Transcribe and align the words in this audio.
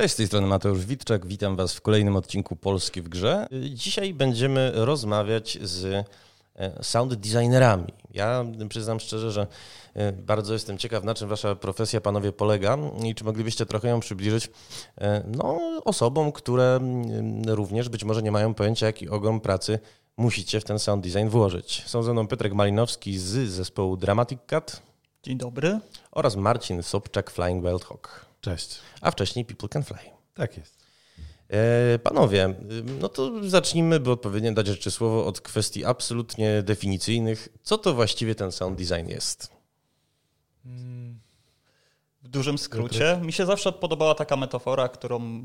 Cześć, 0.00 0.14
z 0.14 0.16
tej 0.16 0.26
strony 0.26 0.46
Mateusz 0.46 0.86
Witczak. 0.86 1.26
Witam 1.26 1.56
Was 1.56 1.74
w 1.74 1.80
kolejnym 1.80 2.16
odcinku 2.16 2.56
Polski 2.56 3.02
w 3.02 3.08
Grze. 3.08 3.46
Dzisiaj 3.70 4.14
będziemy 4.14 4.72
rozmawiać 4.74 5.58
z 5.62 6.06
e, 6.56 6.84
sound 6.84 7.14
designerami. 7.14 7.92
Ja 8.10 8.44
przyznam 8.68 9.00
szczerze, 9.00 9.32
że 9.32 9.46
e, 9.94 10.12
bardzo 10.12 10.52
jestem 10.52 10.78
ciekaw, 10.78 11.04
na 11.04 11.14
czym 11.14 11.28
Wasza 11.28 11.54
profesja, 11.54 12.00
panowie, 12.00 12.32
polega 12.32 12.78
i 13.04 13.14
czy 13.14 13.24
moglibyście 13.24 13.66
trochę 13.66 13.88
ją 13.88 14.00
przybliżyć 14.00 14.50
e, 14.98 15.24
no, 15.36 15.60
osobom, 15.84 16.32
które 16.32 16.80
również 17.46 17.88
być 17.88 18.04
może 18.04 18.22
nie 18.22 18.32
mają 18.32 18.54
pojęcia, 18.54 18.86
jaki 18.86 19.08
ogrom 19.08 19.40
pracy 19.40 19.78
musicie 20.16 20.60
w 20.60 20.64
ten 20.64 20.78
sound 20.78 21.04
design 21.04 21.28
włożyć. 21.28 21.82
Są 21.86 22.02
ze 22.02 22.12
mną 22.12 22.26
Piotrek 22.26 22.52
Malinowski 22.52 23.18
z 23.18 23.48
zespołu 23.48 23.96
Dramatic 23.96 24.40
Cat. 24.46 24.82
Dzień 25.22 25.38
dobry. 25.38 25.80
Oraz 26.12 26.36
Marcin 26.36 26.82
Sobczak, 26.82 27.30
Flying 27.30 27.64
Wild 27.64 27.84
Hawk. 27.84 28.29
Cześć. 28.40 28.78
A 29.00 29.10
wcześniej 29.10 29.44
People 29.44 29.68
Can 29.68 29.82
Fly. 29.84 29.98
Tak 30.34 30.56
jest. 30.56 30.80
E, 31.48 31.98
panowie, 31.98 32.54
no 33.00 33.08
to 33.08 33.48
zacznijmy, 33.48 34.00
by 34.00 34.10
odpowiednio 34.10 34.52
dać 34.52 34.66
rzeczy 34.66 34.90
słowo 34.90 35.26
od 35.26 35.40
kwestii 35.40 35.84
absolutnie 35.84 36.62
definicyjnych. 36.62 37.48
Co 37.62 37.78
to 37.78 37.94
właściwie 37.94 38.34
ten 38.34 38.52
sound 38.52 38.78
design 38.78 39.08
jest? 39.08 39.50
W 42.22 42.28
dużym 42.28 42.58
skrócie, 42.58 43.20
mi 43.22 43.32
się 43.32 43.46
zawsze 43.46 43.72
podobała 43.72 44.14
taka 44.14 44.36
metafora, 44.36 44.88
którą 44.88 45.42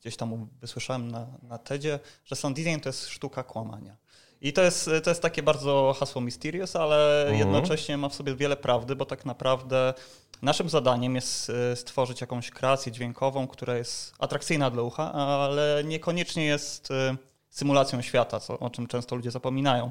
gdzieś 0.00 0.16
tam 0.16 0.48
wysłyszałem 0.60 1.10
na, 1.10 1.26
na 1.42 1.58
TEDzie, 1.58 1.98
że 2.24 2.36
sound 2.36 2.56
design 2.56 2.80
to 2.80 2.88
jest 2.88 3.08
sztuka 3.08 3.42
kłamania. 3.42 3.96
I 4.44 4.52
to 4.52 4.62
jest, 4.62 4.90
to 5.04 5.10
jest 5.10 5.22
takie 5.22 5.42
bardzo 5.42 5.96
hasło 5.98 6.20
mysterious, 6.20 6.76
ale 6.76 7.20
mhm. 7.20 7.38
jednocześnie 7.38 7.96
ma 7.96 8.08
w 8.08 8.14
sobie 8.14 8.34
wiele 8.34 8.56
prawdy, 8.56 8.96
bo 8.96 9.04
tak 9.04 9.24
naprawdę 9.24 9.94
naszym 10.42 10.68
zadaniem 10.68 11.14
jest 11.14 11.50
e, 11.50 11.76
stworzyć 11.76 12.20
jakąś 12.20 12.50
kreację 12.50 12.92
dźwiękową, 12.92 13.46
która 13.46 13.76
jest 13.76 14.14
atrakcyjna 14.18 14.70
dla 14.70 14.82
ucha, 14.82 15.12
ale 15.12 15.82
niekoniecznie 15.84 16.44
jest 16.44 16.90
e, 16.90 17.16
symulacją 17.50 18.02
świata, 18.02 18.40
co, 18.40 18.58
o 18.58 18.70
czym 18.70 18.86
często 18.86 19.16
ludzie 19.16 19.30
zapominają. 19.30 19.90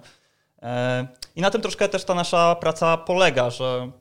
E, 0.62 1.08
I 1.36 1.42
na 1.42 1.52
tym 1.52 1.62
troszkę 1.62 1.90
też 1.90 2.04
ta 2.04 2.16
nasza 2.16 2.56
praca 2.56 2.98
polega, 2.98 3.50
że 3.50 3.92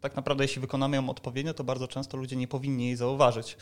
tak 0.00 0.16
naprawdę 0.16 0.44
jeśli 0.44 0.60
wykonamy 0.60 0.96
ją 0.96 1.10
odpowiednio, 1.10 1.54
to 1.54 1.64
bardzo 1.64 1.88
często 1.88 2.16
ludzie 2.16 2.36
nie 2.36 2.48
powinni 2.48 2.86
jej 2.86 2.96
zauważyć. 2.96 3.56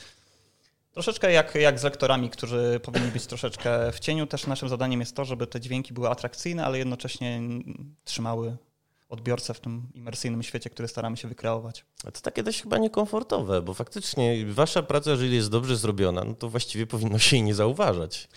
Troszeczkę 0.93 1.33
jak, 1.33 1.55
jak 1.55 1.79
z 1.79 1.83
lektorami, 1.83 2.31
którzy 2.31 2.81
powinni 2.83 3.11
być 3.11 3.27
troszeczkę 3.27 3.93
w 3.93 4.01
cieniu, 4.01 4.27
też 4.27 4.47
naszym 4.47 4.69
zadaniem 4.69 5.01
jest 5.01 5.17
to, 5.17 5.25
żeby 5.25 5.47
te 5.47 5.61
dźwięki 5.61 5.95
były 5.95 6.09
atrakcyjne, 6.09 6.65
ale 6.65 6.79
jednocześnie 6.79 7.41
trzymały 8.05 8.57
odbiorcę 9.09 9.55
w 9.55 9.61
tym 9.61 9.87
imersyjnym 9.95 10.43
świecie, 10.43 10.71
który 10.71 10.89
staramy 10.89 11.17
się 11.17 11.29
wykreować. 11.29 11.85
A 12.05 12.11
to 12.11 12.21
takie 12.21 12.43
dość 12.43 12.63
chyba 12.63 12.79
niekomfortowe, 12.79 13.63
bo 13.63 13.75
faktycznie 13.75 14.47
wasza 14.47 14.83
praca, 14.83 15.11
jeżeli 15.11 15.37
jest 15.37 15.51
dobrze 15.51 15.77
zrobiona, 15.77 16.25
no 16.25 16.35
to 16.35 16.49
właściwie 16.49 16.87
powinno 16.87 17.19
się 17.19 17.37
jej 17.37 17.43
nie 17.43 17.55
zauważać. 17.55 18.29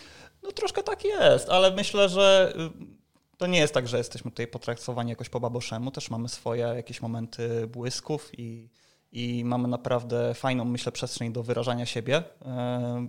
No 0.44 0.52
troszkę 0.52 0.84
tak 0.84 1.06
jest, 1.06 1.50
ale 1.50 1.72
myślę, 1.72 2.10
że 2.10 2.54
y, 2.58 3.38
to 3.38 3.48
nie 3.48 3.60
jest 3.60 3.74
tak, 3.74 3.88
że 3.88 3.98
jesteśmy 3.98 4.32
tutaj 4.32 4.48
potraktowani 4.48 5.10
jakoś 5.10 5.30
po 5.30 5.40
baboszemu, 5.40 5.92
też 5.92 6.10
mamy 6.10 6.30
swoje 6.30 6.62
jakieś 6.62 7.02
momenty 7.02 7.68
błysków 7.68 8.40
i 8.40 8.70
i 9.14 9.46
mamy 9.46 9.68
naprawdę 9.68 10.34
fajną, 10.34 10.66
myślę, 10.66 10.92
przestrzeń 10.92 11.34
do 11.34 11.44
wyrażania 11.44 11.86
siebie. 11.86 12.24
E, 12.46 13.08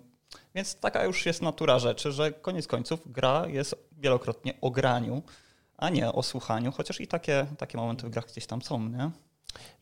więc 0.55 0.75
taka 0.75 1.05
już 1.05 1.27
jest 1.27 1.43
natura 1.43 1.79
rzeczy, 1.79 2.13
że 2.13 2.33
koniec 2.33 2.67
końców 2.67 3.13
gra 3.13 3.47
jest 3.47 3.75
wielokrotnie 3.93 4.55
o 4.61 4.71
graniu, 4.71 5.23
a 5.77 5.91
nie 5.91 6.13
o 6.13 6.23
słuchaniu, 6.23 6.73
chociaż 6.73 7.01
i 7.01 7.07
takie, 7.07 7.47
takie 7.59 7.79
momenty 7.79 8.07
w 8.07 8.11
grach 8.11 8.27
gdzieś 8.27 8.47
tam 8.47 8.63
są, 8.63 8.89
nie? 8.89 9.11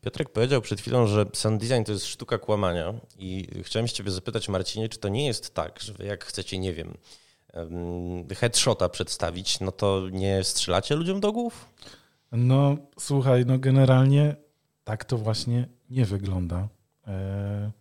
Piotrek 0.01 0.29
powiedział 0.29 0.61
przed 0.61 0.81
chwilą, 0.81 1.07
że 1.07 1.25
sound 1.33 1.61
design 1.61 1.83
to 1.83 1.91
jest 1.91 2.05
sztuka 2.05 2.37
kłamania 2.37 2.93
i 3.19 3.47
chciałem 3.63 3.87
się 3.87 3.93
ciebie 3.93 4.11
zapytać, 4.11 4.49
Marcinie, 4.49 4.89
czy 4.89 4.99
to 4.99 5.09
nie 5.09 5.25
jest 5.27 5.53
tak, 5.53 5.79
że 5.79 5.93
wy 5.93 6.05
jak 6.05 6.25
chcecie, 6.25 6.59
nie 6.59 6.73
wiem, 6.73 6.97
headshota 8.35 8.89
przedstawić, 8.89 9.59
no 9.59 9.71
to 9.71 10.01
nie 10.11 10.43
strzelacie 10.43 10.95
ludziom 10.95 11.19
do 11.19 11.31
głów? 11.31 11.69
No 12.31 12.77
słuchaj, 12.99 13.45
no 13.45 13.59
generalnie 13.59 14.35
tak 14.83 15.05
to 15.05 15.17
właśnie 15.17 15.67
nie 15.93 16.05
wygląda. 16.05 16.67
E, 17.07 17.71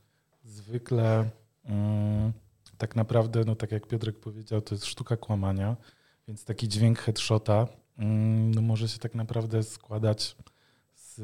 zwykle 0.45 1.31
mm, 1.65 2.33
tak 2.79 2.97
naprawdę, 2.97 3.45
no 3.45 3.57
tak 3.57 3.73
jak 3.73 3.87
Piotrek 3.87 4.21
powiedział, 4.21 4.61
to 4.61 4.75
jest 4.75 4.87
sztuka 4.87 5.17
kłamania, 5.17 5.77
więc 6.29 6.45
taki 6.45 6.69
dźwięk 6.69 6.99
headshota 6.99 7.67
mm, 7.99 8.55
no 8.55 8.63
może 8.63 8.89
się 8.89 8.99
tak 8.99 9.15
naprawdę 9.15 9.63
składać 9.63 10.37
z 10.95 11.21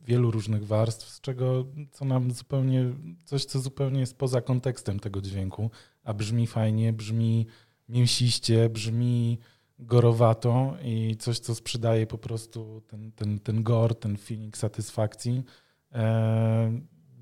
wielu 0.00 0.30
różnych 0.30 0.66
warstw, 0.66 1.08
z 1.08 1.20
czego 1.20 1.64
co 1.90 2.04
nam 2.04 2.30
zupełnie, 2.30 2.84
coś 3.24 3.44
co 3.44 3.60
zupełnie 3.60 4.00
jest 4.00 4.18
poza 4.18 4.40
kontekstem 4.40 5.00
tego 5.00 5.20
dźwięku, 5.20 5.70
a 6.04 6.14
brzmi 6.14 6.46
fajnie, 6.46 6.92
brzmi 6.92 7.46
mięsiście, 7.88 8.68
brzmi 8.68 9.38
gorowato 9.78 10.76
i 10.84 11.16
coś, 11.16 11.38
co 11.38 11.54
sprzedaje 11.54 12.06
po 12.06 12.18
prostu 12.18 12.82
ten, 12.86 13.12
ten, 13.12 13.40
ten 13.40 13.62
gor, 13.62 13.94
ten 13.94 14.16
feeling 14.16 14.56
satysfakcji, 14.56 15.42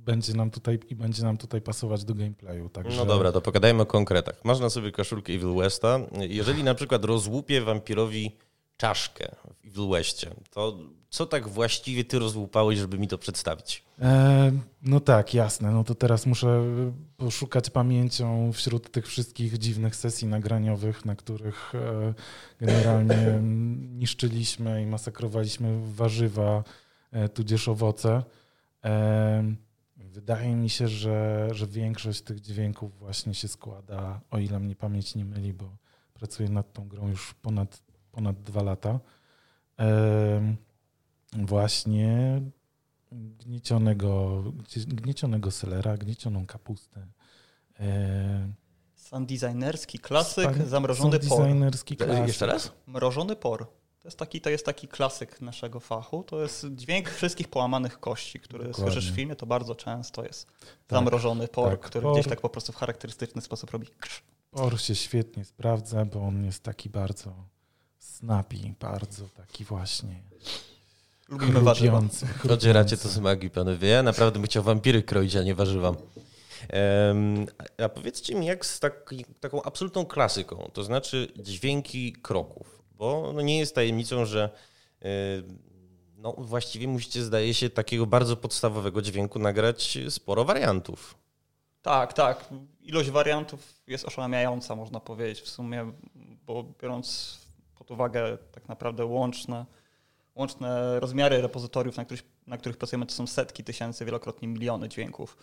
będzie 0.04 0.34
nam 0.34 0.50
tutaj 0.50 0.78
i 0.88 0.94
będzie 0.97 1.22
nam 1.22 1.36
tutaj 1.36 1.60
pasować 1.60 2.04
do 2.04 2.14
gameplayu. 2.14 2.69
Także... 2.69 2.97
No 2.97 3.06
dobra, 3.06 3.32
to 3.32 3.41
pogadajmy 3.41 3.82
o 3.82 3.86
konkretach. 3.86 4.44
Masz 4.44 4.60
na 4.60 4.70
sobie 4.70 4.92
koszulkę 4.92 5.32
Evil 5.32 5.54
Westa. 5.54 5.98
Jeżeli 6.20 6.64
na 6.64 6.75
przykład 6.75 7.04
rozłupie 7.04 7.60
wampirowi 7.60 8.36
czaszkę 8.76 9.36
w 9.44 9.66
Evil 9.66 9.88
Westie, 9.88 10.31
to 10.50 10.78
co 11.10 11.26
tak 11.26 11.48
właściwie 11.48 12.04
ty 12.04 12.19
rozłupałeś, 12.19 12.78
żeby 12.78 12.98
mi 12.98 13.08
to 13.08 13.19
przedstawić? 13.19 13.84
E, 14.03 14.53
no 14.82 15.00
tak, 15.00 15.34
jasne. 15.34 15.70
No 15.70 15.84
to 15.84 15.94
teraz 15.94 16.26
muszę 16.26 16.64
poszukać 17.16 17.70
pamięcią 17.70 18.52
wśród 18.52 18.91
tych 18.91 19.06
wszystkich 19.06 19.58
dziwnych 19.58 19.97
sesji 19.97 20.28
nagraniowych, 20.28 21.04
na 21.04 21.16
których 21.16 21.72
e, 21.75 22.14
generalnie 22.60 23.41
niszczyliśmy 23.98 24.82
i 24.82 24.87
masakrowaliśmy 24.87 25.81
warzywa, 25.94 26.64
e, 27.12 27.28
tudzież 27.28 27.69
owoce. 27.69 28.22
E, 28.85 29.55
wydaje 29.97 30.57
mi 30.57 30.71
się, 30.71 30.89
że, 30.89 31.49
że 31.53 31.67
większość 31.67 32.23
tych 32.23 32.41
dźwięków 32.41 32.99
właśnie 32.99 33.35
się 33.35 33.49
składa, 33.49 34.21
o 34.31 34.39
ile 34.39 34.61
mnie 34.61 34.77
pamięć 34.77 35.15
nie 35.15 35.25
myli, 35.25 35.53
bo 35.53 35.77
pracuję 36.15 36.49
nad 36.49 36.73
tą 36.73 36.89
grą 36.89 37.09
już 37.09 37.35
ponad, 37.35 37.83
ponad 38.13 38.43
dwa 38.43 38.63
lata. 38.63 39.01
E, 39.81 40.57
właśnie 41.33 42.41
gniecionego, 43.13 44.43
gniecionego 44.87 45.51
selera, 45.51 45.97
gniecioną 45.97 46.47
kapustę. 46.47 47.07
E, 47.81 48.53
Sound 48.95 49.29
designerski 49.29 49.99
klasyk, 49.99 50.55
Span, 50.55 50.67
zamrożony 50.67 51.19
por. 51.21 51.39
designerski 51.43 51.97
klasyk. 51.97 52.27
Jeszcze 52.27 52.47
raz? 52.47 52.73
Mrożony 52.87 53.37
por. 53.37 53.80
To 54.10 54.12
jest, 54.12 54.19
taki, 54.19 54.41
to 54.41 54.50
jest 54.50 54.66
taki 54.66 54.88
klasyk 54.88 55.41
naszego 55.41 55.81
fachu. 55.81 56.22
To 56.22 56.43
jest 56.43 56.66
dźwięk 56.71 57.10
wszystkich 57.10 57.48
połamanych 57.48 58.00
kości, 58.00 58.41
które 58.41 58.65
Dokładnie. 58.65 58.93
słyszysz 58.93 59.12
w 59.12 59.15
filmie, 59.15 59.37
to 59.37 59.47
bardzo 59.47 59.75
często 59.75 60.25
jest 60.25 60.47
tak, 60.47 60.56
zamrożony 60.91 61.48
por, 61.48 61.71
tak, 61.71 61.81
który 61.81 62.03
por. 62.03 62.12
gdzieś 62.12 62.26
tak 62.26 62.41
po 62.41 62.49
prostu 62.49 62.72
w 62.72 62.76
charakterystyczny 62.76 63.43
sposób 63.43 63.70
robi 63.70 63.87
krz. 64.00 64.22
Por 64.50 64.81
się 64.81 64.94
świetnie 64.94 65.44
sprawdza, 65.44 66.04
bo 66.04 66.20
on 66.20 66.44
jest 66.44 66.62
taki 66.62 66.88
bardzo 66.88 67.34
snappy, 67.99 68.75
bardzo 68.81 69.28
taki 69.37 69.65
właśnie 69.65 70.22
Lubimy 71.28 71.60
warzywa. 71.60 72.02
Odzieracie 72.50 72.96
to 72.96 73.08
z 73.08 73.19
magii, 73.19 73.50
panowie. 73.50 73.88
Ja 73.88 74.02
naprawdę 74.02 74.38
bym 74.38 74.46
chciał 74.46 74.62
wampiry 74.62 75.02
kroić, 75.02 75.37
a 75.37 75.43
nie 75.43 75.55
warzywa. 75.55 75.94
a 77.85 77.88
powiedzcie 77.88 78.35
mi, 78.35 78.46
jak 78.46 78.67
z 78.67 78.81
taki, 78.81 79.25
taką 79.40 79.62
absolutną 79.62 80.06
klasyką, 80.06 80.70
to 80.73 80.85
znaczy 80.85 81.32
dźwięki 81.37 82.12
kroków, 82.12 82.80
bo 83.00 83.32
no 83.35 83.41
nie 83.41 83.58
jest 83.58 83.75
tajemnicą, 83.75 84.25
że 84.25 84.50
e, 85.02 85.08
no 86.17 86.32
właściwie 86.38 86.88
musicie, 86.88 87.23
zdaje 87.23 87.55
się, 87.55 87.70
takiego 87.70 88.06
bardzo 88.06 88.37
podstawowego 88.37 89.02
dźwięku 89.02 89.38
nagrać 89.38 89.99
sporo 90.08 90.44
wariantów. 90.44 91.14
Tak, 91.82 92.12
tak. 92.12 92.49
Ilość 92.81 93.11
wariantów 93.11 93.75
jest 93.87 94.05
oszałamiająca, 94.05 94.76
można 94.76 95.00
powiedzieć 95.00 95.41
w 95.41 95.49
sumie, 95.49 95.93
bo 96.47 96.64
biorąc 96.82 97.38
pod 97.79 97.91
uwagę 97.91 98.38
tak 98.52 98.69
naprawdę 98.69 99.05
łączne 99.05 99.67
łączne 100.35 101.00
rozmiary 101.00 101.43
repozytoriów, 101.43 101.97
na 101.97 102.05
których, 102.05 102.23
na 102.47 102.58
których 102.58 102.76
pracujemy, 102.76 103.06
to 103.06 103.14
są 103.14 103.26
setki 103.26 103.64
tysięcy, 103.64 104.05
wielokrotnie 104.05 104.49
miliony 104.49 104.88
dźwięków. 104.88 105.37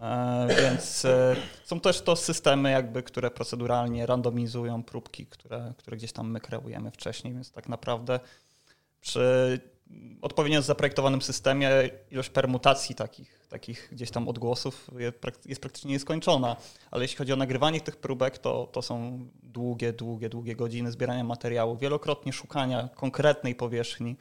E, 0.00 0.46
więc 0.62 1.04
e, 1.04 1.36
są 1.64 1.80
też 1.80 2.00
to 2.02 2.16
systemy, 2.16 2.70
jakby, 2.70 3.02
które 3.02 3.30
proceduralnie 3.30 4.06
randomizują 4.06 4.82
próbki, 4.82 5.26
które, 5.26 5.72
które 5.78 5.96
gdzieś 5.96 6.12
tam 6.12 6.30
my 6.30 6.40
kreujemy 6.40 6.90
wcześniej, 6.90 7.34
więc 7.34 7.52
tak 7.52 7.68
naprawdę 7.68 8.20
przy 9.00 9.60
odpowiednio 10.22 10.62
zaprojektowanym 10.62 11.22
systemie 11.22 11.70
ilość 12.10 12.30
permutacji 12.30 12.94
takich, 12.94 13.46
takich 13.48 13.88
gdzieś 13.92 14.10
tam 14.10 14.28
odgłosów 14.28 14.90
jest 15.44 15.60
praktycznie 15.60 15.90
nieskończona. 15.90 16.56
Ale 16.90 17.04
jeśli 17.04 17.16
chodzi 17.16 17.32
o 17.32 17.36
nagrywanie 17.36 17.80
tych 17.80 17.96
próbek, 17.96 18.38
to, 18.38 18.68
to 18.72 18.82
są 18.82 19.18
długie, 19.42 19.92
długie, 19.92 20.28
długie 20.28 20.56
godziny 20.56 20.92
zbierania 20.92 21.24
materiału, 21.24 21.76
wielokrotnie 21.76 22.32
szukania 22.32 22.88
konkretnej 22.94 23.54
powierzchni, 23.54 24.16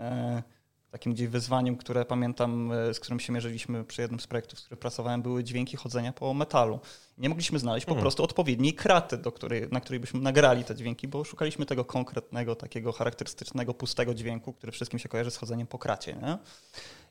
e, 0.00 0.42
takim 0.90 1.12
gdzieś 1.12 1.28
wyzwaniem, 1.28 1.76
które 1.76 2.04
pamiętam, 2.04 2.72
e, 2.72 2.94
z 2.94 3.00
którym 3.00 3.20
się 3.20 3.32
mierzyliśmy 3.32 3.84
przy 3.84 4.02
jednym 4.02 4.20
z 4.20 4.26
projektów, 4.26 4.58
z 4.58 4.62
którym 4.62 4.78
pracowałem, 4.78 5.22
były 5.22 5.44
dźwięki 5.44 5.76
chodzenia 5.76 6.12
po 6.12 6.34
metalu. 6.34 6.80
Nie 7.18 7.28
mogliśmy 7.28 7.58
znaleźć 7.58 7.86
po 7.86 7.90
mhm. 7.90 8.02
prostu 8.02 8.24
odpowiedniej 8.24 8.74
kraty, 8.74 9.18
do 9.18 9.32
której, 9.32 9.68
na 9.70 9.80
której 9.80 10.00
byśmy 10.00 10.20
nagrali 10.20 10.64
te 10.64 10.74
dźwięki, 10.74 11.08
bo 11.08 11.24
szukaliśmy 11.24 11.66
tego 11.66 11.84
konkretnego, 11.84 12.56
takiego 12.56 12.92
charakterystycznego, 12.92 13.74
pustego 13.74 14.14
dźwięku, 14.14 14.52
który 14.52 14.72
wszystkim 14.72 14.98
się 14.98 15.08
kojarzy 15.08 15.30
z 15.30 15.36
chodzeniem 15.36 15.66
po 15.66 15.78
kracie. 15.78 16.16
Nie? 16.22 16.38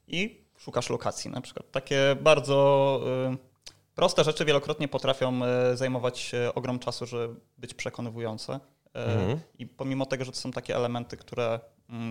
I 0.08 0.42
szukasz 0.58 0.90
lokacji 0.90 1.32
na 1.32 1.42
przykład. 1.42 1.72
Takie 1.72 2.16
bardzo 2.22 3.02
y, 3.34 3.38
proste 3.96 4.24
rzeczy 4.24 4.46
wielokrotnie 4.46 4.88
potrafią 4.88 5.42
y, 5.74 5.78
zajmować 5.78 6.32
ogrom 6.56 6.80
czasu, 6.80 7.06
żeby 7.06 7.36
być 7.58 7.74
przekonywujące. 7.74 8.60
Mhm. 8.94 9.40
I 9.60 9.68
pomimo 9.68 10.06
tego, 10.06 10.26
że 10.26 10.32
to 10.32 10.38
są 10.38 10.52
takie 10.52 10.76
elementy, 10.76 11.18
które 11.18 11.60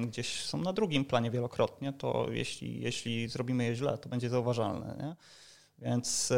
gdzieś 0.06 0.44
są 0.44 0.58
na 0.58 0.72
drugim 0.72 1.04
planie 1.04 1.30
wielokrotnie, 1.30 1.92
to 1.92 2.26
jeśli, 2.30 2.80
jeśli 2.80 3.28
zrobimy 3.28 3.64
je 3.64 3.76
źle, 3.76 3.98
to 3.98 4.08
będzie 4.08 4.28
zauważalne. 4.28 4.96
Nie? 4.98 5.16
Więc 5.78 6.32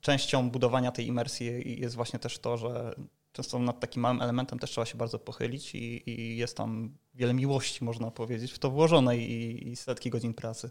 częścią 0.00 0.50
budowania 0.50 0.92
tej 0.92 1.06
imersji 1.06 1.80
jest 1.80 1.96
właśnie 1.96 2.18
też 2.18 2.38
to, 2.38 2.56
że 2.56 2.94
często 3.32 3.58
nad 3.58 3.80
takim 3.80 4.02
małym 4.02 4.22
elementem 4.22 4.58
też 4.58 4.70
trzeba 4.70 4.84
się 4.84 4.98
bardzo 4.98 5.18
pochylić 5.18 5.74
i, 5.74 6.10
i 6.10 6.36
jest 6.36 6.56
tam 6.56 6.96
wiele 7.14 7.34
miłości, 7.34 7.84
można 7.84 8.10
powiedzieć, 8.10 8.52
w 8.52 8.58
to 8.58 8.70
włożonej 8.70 9.30
i, 9.30 9.68
i 9.68 9.76
setki 9.76 10.10
godzin 10.10 10.34
pracy. 10.34 10.70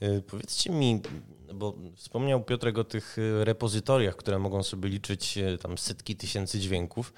E, 0.00 0.20
powiedzcie 0.20 0.70
mi, 0.72 1.00
bo 1.54 1.78
wspomniał 1.96 2.44
Piotrek 2.44 2.78
o 2.78 2.84
tych 2.84 3.16
repozytoriach, 3.42 4.16
które 4.16 4.38
mogą 4.38 4.62
sobie 4.62 4.88
liczyć 4.88 5.38
tam 5.62 5.78
setki 5.78 6.16
tysięcy 6.16 6.60
dźwięków. 6.60 7.12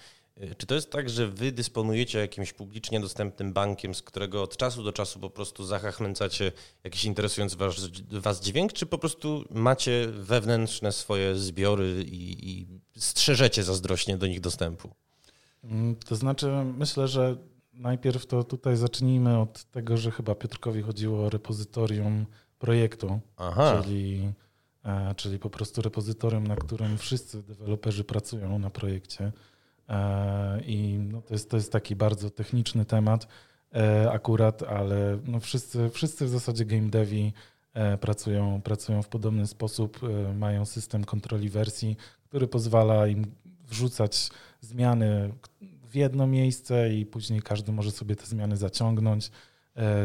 Czy 0.59 0.67
to 0.67 0.75
jest 0.75 0.91
tak, 0.91 1.11
że 1.11 1.29
wy 1.29 1.53
dysponujecie 1.53 2.19
jakimś 2.19 2.53
publicznie 2.53 3.01
dostępnym 3.01 3.53
bankiem, 3.53 3.95
z 3.95 4.03
którego 4.03 4.43
od 4.43 4.57
czasu 4.57 4.83
do 4.83 4.93
czasu 4.93 5.21
po 5.21 5.31
prostu 5.31 5.65
zachachmęcacie 5.65 6.53
jakiś 6.85 7.05
interesujący 7.05 7.57
was, 7.57 7.89
was 8.11 8.41
dźwięk, 8.41 8.73
czy 8.73 8.87
po 8.87 8.99
prostu 8.99 9.45
macie 9.51 10.07
wewnętrzne 10.07 10.93
swoje 10.93 11.37
zbiory 11.37 12.03
i, 12.03 12.51
i 12.51 12.67
strzeżecie 12.97 13.63
zazdrośnie 13.63 14.17
do 14.17 14.27
nich 14.27 14.41
dostępu? 14.41 14.91
Mm, 15.65 15.97
to 15.97 16.17
znaczy, 16.17 16.47
myślę, 16.79 17.09
że 17.09 17.37
najpierw 17.73 18.27
to 18.27 18.45
tutaj 18.45 18.77
zacznijmy 18.77 19.39
od 19.39 19.65
tego, 19.65 19.97
że 19.97 20.11
chyba 20.11 20.35
Piotrkowi 20.35 20.83
chodziło 20.83 21.27
o 21.27 21.31
repozytorium 21.31 22.27
projektu, 22.59 23.21
Aha. 23.37 23.83
czyli 23.83 24.33
e, 24.85 25.15
czyli 25.17 25.39
po 25.39 25.51
prostu 25.51 25.83
repozytorium, 25.83 26.47
na 26.47 26.57
którym 26.57 26.99
wszyscy 26.99 27.43
deweloperzy 27.43 28.05
pracują 28.05 28.59
na 28.59 28.71
projekcie. 28.71 29.33
E, 29.91 30.61
I 30.67 30.99
no 30.99 31.23
to, 31.23 31.35
jest, 31.35 31.51
to 31.51 31.57
jest 31.57 31.73
taki 31.73 31.97
bardzo 31.97 32.31
techniczny 32.31 32.85
temat 32.85 33.27
e, 33.75 34.11
akurat, 34.13 34.63
ale 34.63 35.19
no 35.25 35.41
wszyscy, 35.41 35.91
wszyscy 35.91 36.25
w 36.25 36.29
zasadzie 36.29 36.65
game 36.65 36.89
devi 36.91 37.33
e, 37.75 37.99
pracują, 37.99 38.61
pracują 38.63 39.03
w 39.03 39.09
podobny 39.09 39.47
sposób, 39.47 40.01
mają 40.35 40.67
system 40.67 41.05
kontroli 41.05 41.49
wersji, 41.49 41.97
który 42.29 42.49
pozwala 42.49 43.07
im 43.07 43.27
wrzucać 43.69 44.31
zmiany 44.61 45.33
w 45.91 45.95
jedno 45.95 46.27
miejsce 46.27 46.95
i 46.95 47.07
później 47.07 47.43
każdy 47.43 47.73
może 47.73 47.91
sobie 47.91 48.17
te 48.17 48.27
zmiany 48.27 48.57
zaciągnąć 48.57 49.31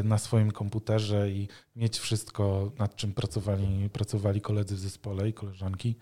na 0.03 0.17
swoim 0.17 0.51
komputerze 0.51 1.29
i 1.31 1.47
mieć 1.75 1.99
wszystko, 1.99 2.71
nad 2.79 2.95
czym 2.95 3.13
pracowali, 3.13 3.89
pracowali 3.89 4.41
koledzy 4.41 4.75
w 4.75 4.79
zespole 4.79 5.29
i 5.29 5.33
koleżanki. 5.33 5.95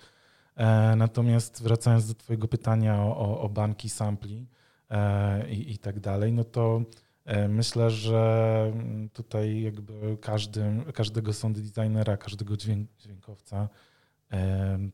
E, 0.56 0.96
natomiast 0.96 1.64
wracając 1.64 2.08
do 2.08 2.14
Twojego 2.14 2.48
pytania 2.48 3.04
o, 3.04 3.42
o 3.42 3.50
banki 3.50 3.90
sampli 3.90 4.48
e, 4.90 5.50
i, 5.50 5.72
i 5.72 5.78
tak 5.78 6.00
dalej, 6.00 6.34
no 6.34 6.44
to 6.44 6.82
e, 7.26 7.48
myślę, 7.48 7.90
że 7.90 8.74
tutaj 9.14 9.62
jakby 9.62 10.18
każdy, 10.22 10.64
każdego 10.94 11.34
sound 11.34 11.60
designera, 11.60 12.18
każdego 12.18 12.58
dźwięk, 12.58 12.90
dźwiękowca 13.00 13.70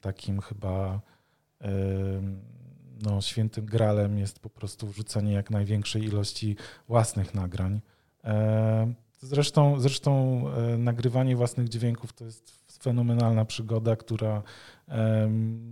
takim 0.02 0.42
chyba 0.42 1.02
no, 3.02 3.22
świętym 3.22 3.66
gralem 3.66 4.18
jest 4.18 4.40
po 4.40 4.50
prostu 4.50 4.88
wrzucenie 4.88 5.34
jak 5.34 5.50
największej 5.50 6.04
ilości 6.04 6.56
własnych 6.88 7.34
nagrań. 7.34 7.82
Zresztą, 9.22 9.80
zresztą 9.80 10.44
nagrywanie 10.78 11.36
własnych 11.36 11.70
dźwięków 11.70 12.14
to 12.14 12.26
jest 12.26 12.59
fenomenalna 12.80 13.46
przygoda, 13.46 13.96
która 13.96 14.44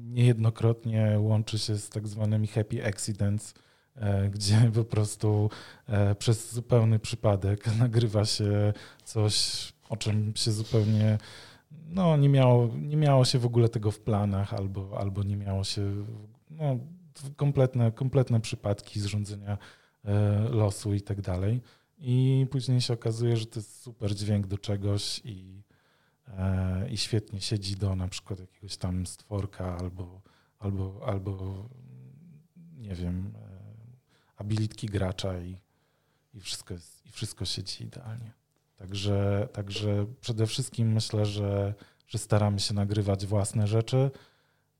niejednokrotnie 0.09 1.15
łączy 1.19 1.59
się 1.59 1.77
z 1.77 1.89
tak 1.89 2.07
zwanymi 2.07 2.47
happy 2.47 2.85
accidents, 2.85 3.53
e, 3.95 4.29
gdzie 4.29 4.57
po 4.75 4.83
prostu 4.83 5.49
e, 5.87 6.15
przez 6.15 6.53
zupełny 6.53 6.99
przypadek 6.99 7.67
nagrywa 7.79 8.25
się 8.25 8.73
coś, 9.03 9.67
o 9.89 9.97
czym 9.97 10.33
się 10.35 10.51
zupełnie 10.51 11.17
no, 11.89 12.17
nie, 12.17 12.29
miało, 12.29 12.69
nie 12.77 12.97
miało 12.97 13.25
się 13.25 13.39
w 13.39 13.45
ogóle 13.45 13.69
tego 13.69 13.91
w 13.91 13.99
planach, 13.99 14.53
albo, 14.53 14.99
albo 14.99 15.23
nie 15.23 15.37
miało 15.37 15.63
się 15.63 16.05
no, 16.49 16.79
kompletne, 17.35 17.91
kompletne 17.91 18.41
przypadki 18.41 18.99
zrządzenia 18.99 19.57
e, 20.05 20.39
losu 20.49 20.93
i 20.93 21.01
tak 21.01 21.21
dalej. 21.21 21.61
I 21.99 22.45
później 22.51 22.81
się 22.81 22.93
okazuje, 22.93 23.37
że 23.37 23.45
to 23.45 23.59
jest 23.59 23.81
super 23.81 24.15
dźwięk 24.15 24.47
do 24.47 24.57
czegoś 24.57 25.21
i 25.25 25.61
i 26.89 26.97
świetnie 26.97 27.41
siedzi 27.41 27.75
do 27.75 27.95
na 27.95 28.07
przykład 28.07 28.39
jakiegoś 28.39 28.77
tam 28.77 29.05
stworka 29.05 29.77
albo, 29.77 30.21
albo, 30.59 31.01
albo 31.05 31.65
nie 32.77 32.95
wiem, 32.95 33.33
e, 33.35 33.49
abilitki 34.37 34.87
gracza 34.87 35.39
i, 35.39 35.57
i, 36.33 36.39
wszystko, 36.39 36.73
jest, 36.73 37.05
i 37.05 37.11
wszystko 37.11 37.45
siedzi 37.45 37.83
idealnie. 37.83 38.31
Także, 38.75 39.47
także 39.53 40.05
przede 40.21 40.47
wszystkim 40.47 40.91
myślę, 40.91 41.25
że, 41.25 41.73
że 42.07 42.17
staramy 42.17 42.59
się 42.59 42.73
nagrywać 42.73 43.25
własne 43.25 43.67
rzeczy. 43.67 44.11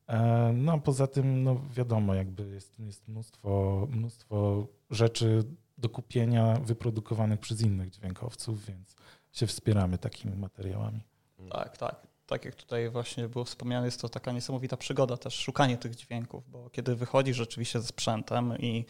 E, 0.08 0.52
no 0.56 0.74
a 0.74 0.78
poza 0.78 1.08
tym, 1.08 1.44
no 1.44 1.62
wiadomo, 1.72 2.14
jakby 2.14 2.50
jest, 2.50 2.80
jest 2.80 3.08
mnóstwo, 3.08 3.88
mnóstwo 3.92 4.68
rzeczy 4.90 5.44
do 5.78 5.90
kupienia 5.90 6.60
wyprodukowanych 6.60 7.40
przez 7.40 7.62
innych 7.62 7.90
dźwiękowców, 7.90 8.66
więc 8.66 8.96
się 9.32 9.48
wspieramy 9.48 9.98
takimi 9.98 10.36
materiałami. 10.36 11.04
Tak, 11.50 11.78
tak. 11.78 12.08
Tak 12.28 12.46
jak 12.46 12.56
tutaj 12.56 12.90
właśnie 12.90 13.28
było 13.28 13.46
wspomniane, 13.46 13.86
jest 13.86 14.02
to 14.02 14.10
taka 14.10 14.32
niesamowita 14.32 14.78
przygoda 14.78 15.18
też, 15.18 15.34
szukanie 15.34 15.78
tych 15.78 15.96
dźwięków, 15.96 16.50
bo 16.52 16.70
kiedy 16.70 16.96
wychodzisz 16.96 17.38
rzeczywiście 17.38 17.82
ze 17.82 17.88
sprzętem 17.88 18.58
i, 18.58 18.86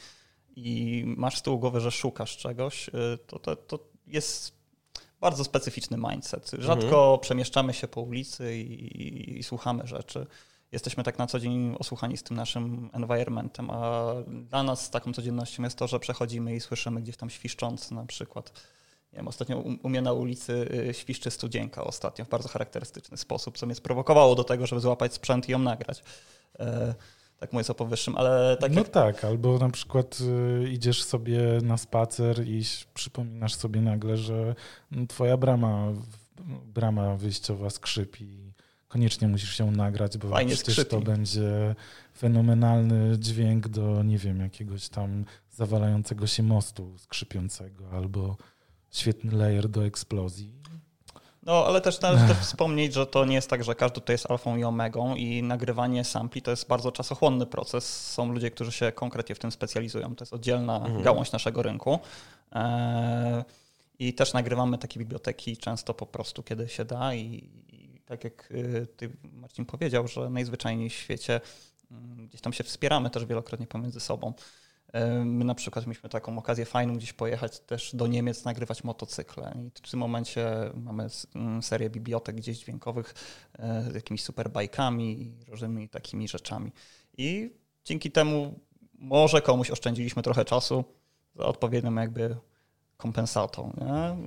i 0.55 1.03
masz 1.17 1.37
z 1.37 1.41
tyłu 1.41 1.59
głowy, 1.59 1.81
że 1.81 1.91
szukasz 1.91 2.37
czegoś, 2.37 2.89
y, 2.89 2.91
to, 3.27 3.39
to, 3.39 3.55
to 3.55 3.79
jest 4.07 4.57
bardzo 5.21 5.43
specyficzny 5.43 5.97
mindset. 5.97 6.51
Rzadko 6.59 6.85
mhm. 6.85 7.19
przemieszczamy 7.19 7.73
się 7.73 7.87
po 7.87 8.01
ulicy 8.01 8.57
i, 8.57 8.61
i, 8.61 9.39
i, 9.39 9.43
słuchamy 9.43 9.87
rzeczy. 9.87 10.27
Jesteśmy 10.71 11.03
tak 11.03 11.17
na 11.17 11.27
co 11.27 11.39
dzień 11.39 11.75
osłuchani 11.79 12.17
z 12.17 12.23
tym 12.23 12.37
naszym 12.37 12.89
environmentem, 12.93 13.69
a 13.69 14.13
dla 14.27 14.63
nas 14.63 14.89
taką 14.89 15.13
codziennością 15.13 15.63
jest 15.63 15.77
to, 15.77 15.87
że 15.87 15.99
przechodzimy 15.99 16.55
i 16.55 16.59
słyszymy 16.59 17.01
gdzieś 17.01 17.17
tam 17.17 17.29
świszczący 17.29 17.93
na 17.93 18.05
przykład 18.05 18.53
nie 19.13 19.17
wiem, 19.17 19.27
ostatnio 19.27 19.57
u 19.57 19.89
mnie 19.89 20.01
na 20.01 20.13
ulicy 20.13 20.53
y, 20.89 20.93
świszczy 20.93 21.31
studzienka 21.31 21.83
ostatnio 21.83 22.25
w 22.25 22.29
bardzo 22.29 22.49
charakterystyczny 22.49 23.17
sposób, 23.17 23.57
co 23.57 23.65
mnie 23.65 23.75
sprowokowało 23.75 24.35
do 24.35 24.43
tego, 24.43 24.67
żeby 24.67 24.81
złapać 24.81 25.13
sprzęt 25.13 25.49
i 25.49 25.51
ją 25.51 25.59
nagrać. 25.59 26.03
E, 26.59 26.95
tak 27.39 27.53
mówię 27.53 27.65
o 27.69 27.73
powyższym, 27.73 28.15
ale 28.17 28.57
tak 28.59 28.71
No 28.71 28.79
jak... 28.81 28.89
tak, 28.89 29.25
albo 29.25 29.57
na 29.57 29.69
przykład 29.69 30.17
y, 30.63 30.69
idziesz 30.69 31.03
sobie 31.03 31.39
na 31.63 31.77
spacer 31.77 32.47
i 32.47 32.63
przypominasz 32.93 33.55
sobie 33.55 33.81
nagle, 33.81 34.17
że 34.17 34.55
twoja 35.07 35.37
brama, 35.37 35.87
brama 36.65 37.15
wyjściowa 37.15 37.69
skrzypi 37.69 38.47
koniecznie 38.87 39.27
musisz 39.27 39.57
się 39.57 39.71
nagrać, 39.71 40.17
bo 40.17 40.29
Fajnie 40.29 40.55
przecież 40.55 40.73
skrzypi. 40.75 40.91
to 40.91 41.01
będzie 41.01 41.75
fenomenalny 42.17 43.17
dźwięk 43.19 43.67
do, 43.67 44.03
nie 44.03 44.17
wiem, 44.17 44.39
jakiegoś 44.39 44.89
tam 44.89 45.25
zawalającego 45.51 46.27
się 46.27 46.43
mostu 46.43 46.97
skrzypiącego 46.97 47.89
albo 47.91 48.37
świetny 48.91 49.37
layer 49.37 49.69
do 49.69 49.85
eksplozji. 49.85 50.57
No, 51.47 51.65
ale 51.65 51.81
też 51.81 52.01
należy 52.01 52.27
też 52.33 52.37
wspomnieć, 52.37 52.93
że 52.93 53.05
to 53.05 53.25
nie 53.25 53.35
jest 53.35 53.49
tak, 53.49 53.63
że 53.63 53.75
każdy 53.75 54.01
to 54.01 54.11
jest 54.11 54.31
alfą 54.31 54.57
i 54.57 54.63
omegą 54.63 55.15
i 55.15 55.43
nagrywanie 55.43 56.03
sampli 56.03 56.41
to 56.41 56.51
jest 56.51 56.67
bardzo 56.67 56.91
czasochłonny 56.91 57.45
proces. 57.45 58.11
Są 58.11 58.31
ludzie, 58.31 58.51
którzy 58.51 58.71
się 58.71 58.91
konkretnie 58.91 59.35
w 59.35 59.39
tym 59.39 59.51
specjalizują. 59.51 60.15
To 60.15 60.23
jest 60.23 60.33
oddzielna 60.33 60.75
mhm. 60.77 61.01
gałąź 61.01 61.31
naszego 61.31 61.61
rynku. 61.61 61.99
E, 62.55 63.43
I 63.99 64.13
też 64.13 64.33
nagrywamy 64.33 64.77
takie 64.77 64.99
biblioteki 64.99 65.57
często 65.57 65.93
po 65.93 66.05
prostu, 66.05 66.43
kiedy 66.43 66.69
się 66.69 66.85
da 66.85 67.13
i, 67.13 67.49
i 67.69 68.01
tak 68.05 68.23
jak 68.23 68.51
y, 68.51 68.87
ty, 68.97 69.09
Marcin, 69.33 69.65
powiedział, 69.65 70.07
że 70.07 70.29
najzwyczajniej 70.29 70.89
w 70.89 70.93
świecie 70.93 71.41
mm, 71.91 72.27
gdzieś 72.27 72.41
tam 72.41 72.53
się 72.53 72.63
wspieramy 72.63 73.09
też 73.09 73.25
wielokrotnie 73.25 73.67
pomiędzy 73.67 73.99
sobą. 73.99 74.33
My 75.25 75.45
na 75.45 75.55
przykład 75.55 75.85
mieliśmy 75.85 76.09
taką 76.09 76.37
okazję 76.37 76.65
fajną 76.65 76.95
gdzieś 76.95 77.13
pojechać 77.13 77.59
też 77.59 77.95
do 77.95 78.07
Niemiec, 78.07 78.45
nagrywać 78.45 78.83
motocykle. 78.83 79.57
I 79.65 79.69
w 79.83 79.91
tym 79.91 79.99
momencie 79.99 80.47
mamy 80.75 81.07
mm, 81.35 81.63
serię 81.63 81.89
bibliotek 81.89 82.35
gdzieś 82.35 82.59
dźwiękowych 82.59 83.13
e, 83.59 83.91
z 83.91 83.95
jakimiś 83.95 84.23
superbajkami 84.23 85.21
i 85.21 85.45
różnymi 85.47 85.89
takimi 85.89 86.27
rzeczami. 86.27 86.71
I 87.17 87.53
dzięki 87.85 88.11
temu 88.11 88.59
może 88.93 89.41
komuś 89.41 89.71
oszczędziliśmy 89.71 90.23
trochę 90.23 90.45
czasu 90.45 90.83
za 91.35 91.45
odpowiednią 91.45 91.95
jakby 91.95 92.35
kompensatą. 92.97 93.73
Nie? 93.77 94.17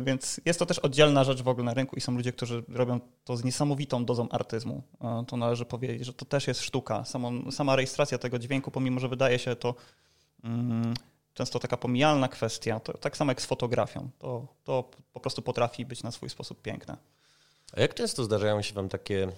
Więc 0.00 0.40
jest 0.44 0.58
to 0.58 0.66
też 0.66 0.78
oddzielna 0.78 1.24
rzecz 1.24 1.42
w 1.42 1.48
ogóle 1.48 1.64
na 1.64 1.74
rynku 1.74 1.96
i 1.96 2.00
są 2.00 2.12
ludzie, 2.12 2.32
którzy 2.32 2.64
robią 2.68 3.00
to 3.24 3.36
z 3.36 3.44
niesamowitą 3.44 4.04
dozą 4.04 4.28
artyzmu. 4.28 4.82
To 5.26 5.36
należy 5.36 5.64
powiedzieć, 5.64 6.06
że 6.06 6.12
to 6.12 6.24
też 6.24 6.46
jest 6.46 6.60
sztuka. 6.60 7.04
Samą, 7.04 7.50
sama 7.50 7.76
rejestracja 7.76 8.18
tego 8.18 8.38
dźwięku, 8.38 8.70
pomimo 8.70 9.00
że 9.00 9.08
wydaje 9.08 9.38
się 9.38 9.56
to 9.56 9.74
często 11.34 11.58
taka 11.58 11.76
pomijalna 11.76 12.28
kwestia, 12.28 12.80
to 12.80 12.98
tak 12.98 13.16
samo 13.16 13.30
jak 13.30 13.42
z 13.42 13.46
fotografią. 13.46 14.10
To, 14.18 14.46
to 14.64 14.90
po 15.12 15.20
prostu 15.20 15.42
potrafi 15.42 15.86
być 15.86 16.02
na 16.02 16.10
swój 16.10 16.30
sposób 16.30 16.62
piękne. 16.62 16.96
A 17.72 17.80
jak 17.80 17.94
często 17.94 18.24
zdarzają 18.24 18.62
się 18.62 18.74
Wam 18.74 18.88
takie 18.88 19.28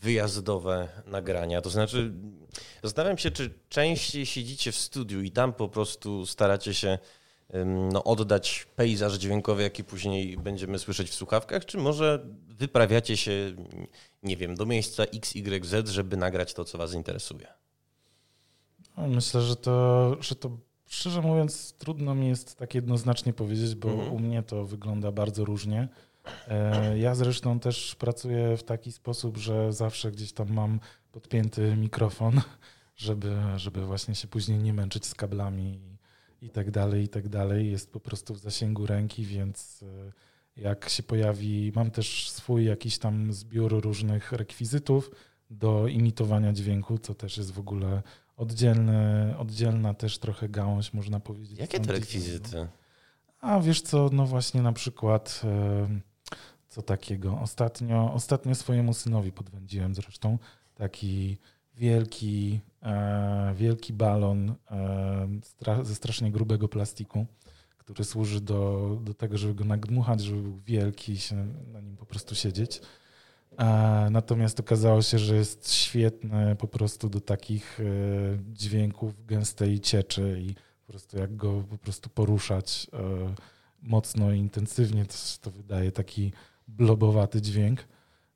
wyjazdowe 0.00 0.88
nagrania? 1.06 1.60
To 1.60 1.70
znaczy, 1.70 2.12
zastanawiam 2.82 3.18
się, 3.18 3.30
czy 3.30 3.54
częściej 3.68 4.26
siedzicie 4.26 4.72
w 4.72 4.76
studiu 4.76 5.22
i 5.22 5.30
tam 5.30 5.52
po 5.52 5.68
prostu 5.68 6.26
staracie 6.26 6.74
się 6.74 6.98
no, 7.92 8.04
oddać 8.04 8.66
pejzaż 8.76 9.14
dźwiękowy, 9.14 9.62
jaki 9.62 9.84
później 9.84 10.36
będziemy 10.36 10.78
słyszeć 10.78 11.10
w 11.10 11.14
słuchawkach, 11.14 11.64
czy 11.64 11.78
może 11.78 12.26
wyprawiacie 12.48 13.16
się, 13.16 13.56
nie 14.22 14.36
wiem, 14.36 14.54
do 14.54 14.66
miejsca 14.66 15.02
XYZ, 15.02 15.90
żeby 15.90 16.16
nagrać 16.16 16.54
to, 16.54 16.64
co 16.64 16.78
Was 16.78 16.92
interesuje? 16.92 17.63
No, 18.96 19.08
myślę, 19.08 19.42
że 19.42 19.56
to, 19.56 20.16
że 20.20 20.34
to 20.34 20.58
szczerze 20.86 21.22
mówiąc, 21.22 21.74
trudno 21.78 22.14
mi 22.14 22.28
jest 22.28 22.56
tak 22.56 22.74
jednoznacznie 22.74 23.32
powiedzieć, 23.32 23.74
bo 23.74 23.88
mhm. 23.88 24.12
u 24.12 24.18
mnie 24.18 24.42
to 24.42 24.64
wygląda 24.64 25.12
bardzo 25.12 25.44
różnie. 25.44 25.88
E, 26.48 26.98
ja 26.98 27.14
zresztą 27.14 27.60
też 27.60 27.94
pracuję 27.94 28.56
w 28.56 28.62
taki 28.62 28.92
sposób, 28.92 29.36
że 29.36 29.72
zawsze 29.72 30.12
gdzieś 30.12 30.32
tam 30.32 30.52
mam 30.52 30.80
podpięty 31.12 31.76
mikrofon, 31.76 32.40
żeby, 32.96 33.36
żeby 33.56 33.86
właśnie 33.86 34.14
się 34.14 34.28
później 34.28 34.58
nie 34.58 34.72
męczyć 34.72 35.06
z 35.06 35.14
kablami 35.14 35.80
i, 36.42 36.50
tak 36.50 36.70
dalej, 36.70 37.04
i 37.04 37.08
tak 37.08 37.28
dalej. 37.28 37.70
Jest 37.70 37.92
po 37.92 38.00
prostu 38.00 38.34
w 38.34 38.38
zasięgu 38.38 38.86
ręki, 38.86 39.24
więc 39.24 39.82
e, 39.82 40.12
jak 40.56 40.88
się 40.88 41.02
pojawi, 41.02 41.72
mam 41.74 41.90
też 41.90 42.30
swój 42.30 42.64
jakiś 42.64 42.98
tam 42.98 43.32
zbiór 43.32 43.82
różnych 43.82 44.32
rekwizytów 44.32 45.10
do 45.50 45.88
imitowania 45.88 46.52
dźwięku, 46.52 46.98
co 46.98 47.14
też 47.14 47.38
jest 47.38 47.52
w 47.52 47.58
ogóle 47.58 48.02
oddzielne, 48.36 49.34
oddzielna 49.38 49.94
też 49.94 50.18
trochę 50.18 50.48
gałąź, 50.48 50.92
można 50.92 51.20
powiedzieć. 51.20 51.58
Jakie 51.58 51.80
to 51.80 51.92
rekwizyty? 51.92 52.68
A 53.40 53.60
wiesz 53.60 53.82
co, 53.82 54.10
no 54.12 54.26
właśnie 54.26 54.62
na 54.62 54.72
przykład 54.72 55.42
co 56.68 56.82
takiego. 56.82 57.40
Ostatnio, 57.40 58.12
ostatnio 58.12 58.54
swojemu 58.54 58.94
synowi 58.94 59.32
podwędziłem 59.32 59.94
zresztą 59.94 60.38
taki 60.74 61.38
wielki, 61.74 62.60
e, 62.82 63.54
wielki 63.56 63.92
balon 63.92 64.54
ze 65.82 65.94
strasznie 65.94 66.32
grubego 66.32 66.68
plastiku, 66.68 67.26
który 67.78 68.04
służy 68.04 68.40
do, 68.40 68.90
do 69.02 69.14
tego, 69.14 69.38
żeby 69.38 69.54
go 69.54 69.64
nagdmuchać, 69.64 70.20
żeby 70.20 70.42
był 70.42 70.58
wielki 70.58 71.12
i 71.12 71.18
się 71.18 71.36
na 71.72 71.80
nim 71.80 71.96
po 71.96 72.06
prostu 72.06 72.34
siedzieć. 72.34 72.80
Natomiast 74.10 74.60
okazało 74.60 75.02
się, 75.02 75.18
że 75.18 75.36
jest 75.36 75.72
świetne 75.72 76.56
po 76.56 76.68
prostu 76.68 77.08
do 77.08 77.20
takich 77.20 77.80
e, 77.80 77.84
dźwięków 78.52 79.26
gęstej 79.26 79.80
cieczy 79.80 80.40
i 80.40 80.54
po 80.54 80.92
prostu 80.92 81.18
jak 81.18 81.36
go 81.36 81.64
po 81.70 81.78
prostu 81.78 82.10
poruszać 82.10 82.86
e, 82.92 83.34
mocno 83.82 84.32
i 84.32 84.38
intensywnie, 84.38 85.04
to, 85.04 85.14
to 85.40 85.50
wydaje 85.50 85.92
taki 85.92 86.32
blobowaty 86.68 87.42
dźwięk. 87.42 87.84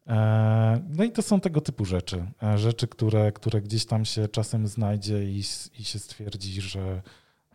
E, 0.06 0.84
no 0.88 1.04
i 1.04 1.12
to 1.12 1.22
są 1.22 1.40
tego 1.40 1.60
typu 1.60 1.84
rzeczy. 1.84 2.26
Rzeczy, 2.56 2.88
które, 2.88 3.32
które 3.32 3.60
gdzieś 3.62 3.86
tam 3.86 4.04
się 4.04 4.28
czasem 4.28 4.66
znajdzie 4.66 5.24
i, 5.24 5.42
i 5.78 5.84
się 5.84 5.98
stwierdzi, 5.98 6.60
że 6.60 7.02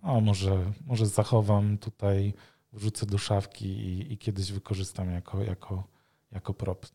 o, 0.02 0.22
może, 0.22 0.72
może 0.86 1.06
zachowam 1.06 1.78
tutaj, 1.78 2.34
wrzucę 2.74 3.06
do 3.06 3.18
szafki 3.18 3.66
i, 3.66 4.14
i 4.14 4.18
kiedyś 4.18 4.52
wykorzystam 4.52 5.12
jako, 5.12 5.44
jako, 5.44 5.84
jako 6.32 6.54
prop. 6.54 6.86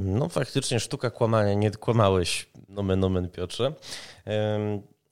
No 0.00 0.28
faktycznie 0.28 0.80
sztuka 0.80 1.10
kłamania, 1.10 1.54
nie 1.54 1.70
kłamałeś, 1.70 2.48
nomen 2.68 3.00
nomen 3.00 3.28
Piotrze. 3.28 3.72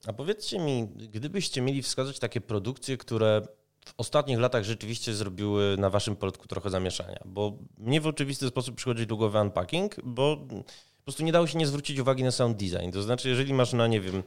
A 0.07 0.13
powiedzcie 0.13 0.59
mi, 0.59 0.87
gdybyście 0.87 1.61
mieli 1.61 1.81
wskazać 1.81 2.19
takie 2.19 2.41
produkcje, 2.41 2.97
które 2.97 3.41
w 3.85 3.93
ostatnich 3.97 4.39
latach 4.39 4.63
rzeczywiście 4.63 5.13
zrobiły 5.13 5.75
na 5.77 5.89
waszym 5.89 6.15
poletku 6.15 6.47
trochę 6.47 6.69
zamieszania, 6.69 7.19
bo 7.25 7.57
mnie 7.77 8.01
w 8.01 8.07
oczywisty 8.07 8.47
sposób 8.47 8.75
przychodzi 8.75 9.07
do 9.07 9.15
unpacking, 9.15 9.95
bo 10.03 10.37
po 10.37 11.03
prostu 11.03 11.23
nie 11.23 11.31
dało 11.31 11.47
się 11.47 11.57
nie 11.57 11.67
zwrócić 11.67 11.99
uwagi 11.99 12.23
na 12.23 12.31
sound 12.31 12.57
design. 12.57 12.91
To 12.91 13.01
znaczy, 13.01 13.29
jeżeli 13.29 13.53
masz 13.53 13.73
na, 13.73 13.87
nie 13.87 14.01
wiem, 14.01 14.23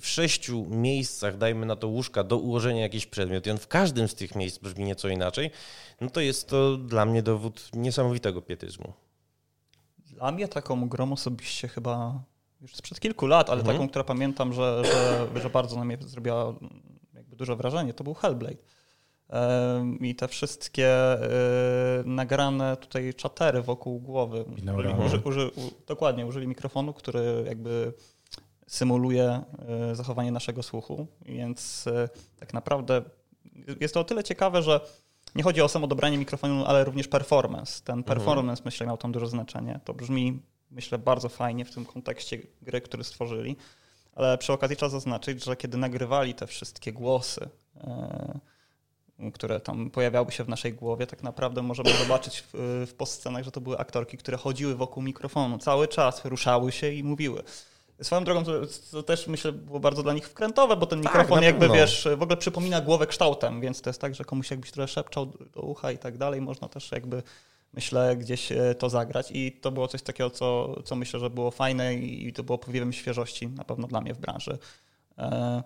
w 0.00 0.06
sześciu 0.06 0.66
miejscach, 0.68 1.38
dajmy 1.38 1.66
na 1.66 1.76
to 1.76 1.88
łóżka, 1.88 2.24
do 2.24 2.38
ułożenia 2.38 2.80
jakiś 2.80 3.06
przedmiot 3.06 3.46
i 3.46 3.50
on 3.50 3.58
w 3.58 3.68
każdym 3.68 4.08
z 4.08 4.14
tych 4.14 4.34
miejsc 4.34 4.58
brzmi 4.58 4.84
nieco 4.84 5.08
inaczej, 5.08 5.50
no 6.00 6.10
to 6.10 6.20
jest 6.20 6.48
to 6.48 6.76
dla 6.76 7.06
mnie 7.06 7.22
dowód 7.22 7.70
niesamowitego 7.74 8.42
pietyzmu. 8.42 8.92
Dla 9.98 10.32
mnie 10.32 10.48
taką 10.48 10.88
grą 10.88 11.12
osobiście 11.12 11.68
chyba 11.68 12.22
już 12.60 12.76
sprzed 12.76 13.00
kilku 13.00 13.26
lat, 13.26 13.50
ale 13.50 13.60
mhm. 13.60 13.76
taką, 13.76 13.88
która 13.88 14.04
pamiętam, 14.04 14.52
że, 14.52 14.82
że, 14.84 15.28
że 15.40 15.50
bardzo 15.50 15.76
na 15.76 15.84
mnie 15.84 15.98
zrobiła 16.00 16.54
jakby 17.14 17.36
duże 17.36 17.56
wrażenie, 17.56 17.94
to 17.94 18.04
był 18.04 18.14
Hellblade. 18.14 18.56
I 20.00 20.14
te 20.14 20.28
wszystkie 20.28 20.88
e, 20.88 21.18
nagrane 22.04 22.76
tutaj 22.76 23.14
czatery 23.14 23.62
wokół 23.62 24.00
głowy. 24.00 24.44
Uży, 25.06 25.20
uży, 25.24 25.50
dokładnie, 25.86 26.26
użyli 26.26 26.46
mikrofonu, 26.46 26.92
który 26.92 27.44
jakby 27.46 27.92
symuluje 28.72 29.42
e, 29.90 29.94
zachowanie 29.94 30.32
naszego 30.32 30.62
słuchu, 30.62 31.06
więc 31.26 31.86
e, 31.86 32.08
tak 32.38 32.54
naprawdę 32.54 33.02
jest 33.80 33.94
to 33.94 34.00
o 34.00 34.04
tyle 34.04 34.24
ciekawe, 34.24 34.62
że 34.62 34.80
nie 35.34 35.42
chodzi 35.42 35.62
o 35.62 35.68
samo 35.68 35.86
dobranie 35.86 36.18
mikrofonu, 36.18 36.64
ale 36.64 36.84
również 36.84 37.08
performance. 37.08 37.82
Ten 37.84 37.98
mhm. 37.98 38.16
performance, 38.16 38.60
mhm. 38.60 38.64
myślę, 38.64 38.86
miał 38.86 38.96
tam 38.96 39.12
duże 39.12 39.26
znaczenie. 39.26 39.80
To 39.84 39.94
brzmi, 39.94 40.42
myślę, 40.70 40.98
bardzo 40.98 41.28
fajnie 41.28 41.64
w 41.64 41.74
tym 41.74 41.84
kontekście 41.84 42.38
gry, 42.62 42.80
który 42.80 43.04
stworzyli. 43.04 43.56
Ale 44.14 44.38
przy 44.38 44.52
okazji 44.52 44.76
trzeba 44.76 44.90
zaznaczyć, 44.90 45.44
że 45.44 45.56
kiedy 45.56 45.78
nagrywali 45.78 46.34
te 46.34 46.46
wszystkie 46.46 46.92
głosy, 46.92 47.48
e, 47.76 48.40
które 49.32 49.60
tam 49.60 49.90
pojawiały 49.90 50.32
się 50.32 50.44
w 50.44 50.48
naszej 50.48 50.72
głowie, 50.72 51.06
tak 51.06 51.22
naprawdę 51.22 51.62
możemy 51.62 51.90
zobaczyć 51.92 52.40
w, 52.40 52.52
w 52.90 52.94
postscenach, 52.94 53.44
że 53.44 53.50
to 53.50 53.60
były 53.60 53.78
aktorki, 53.78 54.16
które 54.16 54.36
chodziły 54.36 54.74
wokół 54.74 55.02
mikrofonu 55.02 55.58
cały 55.58 55.88
czas, 55.88 56.24
ruszały 56.24 56.72
się 56.72 56.92
i 56.92 57.04
mówiły. 57.04 57.42
Swoją 58.02 58.24
drogą 58.24 58.44
to, 58.44 58.52
to, 58.90 59.02
też 59.02 59.26
myślę 59.26 59.52
było 59.52 59.80
bardzo 59.80 60.02
dla 60.02 60.12
nich 60.12 60.28
wkrętowe, 60.28 60.76
bo 60.76 60.86
ten 60.86 61.02
tak, 61.02 61.12
mikrofon 61.12 61.42
jakby 61.42 61.68
wiesz, 61.68 62.08
w 62.16 62.22
ogóle 62.22 62.36
przypomina 62.36 62.80
głowę 62.80 63.06
kształtem, 63.06 63.60
więc 63.60 63.82
to 63.82 63.90
jest 63.90 64.00
tak, 64.00 64.14
że 64.14 64.24
komuś 64.24 64.50
jakbyś 64.50 64.70
trochę 64.70 64.88
szepczał 64.88 65.26
do 65.26 65.60
ucha 65.60 65.92
i 65.92 65.98
tak 65.98 66.18
dalej, 66.18 66.40
można 66.40 66.68
też 66.68 66.92
jakby 66.92 67.22
myślę 67.72 68.16
gdzieś 68.16 68.52
e, 68.52 68.74
to 68.74 68.90
zagrać 68.90 69.30
i 69.30 69.52
to 69.52 69.70
było 69.70 69.88
coś 69.88 70.02
takiego, 70.02 70.30
co, 70.30 70.76
co 70.82 70.96
myślę, 70.96 71.20
że 71.20 71.30
było 71.30 71.50
fajne 71.50 71.94
i 71.94 72.32
to 72.32 72.42
było 72.42 72.58
powiewem 72.58 72.92
świeżości 72.92 73.48
na 73.48 73.64
pewno 73.64 73.86
dla 73.86 74.00
mnie 74.00 74.14
w 74.14 74.18
branży. 74.18 74.58
E, 75.18 75.62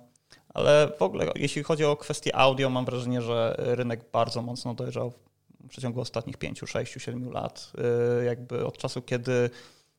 ale 0.55 0.93
w 0.99 1.03
ogóle 1.03 1.33
jeśli 1.35 1.63
chodzi 1.63 1.85
o 1.85 1.97
kwestię 1.97 2.37
audio, 2.37 2.71
mam 2.71 2.85
wrażenie, 2.85 3.23
że 3.23 3.55
rynek 3.59 4.01
bardzo 4.13 4.43
mocno 4.43 4.75
dojrzał 4.75 5.11
w 5.11 5.69
przeciągu 5.69 6.01
ostatnich 6.01 6.37
5, 6.37 6.61
6, 6.67 6.93
7 6.99 7.33
lat. 7.33 7.73
E, 8.21 8.25
jakby 8.25 8.67
od 8.67 8.79
czasu, 8.79 9.03
kiedy 9.03 9.51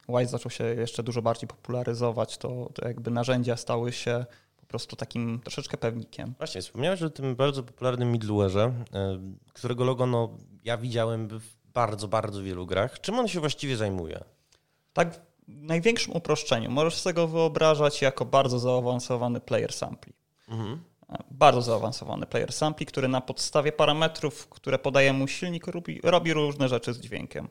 Wise 0.10 0.32
zaczął 0.32 0.52
się 0.52 0.64
jeszcze 0.64 1.04
dużo 1.04 1.22
bardziej 1.22 1.48
popularyzować, 1.48 2.38
to, 2.38 2.70
to 2.74 2.88
jakby 2.88 3.12
narzędzia 3.12 3.58
stały 3.58 3.92
się 3.92 4.26
po 4.58 4.66
prostu 4.66 4.96
takim 4.96 5.40
troszeczkę 5.40 5.78
pewnikiem. 5.78 6.34
Właśnie, 6.38 6.62
wspomniałeś 6.62 7.02
o 7.02 7.10
tym 7.10 7.36
bardzo 7.36 7.64
popularnym 7.64 8.14
middleware'ze, 8.14 8.72
e, 8.94 9.20
którego 9.54 9.84
logo 9.84 10.06
no, 10.06 10.30
ja 10.64 10.78
widziałem 10.78 11.28
w 11.28 11.58
bardzo, 11.74 12.08
bardzo 12.08 12.44
wielu 12.44 12.66
grach. 12.66 13.02
Czym 13.02 13.20
on 13.20 13.28
się 13.28 13.40
właściwie 13.40 13.78
zajmuje? 13.78 14.24
Tak 14.94 15.14
w 15.14 15.20
największym 15.48 16.16
uproszczeniu. 16.16 16.72
Możesz 16.72 16.96
sobie 16.96 17.14
go 17.14 17.28
wyobrażać 17.28 18.02
jako 18.02 18.26
bardzo 18.26 18.60
zaawansowany 18.60 19.40
player 19.40 19.74
sampli. 19.74 20.14
Mhm. 20.50 20.84
Bardzo 21.32 21.62
zaawansowany 21.62 22.26
player 22.26 22.54
sampli, 22.54 22.86
który 22.86 23.08
na 23.08 23.22
podstawie 23.22 23.72
parametrów, 23.72 24.48
które 24.50 24.80
podaje 24.80 25.14
mu 25.14 25.28
silnik, 25.28 25.68
robi, 25.68 26.00
robi 26.04 26.34
różne 26.34 26.70
rzeczy 26.70 26.94
z 26.94 27.00
dźwiękiem. 27.00 27.48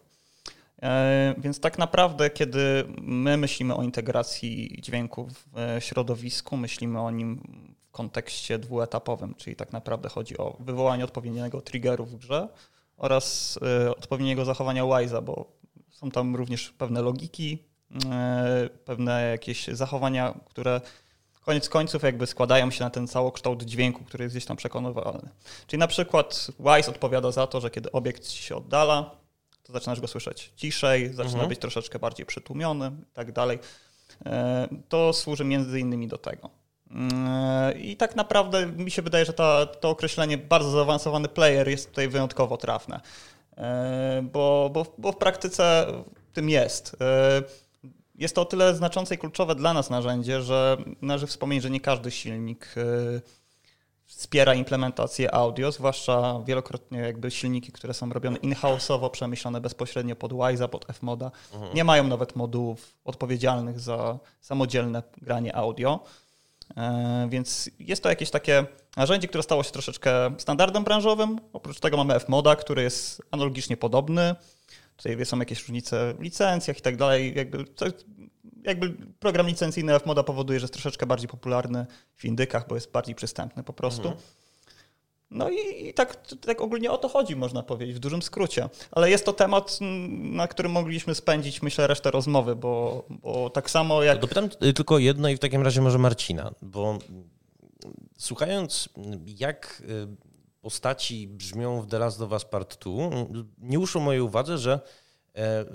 E, 0.83 1.35
więc 1.39 1.61
tak 1.61 1.79
naprawdę, 1.79 2.31
kiedy 2.31 2.85
my 2.99 3.37
myślimy 3.37 3.75
o 3.75 3.83
integracji 3.83 4.79
dźwięku 4.83 5.29
w 5.29 5.59
e, 5.59 5.81
środowisku, 5.81 6.57
myślimy 6.57 7.01
o 7.01 7.11
nim 7.11 7.43
w 7.89 7.91
kontekście 7.91 8.59
dwuetapowym, 8.59 9.35
czyli 9.35 9.57
tak 9.57 9.73
naprawdę 9.73 10.09
chodzi 10.09 10.39
o 10.39 10.57
wywołanie 10.61 11.05
odpowiedniego 11.05 11.61
triggeru 11.61 12.07
w 12.07 12.17
grze 12.17 12.49
oraz 12.97 13.59
e, 13.87 13.91
odpowiedniego 13.91 14.45
zachowania 14.45 14.83
Wise'a, 14.83 15.23
bo 15.23 15.53
są 15.91 16.11
tam 16.11 16.37
również 16.37 16.71
pewne 16.71 17.03
logiki, 17.03 17.59
pewne 18.85 19.31
jakieś 19.31 19.67
zachowania, 19.67 20.35
które 20.45 20.81
koniec 21.47 21.69
końców 21.69 22.03
jakby 22.03 22.27
składają 22.27 22.71
się 22.71 22.85
na 22.85 22.91
ten 22.91 23.09
całokształt 23.09 23.63
dźwięku, 23.63 24.05
który 24.05 24.25
jest 24.25 24.35
gdzieś 24.35 24.45
tam 24.45 24.57
przekonywalny. 24.57 25.29
Czyli 25.67 25.81
na 25.81 25.87
przykład 25.87 26.47
Wise 26.59 26.91
odpowiada 26.91 27.31
za 27.31 27.47
to, 27.47 27.61
że 27.61 27.71
kiedy 27.71 27.93
obiekt 27.93 28.29
się 28.31 28.57
oddala, 28.57 29.11
to 29.67 29.73
zaczynasz 29.73 30.01
go 30.01 30.07
słyszeć 30.09 30.53
ciszej, 30.57 31.09
zaczyna 31.09 31.33
mhm. 31.33 31.49
być 31.49 31.59
troszeczkę 31.59 31.99
bardziej 31.99 32.27
przytłumiony 32.27 32.93
i 33.03 33.15
tak 33.15 33.33
dalej. 33.33 33.59
E, 34.27 34.69
to 34.89 35.13
służy 35.13 35.45
między 35.45 35.81
innymi 35.81 36.09
do 36.09 36.19
tego. 36.19 36.51
Mm, 36.91 37.79
I 37.79 37.97
tak 37.97 38.17
naprawdę 38.17 38.67
mi 38.67 38.91
się 38.91 39.03
wydaje, 39.03 39.25
że 39.25 39.33
ta, 39.33 39.67
to 39.67 39.91
określenie 39.91 40.39
bardzo 40.39 40.71
zaawansowany 40.71 41.29
player 41.29 41.69
jest 41.69 41.89
tutaj 41.89 42.09
wyjątkowo 42.09 42.57
trafne, 42.57 43.01
bo, 44.23 44.71
bo, 44.73 44.87
bo 44.99 45.13
w 45.13 45.17
praktyce 45.17 45.87
tym 46.33 46.49
jest. 46.49 46.97
Jest 48.15 48.35
to 48.35 48.43
o 48.43 48.45
tyle 48.45 48.75
znaczące 48.75 49.15
i 49.15 49.19
kluczowe 49.19 49.55
dla 49.55 49.75
nas 49.75 49.91
narzędzie, 49.91 50.43
że 50.43 50.77
należy 51.03 51.27
wspomnieć, 51.27 51.63
że 51.63 51.71
nie 51.71 51.81
każdy 51.81 52.11
silnik 52.11 52.75
wspiera 54.07 54.55
implementację 54.55 55.35
audio, 55.35 55.73
zwłaszcza 55.73 56.43
wielokrotnie 56.47 56.99
jakby 56.99 57.31
silniki, 57.31 57.73
które 57.73 57.95
są 57.95 58.11
robione 58.11 58.39
in-house'owo, 58.39 59.11
przemyślane 59.11 59.61
bezpośrednio 59.61 60.17
pod 60.17 60.33
Wise'a, 60.33 60.69
pod 60.69 60.87
Fmoda, 60.93 61.31
mhm. 61.55 61.75
nie 61.75 61.85
mają 61.85 62.05
nawet 62.05 62.37
modułów 62.37 62.95
odpowiedzialnych 63.05 63.81
za 63.81 64.19
samodzielne 64.41 65.03
granie 65.23 65.57
audio. 65.57 66.01
E, 66.77 67.27
więc 67.31 67.71
jest 67.79 68.03
to 68.03 68.09
jakieś 68.09 68.31
takie 68.31 68.67
narzędzie, 68.97 69.29
które 69.29 69.43
stało 69.43 69.63
się 69.63 69.71
troszeczkę 69.71 70.35
standardem 70.39 70.85
branżowym. 70.85 71.41
Oprócz 71.53 71.81
tego 71.81 71.97
mamy 71.97 72.21
Fmoda, 72.21 72.57
który 72.57 72.83
jest 72.83 73.23
analogicznie 73.31 73.77
podobny. 73.77 74.35
Tutaj 74.97 75.27
są 75.27 75.39
jakieś 75.39 75.61
różnice 75.61 76.15
w 76.15 76.23
licencjach 76.23 76.79
i 76.79 76.81
tak 76.81 76.97
dalej. 76.97 77.37
Jakby 77.37 77.65
jakby 78.67 78.91
program 79.21 79.47
licencyjny 79.47 79.99
Fmoda 80.01 80.23
powoduje, 80.23 80.61
że 80.61 80.65
jest 80.65 80.73
troszeczkę 80.73 81.07
bardziej 81.07 81.29
popularny 81.29 81.87
w 82.17 82.25
indykach, 82.25 82.69
bo 82.69 82.75
jest 82.75 82.93
bardziej 82.93 83.15
przystępny 83.15 83.63
po 83.63 83.73
prostu. 83.73 84.09
Mhm. 84.09 84.23
No 85.31 85.51
i, 85.51 85.89
i, 85.89 85.95
tak, 85.95 86.17
tak 86.41 86.61
ogólnie 86.61 86.91
o 86.91 86.99
to 86.99 87.09
chodzi, 87.09 87.37
można 87.37 87.63
powiedzieć, 87.63 87.97
w 87.97 87.99
dużym 87.99 88.23
skrócie. 88.23 88.69
Ale 88.91 89.11
jest 89.11 89.25
to 89.25 89.33
temat, 89.33 89.79
na 90.11 90.49
którym 90.49 90.73
mogliśmy 90.73 91.15
spędzić, 91.15 91.63
myślę, 91.63 91.87
resztę 91.87 92.11
rozmowy, 92.11 92.57
bo, 92.57 93.05
bo 93.11 93.51
tak 93.51 93.71
samo 93.71 94.03
jak... 94.03 94.19
Dopytam 94.19 94.49
tylko 94.49 94.99
jedno 94.99 95.29
i 95.29 95.37
w 95.37 95.39
takim 95.39 95.63
razie 95.63 95.81
może 95.81 95.99
Marcina, 95.99 96.51
bo 96.63 96.99
słuchając 98.19 98.89
jak 99.27 99.83
y, 99.89 100.17
postaci 100.61 101.29
brzmią 101.29 101.81
w 101.81 101.87
The 101.87 101.99
Last 101.99 102.21
of 102.21 102.33
Us 102.33 102.45
Part 102.45 102.85
2, 102.85 102.93
nie 103.59 103.79
uszło 103.79 104.01
mojej 104.01 104.21
uwadze, 104.21 104.59
że 104.59 104.81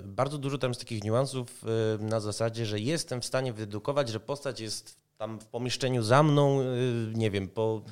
bardzo 0.04 0.38
dużo 0.38 0.58
tam 0.58 0.70
jest 0.70 0.80
takich 0.80 1.04
niuansów 1.04 1.64
e, 2.00 2.04
na 2.04 2.20
zasadzie, 2.20 2.66
że 2.66 2.80
jestem 2.80 3.20
w 3.20 3.24
stanie 3.24 3.52
wydedukować, 3.52 4.08
że 4.08 4.20
postać 4.20 4.60
jest 4.60 4.96
tam 5.16 5.40
w 5.40 5.46
pomieszczeniu 5.46 6.02
za 6.02 6.22
mną, 6.22 6.60
e, 6.60 6.64
nie 7.14 7.30
wiem, 7.30 7.48
po, 7.48 7.82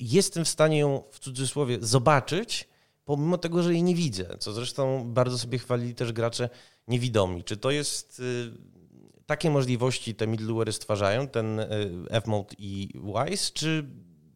jestem 0.00 0.44
w 0.44 0.48
stanie 0.48 0.78
ją 0.78 1.02
w 1.10 1.18
cudzysłowie 1.18 1.78
zobaczyć, 1.80 2.68
pomimo 3.04 3.38
tego, 3.38 3.62
że 3.62 3.72
jej 3.72 3.82
nie 3.82 3.94
widzę, 3.94 4.36
co 4.38 4.52
zresztą 4.52 5.12
bardzo 5.12 5.38
sobie 5.38 5.58
chwalili 5.58 5.94
też 5.94 6.12
gracze 6.12 6.48
niewidomi. 6.88 7.44
Czy 7.44 7.56
to 7.56 7.70
jest 7.70 8.22
takie 9.26 9.50
możliwości 9.50 10.14
te 10.14 10.26
middleware 10.26 10.72
stwarzają, 10.72 11.28
ten 11.28 11.60
Fmode 12.24 12.54
i 12.58 12.88
Wise, 12.94 13.52
czy 13.52 13.86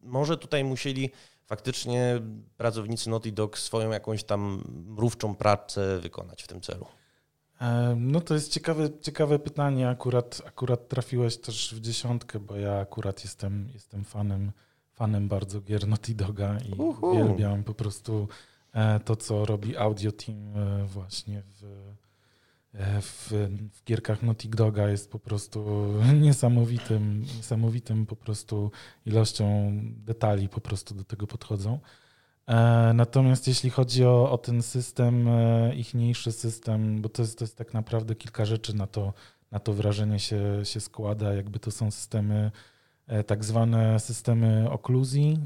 może 0.03 0.37
tutaj 0.37 0.63
musieli 0.63 1.11
faktycznie 1.47 2.21
pracownicy 2.57 3.09
Naughty 3.09 3.31
Dog 3.31 3.57
swoją 3.57 3.91
jakąś 3.91 4.23
tam 4.23 4.63
mrówczą 4.87 5.35
pracę 5.35 5.99
wykonać 5.99 6.43
w 6.43 6.47
tym 6.47 6.61
celu? 6.61 6.85
No 7.95 8.21
to 8.21 8.33
jest 8.33 8.51
ciekawe, 8.51 8.89
ciekawe 9.01 9.39
pytanie. 9.39 9.89
Akurat, 9.89 10.41
akurat 10.45 10.87
trafiłeś 10.87 11.37
też 11.37 11.75
w 11.75 11.81
dziesiątkę, 11.81 12.39
bo 12.39 12.55
ja 12.55 12.79
akurat 12.79 13.23
jestem, 13.23 13.69
jestem 13.73 14.03
fanem, 14.03 14.51
fanem 14.93 15.27
bardzo 15.27 15.61
gier 15.61 15.87
Naughty 15.87 16.15
Doga 16.15 16.57
i 16.59 16.71
Uhu. 16.81 17.07
uwielbiam 17.07 17.63
po 17.63 17.73
prostu 17.73 18.27
e, 18.73 18.99
to, 18.99 19.15
co 19.15 19.45
robi 19.45 19.77
Audio 19.77 20.11
Team 20.11 20.57
e, 20.57 20.85
właśnie 20.85 21.41
w 21.41 21.63
E, 21.63 22.06
w, 23.01 23.31
w 23.73 23.83
gierkach 23.85 24.23
Naughty 24.23 24.49
Doga 24.49 24.89
jest 24.89 25.11
po 25.11 25.19
prostu 25.19 25.87
niesamowitym, 26.21 27.21
niesamowitym 27.37 28.05
po 28.05 28.15
prostu 28.15 28.71
ilością 29.05 29.71
detali 29.83 30.49
po 30.49 30.61
prostu 30.61 30.95
do 30.95 31.03
tego 31.03 31.27
podchodzą. 31.27 31.79
E, 32.47 32.91
natomiast 32.93 33.47
jeśli 33.47 33.69
chodzi 33.69 34.05
o, 34.05 34.31
o 34.31 34.37
ten 34.37 34.61
system, 34.61 35.27
e, 35.27 35.75
ichniejszy 35.75 36.31
system, 36.31 37.01
bo 37.01 37.09
to 37.09 37.21
jest, 37.21 37.37
to 37.39 37.43
jest 37.43 37.57
tak 37.57 37.73
naprawdę 37.73 38.15
kilka 38.15 38.45
rzeczy 38.45 38.75
na 38.75 38.87
to, 38.87 39.13
na 39.51 39.59
to 39.59 39.73
wrażenie 39.73 40.19
się, 40.19 40.61
się 40.63 40.79
składa, 40.79 41.33
jakby 41.33 41.59
to 41.59 41.71
są 41.71 41.91
systemy, 41.91 42.51
tak 43.27 43.43
zwane 43.43 43.99
systemy 43.99 44.69
okluzji, 44.71 45.39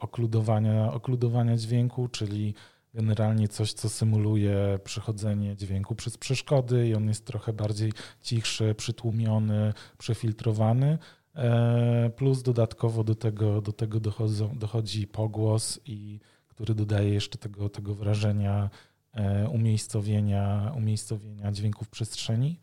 okludowania, 0.00 0.92
okludowania 0.92 1.56
dźwięku, 1.56 2.08
czyli 2.08 2.54
generalnie 2.94 3.48
coś, 3.48 3.72
co 3.72 3.88
symuluje 3.88 4.78
przechodzenie 4.84 5.56
dźwięku 5.56 5.94
przez 5.94 6.18
przeszkody 6.18 6.88
i 6.88 6.94
on 6.94 7.08
jest 7.08 7.24
trochę 7.24 7.52
bardziej 7.52 7.92
cichszy, 8.22 8.74
przytłumiony, 8.74 9.72
przefiltrowany. 9.98 10.98
E, 11.36 12.10
plus 12.16 12.42
dodatkowo 12.42 13.04
do 13.04 13.14
tego, 13.14 13.60
do 13.60 13.72
tego 13.72 14.00
dochodzą, 14.00 14.58
dochodzi 14.58 15.06
pogłos, 15.06 15.80
i, 15.86 16.20
który 16.48 16.74
dodaje 16.74 17.14
jeszcze 17.14 17.38
tego, 17.38 17.68
tego 17.68 17.94
wrażenia 17.94 18.70
e, 19.12 19.48
umiejscowienia, 19.48 20.72
umiejscowienia 20.76 21.52
dźwięków 21.52 21.88
przestrzeni. 21.88 22.60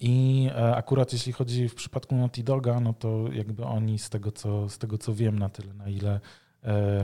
I 0.00 0.48
e, 0.54 0.76
akurat 0.76 1.12
jeśli 1.12 1.32
chodzi 1.32 1.68
w 1.68 1.74
przypadku 1.74 2.14
Naughty 2.14 2.42
Doga, 2.42 2.80
no 2.80 2.92
to 2.92 3.32
jakby 3.32 3.64
oni 3.64 3.98
z 3.98 4.10
tego, 4.10 4.32
co, 4.32 4.68
z 4.68 4.78
tego 4.78 4.98
co 4.98 5.14
wiem, 5.14 5.38
na 5.38 5.48
tyle, 5.48 5.74
na 5.74 5.88
ile 5.88 6.20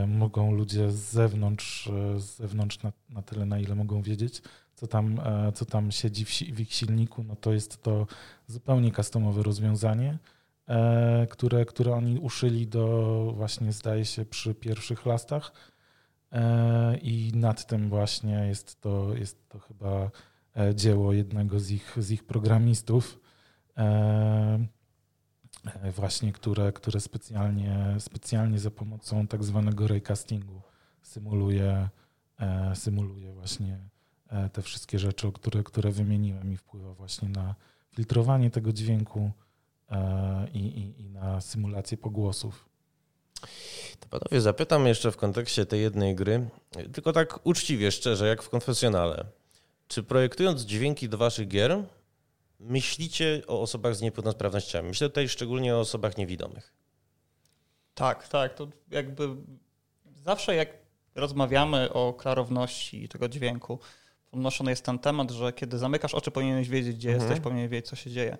mogą 0.07 0.51
ludzie 0.51 0.91
z 0.91 0.95
zewnątrz, 0.95 1.87
e, 1.87 2.19
z 2.19 2.35
zewnątrz 2.35 2.83
na, 2.83 2.91
na 3.09 3.21
tyle, 3.21 3.45
na 3.45 3.59
ile 3.59 3.75
mogą 3.75 4.01
wiedzieć, 4.01 4.41
co 4.75 4.87
tam, 4.87 5.19
e, 5.19 5.51
co 5.51 5.65
tam 5.65 5.91
siedzi 5.91 6.25
w, 6.25 6.29
w 6.29 6.59
ich 6.59 6.73
silniku, 6.73 7.23
no 7.23 7.35
to 7.35 7.53
jest 7.53 7.83
to 7.83 8.07
zupełnie 8.47 8.91
customowe 8.91 9.43
rozwiązanie, 9.43 10.17
które, 11.29 11.65
które 11.65 11.93
oni 11.93 12.19
uszyli 12.19 12.67
do 12.67 13.33
właśnie, 13.35 13.71
zdaje 13.71 14.05
się, 14.05 14.25
przy 14.25 14.55
pierwszych 14.55 15.05
lastach 15.05 15.51
i 17.01 17.31
nad 17.35 17.67
tym 17.67 17.89
właśnie 17.89 18.45
jest 18.47 18.81
to, 18.81 19.15
jest 19.15 19.49
to 19.49 19.59
chyba 19.59 20.11
dzieło 20.75 21.13
jednego 21.13 21.59
z 21.59 21.71
ich, 21.71 21.95
z 21.97 22.11
ich 22.11 22.23
programistów. 22.23 23.19
E, 25.65 25.91
właśnie, 25.91 26.31
które, 26.31 26.71
które 26.71 26.99
specjalnie, 26.99 27.95
specjalnie 27.99 28.59
za 28.59 28.71
pomocą 28.71 29.27
tak 29.27 29.43
zwanego 29.43 29.87
raycastingu 29.87 30.61
symuluje, 31.01 31.89
e, 32.39 32.75
symuluje 32.75 33.33
właśnie 33.33 33.79
e, 34.29 34.49
te 34.49 34.61
wszystkie 34.61 34.99
rzeczy, 34.99 35.31
które, 35.31 35.63
które 35.63 35.91
wymieniłem 35.91 36.53
i 36.53 36.57
wpływa 36.57 36.93
właśnie 36.93 37.29
na 37.29 37.55
filtrowanie 37.95 38.51
tego 38.51 38.73
dźwięku 38.73 39.31
i, 40.53 40.59
i, 40.59 41.01
i 41.01 41.09
na 41.09 41.41
symulację 41.41 41.97
pogłosów. 41.97 42.69
To 43.99 44.07
panowie, 44.09 44.41
zapytam 44.41 44.87
jeszcze 44.87 45.11
w 45.11 45.17
kontekście 45.17 45.65
tej 45.65 45.81
jednej 45.81 46.15
gry, 46.15 46.49
tylko 46.93 47.13
tak 47.13 47.39
uczciwie, 47.43 47.91
szczerze, 47.91 48.27
jak 48.27 48.43
w 48.43 48.49
konfesjonale. 48.49 49.25
Czy 49.87 50.03
projektując 50.03 50.61
dźwięki 50.61 51.09
do 51.09 51.17
waszych 51.17 51.47
gier, 51.47 51.83
myślicie 52.59 53.41
o 53.47 53.61
osobach 53.61 53.95
z 53.95 54.01
niepełnosprawnościami? 54.01 54.87
Myślę 54.87 55.09
tutaj 55.09 55.29
szczególnie 55.29 55.75
o 55.75 55.79
osobach 55.79 56.17
niewidomych. 56.17 56.73
Tak, 57.93 58.27
tak. 58.27 58.53
To 58.53 58.67
jakby 58.91 59.29
zawsze 60.25 60.55
jak 60.55 60.69
rozmawiamy 61.15 61.93
o 61.93 62.13
klarowności 62.13 63.09
tego 63.09 63.29
dźwięku, 63.29 63.79
podnoszony 64.31 64.71
jest 64.71 64.85
ten 64.85 64.99
temat, 64.99 65.31
że 65.31 65.53
kiedy 65.53 65.77
zamykasz 65.77 66.13
oczy, 66.13 66.31
powinieneś 66.31 66.69
wiedzieć, 66.69 66.95
gdzie 66.95 67.09
mhm. 67.09 67.29
jesteś, 67.29 67.43
powinieneś 67.43 67.71
wiedzieć, 67.71 67.89
co 67.89 67.95
się 67.95 68.11
dzieje. 68.11 68.37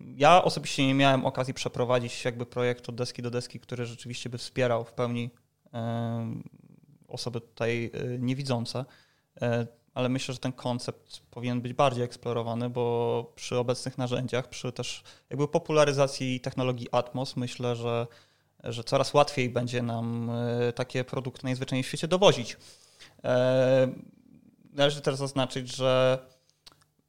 Ja 0.00 0.44
osobiście 0.44 0.86
nie 0.86 0.94
miałem 0.94 1.26
okazji 1.26 1.54
przeprowadzić 1.54 2.24
jakby 2.24 2.46
projektu 2.46 2.92
deski 2.92 3.22
do 3.22 3.30
deski, 3.30 3.60
który 3.60 3.86
rzeczywiście 3.86 4.30
by 4.30 4.38
wspierał 4.38 4.84
w 4.84 4.92
pełni 4.92 5.30
osoby 7.08 7.40
tutaj 7.40 7.90
y, 7.94 8.18
niewidzące. 8.20 8.84
Ale 9.96 10.08
myślę, 10.08 10.34
że 10.34 10.40
ten 10.40 10.52
koncept 10.52 11.20
powinien 11.30 11.60
być 11.60 11.72
bardziej 11.72 12.04
eksplorowany, 12.04 12.70
bo 12.70 13.26
przy 13.34 13.58
obecnych 13.58 13.98
narzędziach, 13.98 14.48
przy 14.48 14.72
też 14.72 15.02
jakby 15.30 15.48
popularyzacji 15.48 16.40
technologii 16.40 16.88
Atmos, 16.92 17.36
myślę, 17.36 17.76
że, 17.76 18.06
że 18.64 18.84
coraz 18.84 19.14
łatwiej 19.14 19.50
będzie 19.50 19.82
nam 19.82 20.30
e, 20.30 20.72
takie 20.72 21.04
produkty 21.04 21.44
najzwyczajniej 21.44 21.82
w 21.82 21.86
świecie 21.86 22.08
dowozić. 22.08 22.56
E, 23.24 23.88
należy 24.72 25.00
też 25.00 25.14
zaznaczyć, 25.14 25.76
że 25.76 26.18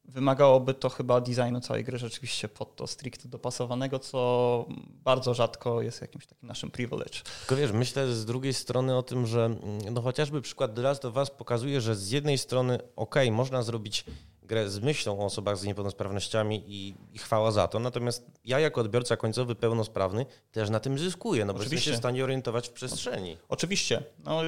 Wymagałoby 0.08 0.74
to 0.74 0.90
chyba 0.90 1.22
designu 1.22 1.62
całej 1.62 1.84
gry 1.84 1.98
rzeczywiście 1.98 2.48
pod 2.48 2.76
to 2.76 2.88
stricte 2.88 3.28
dopasowanego, 3.28 4.00
co 4.00 4.66
bardzo 5.04 5.34
rzadko 5.34 5.82
jest 5.82 6.02
jakimś 6.02 6.26
takim 6.26 6.48
naszym 6.48 6.72
privilege. 6.72 7.20
Tylko 7.40 7.56
wiesz, 7.56 7.72
myślę 7.72 8.14
z 8.14 8.26
drugiej 8.26 8.54
strony 8.54 8.98
o 8.98 9.04
tym, 9.04 9.28
że 9.28 9.56
no 9.92 10.02
chociażby 10.02 10.42
przykład 10.42 10.76
The 10.76 10.82
Last 10.82 11.06
of 11.06 11.16
Us 11.16 11.30
pokazuje, 11.30 11.82
że 11.82 11.96
z 11.96 12.12
jednej 12.12 12.38
strony 12.38 12.80
ok, 12.96 13.16
można 13.32 13.64
zrobić 13.64 14.06
grę 14.48 14.70
z 14.70 14.80
myślą 14.80 15.20
o 15.20 15.26
osobach 15.26 15.58
z 15.58 15.64
niepełnosprawnościami 15.64 16.64
i, 16.68 16.96
i 17.14 17.18
chwała 17.18 17.52
za 17.52 17.68
to, 17.68 17.80
natomiast 17.80 18.26
ja 18.46 18.60
jako 18.60 18.82
odbiorca 18.82 19.18
końcowy 19.18 19.56
pełnosprawny 19.56 20.26
też 20.52 20.70
na 20.70 20.80
tym 20.80 21.00
zyskuję, 21.00 21.46
no 21.46 21.54
bo 21.54 21.60
jestem 21.60 21.80
się 21.80 21.94
w 21.94 21.98
stanie 21.98 22.24
orientować 22.24 22.70
w 22.70 22.72
przestrzeni. 22.72 23.38
Oczywiście, 23.50 24.04
no 24.24 24.42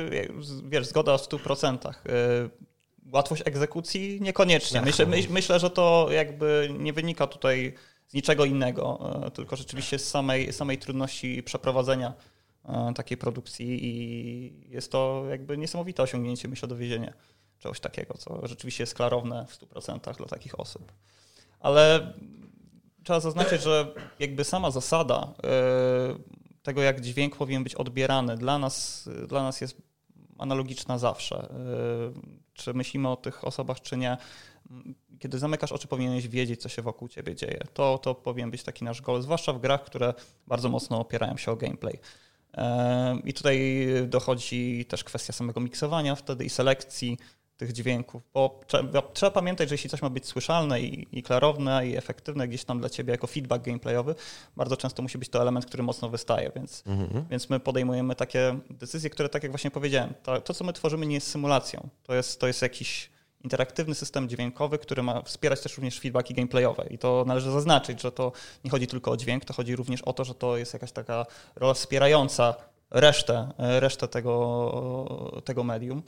wiesz, 0.63 0.87
zgoda 0.87 1.17
w 1.17 1.21
100%. 1.21 1.93
Łatwość 3.11 3.41
egzekucji 3.45 4.21
niekoniecznie. 4.21 4.81
Myślę, 4.81 5.05
myśl, 5.05 5.27
myślę, 5.29 5.59
że 5.59 5.69
to 5.69 6.07
jakby 6.11 6.69
nie 6.79 6.93
wynika 6.93 7.27
tutaj 7.27 7.73
z 8.07 8.13
niczego 8.13 8.45
innego, 8.45 9.11
e, 9.25 9.31
tylko 9.31 9.55
rzeczywiście 9.55 9.99
z 9.99 10.09
samej, 10.09 10.53
samej 10.53 10.77
trudności 10.77 11.43
przeprowadzenia 11.43 12.13
e, 12.65 12.93
takiej 12.95 13.17
produkcji 13.17 13.85
i 13.85 14.69
jest 14.69 14.91
to 14.91 15.23
jakby 15.29 15.57
niesamowite 15.57 16.03
osiągnięcie, 16.03 16.47
myślę, 16.47 16.67
dowiezienie 16.67 17.13
czegoś 17.59 17.79
takiego, 17.79 18.13
co 18.17 18.47
rzeczywiście 18.47 18.83
jest 18.83 18.95
klarowne 18.95 19.45
w 19.47 19.59
100% 19.59 20.17
dla 20.17 20.25
takich 20.25 20.59
osób. 20.59 20.91
Ale 21.59 22.13
trzeba 23.03 23.19
zaznaczyć, 23.19 23.61
że 23.61 23.93
jakby 24.19 24.43
sama 24.43 24.71
zasada 24.71 25.33
e, 25.43 25.49
tego, 26.63 26.81
jak 26.81 27.01
dźwięk 27.01 27.35
powinien 27.35 27.63
być 27.63 27.75
odbierany, 27.75 28.37
dla 28.37 28.59
nas, 28.59 29.09
dla 29.27 29.43
nas 29.43 29.61
jest 29.61 29.77
analogiczna 30.37 30.97
zawsze. 30.97 31.49
Czy 32.59 32.73
myślimy 32.73 33.09
o 33.09 33.15
tych 33.15 33.47
osobach, 33.47 33.81
czy 33.81 33.97
nie 33.97 34.17
kiedy 35.19 35.39
zamykasz 35.39 35.71
oczy, 35.71 35.87
powinieneś 35.87 36.27
wiedzieć, 36.27 36.61
co 36.61 36.69
się 36.69 36.81
wokół 36.81 37.07
ciebie 37.07 37.35
dzieje. 37.35 37.59
To, 37.73 37.97
to 37.97 38.15
powinien 38.15 38.51
być 38.51 38.63
taki 38.63 38.85
nasz 38.85 39.01
goal, 39.01 39.21
zwłaszcza 39.21 39.53
w 39.53 39.59
grach, 39.59 39.83
które 39.83 40.13
bardzo 40.47 40.69
mocno 40.69 40.99
opierają 40.99 41.37
się 41.37 41.51
o 41.51 41.55
gameplay. 41.55 41.99
I 43.23 43.33
tutaj 43.33 43.85
dochodzi 44.07 44.85
też 44.85 45.03
kwestia 45.03 45.33
samego 45.33 45.59
miksowania 45.59 46.15
wtedy 46.15 46.45
i 46.45 46.49
selekcji 46.49 47.17
tych 47.59 47.71
dźwięków, 47.71 48.21
bo 48.33 48.59
trzeba, 48.67 49.01
trzeba 49.01 49.31
pamiętać, 49.31 49.69
że 49.69 49.73
jeśli 49.73 49.89
coś 49.89 50.01
ma 50.01 50.09
być 50.09 50.25
słyszalne 50.25 50.81
i, 50.81 51.07
i, 51.11 51.23
klarowne 51.23 51.87
i 51.87 51.97
efektywne 51.97 52.47
gdzieś 52.47 52.63
tam 52.63 52.79
dla 52.79 52.89
ciebie 52.89 53.11
jako 53.11 53.27
feedback 53.27 53.65
gameplayowy, 53.65 54.15
bardzo 54.57 54.77
często 54.77 55.01
musi 55.01 55.17
być 55.17 55.29
to 55.29 55.41
element, 55.41 55.65
który 55.65 55.83
mocno 55.83 56.09
wystaje, 56.09 56.51
więc, 56.55 56.83
mhm. 56.87 57.25
więc 57.29 57.49
my 57.49 57.59
podejmujemy 57.59 58.15
takie 58.15 58.59
decyzje, 58.69 59.09
które 59.09 59.29
tak 59.29 59.43
jak 59.43 59.51
właśnie 59.51 59.71
powiedziałem, 59.71 60.13
to, 60.23 60.41
to 60.41 60.53
co 60.53 60.63
my 60.63 60.73
tworzymy 60.73 61.05
nie 61.05 61.15
jest 61.15 61.27
symulacją, 61.27 61.89
to 62.03 62.13
jest, 62.15 62.39
to 62.39 62.47
jest 62.47 62.61
jakiś 62.61 63.09
interaktywny 63.43 63.95
system 63.95 64.29
dźwiękowy, 64.29 64.77
który 64.77 65.03
ma 65.03 65.21
wspierać 65.21 65.61
też 65.61 65.77
również 65.77 65.99
feedbacki 65.99 66.33
gameplayowe. 66.33 66.87
I 66.89 66.97
to 66.97 67.23
należy 67.27 67.51
zaznaczyć, 67.51 68.01
że 68.01 68.11
to 68.11 68.31
nie 68.63 68.71
chodzi 68.71 68.87
tylko 68.87 69.11
o 69.11 69.17
dźwięk, 69.17 69.45
to 69.45 69.53
chodzi 69.53 69.75
również 69.75 70.01
o 70.01 70.13
to, 70.13 70.23
że 70.23 70.33
to 70.33 70.57
jest 70.57 70.73
jakaś 70.73 70.91
taka 70.91 71.25
rola 71.55 71.73
wspierająca 71.73 72.55
resztę, 72.91 73.51
resztę 73.57 74.07
tego, 74.07 75.41
tego 75.45 75.63
medium. 75.63 76.03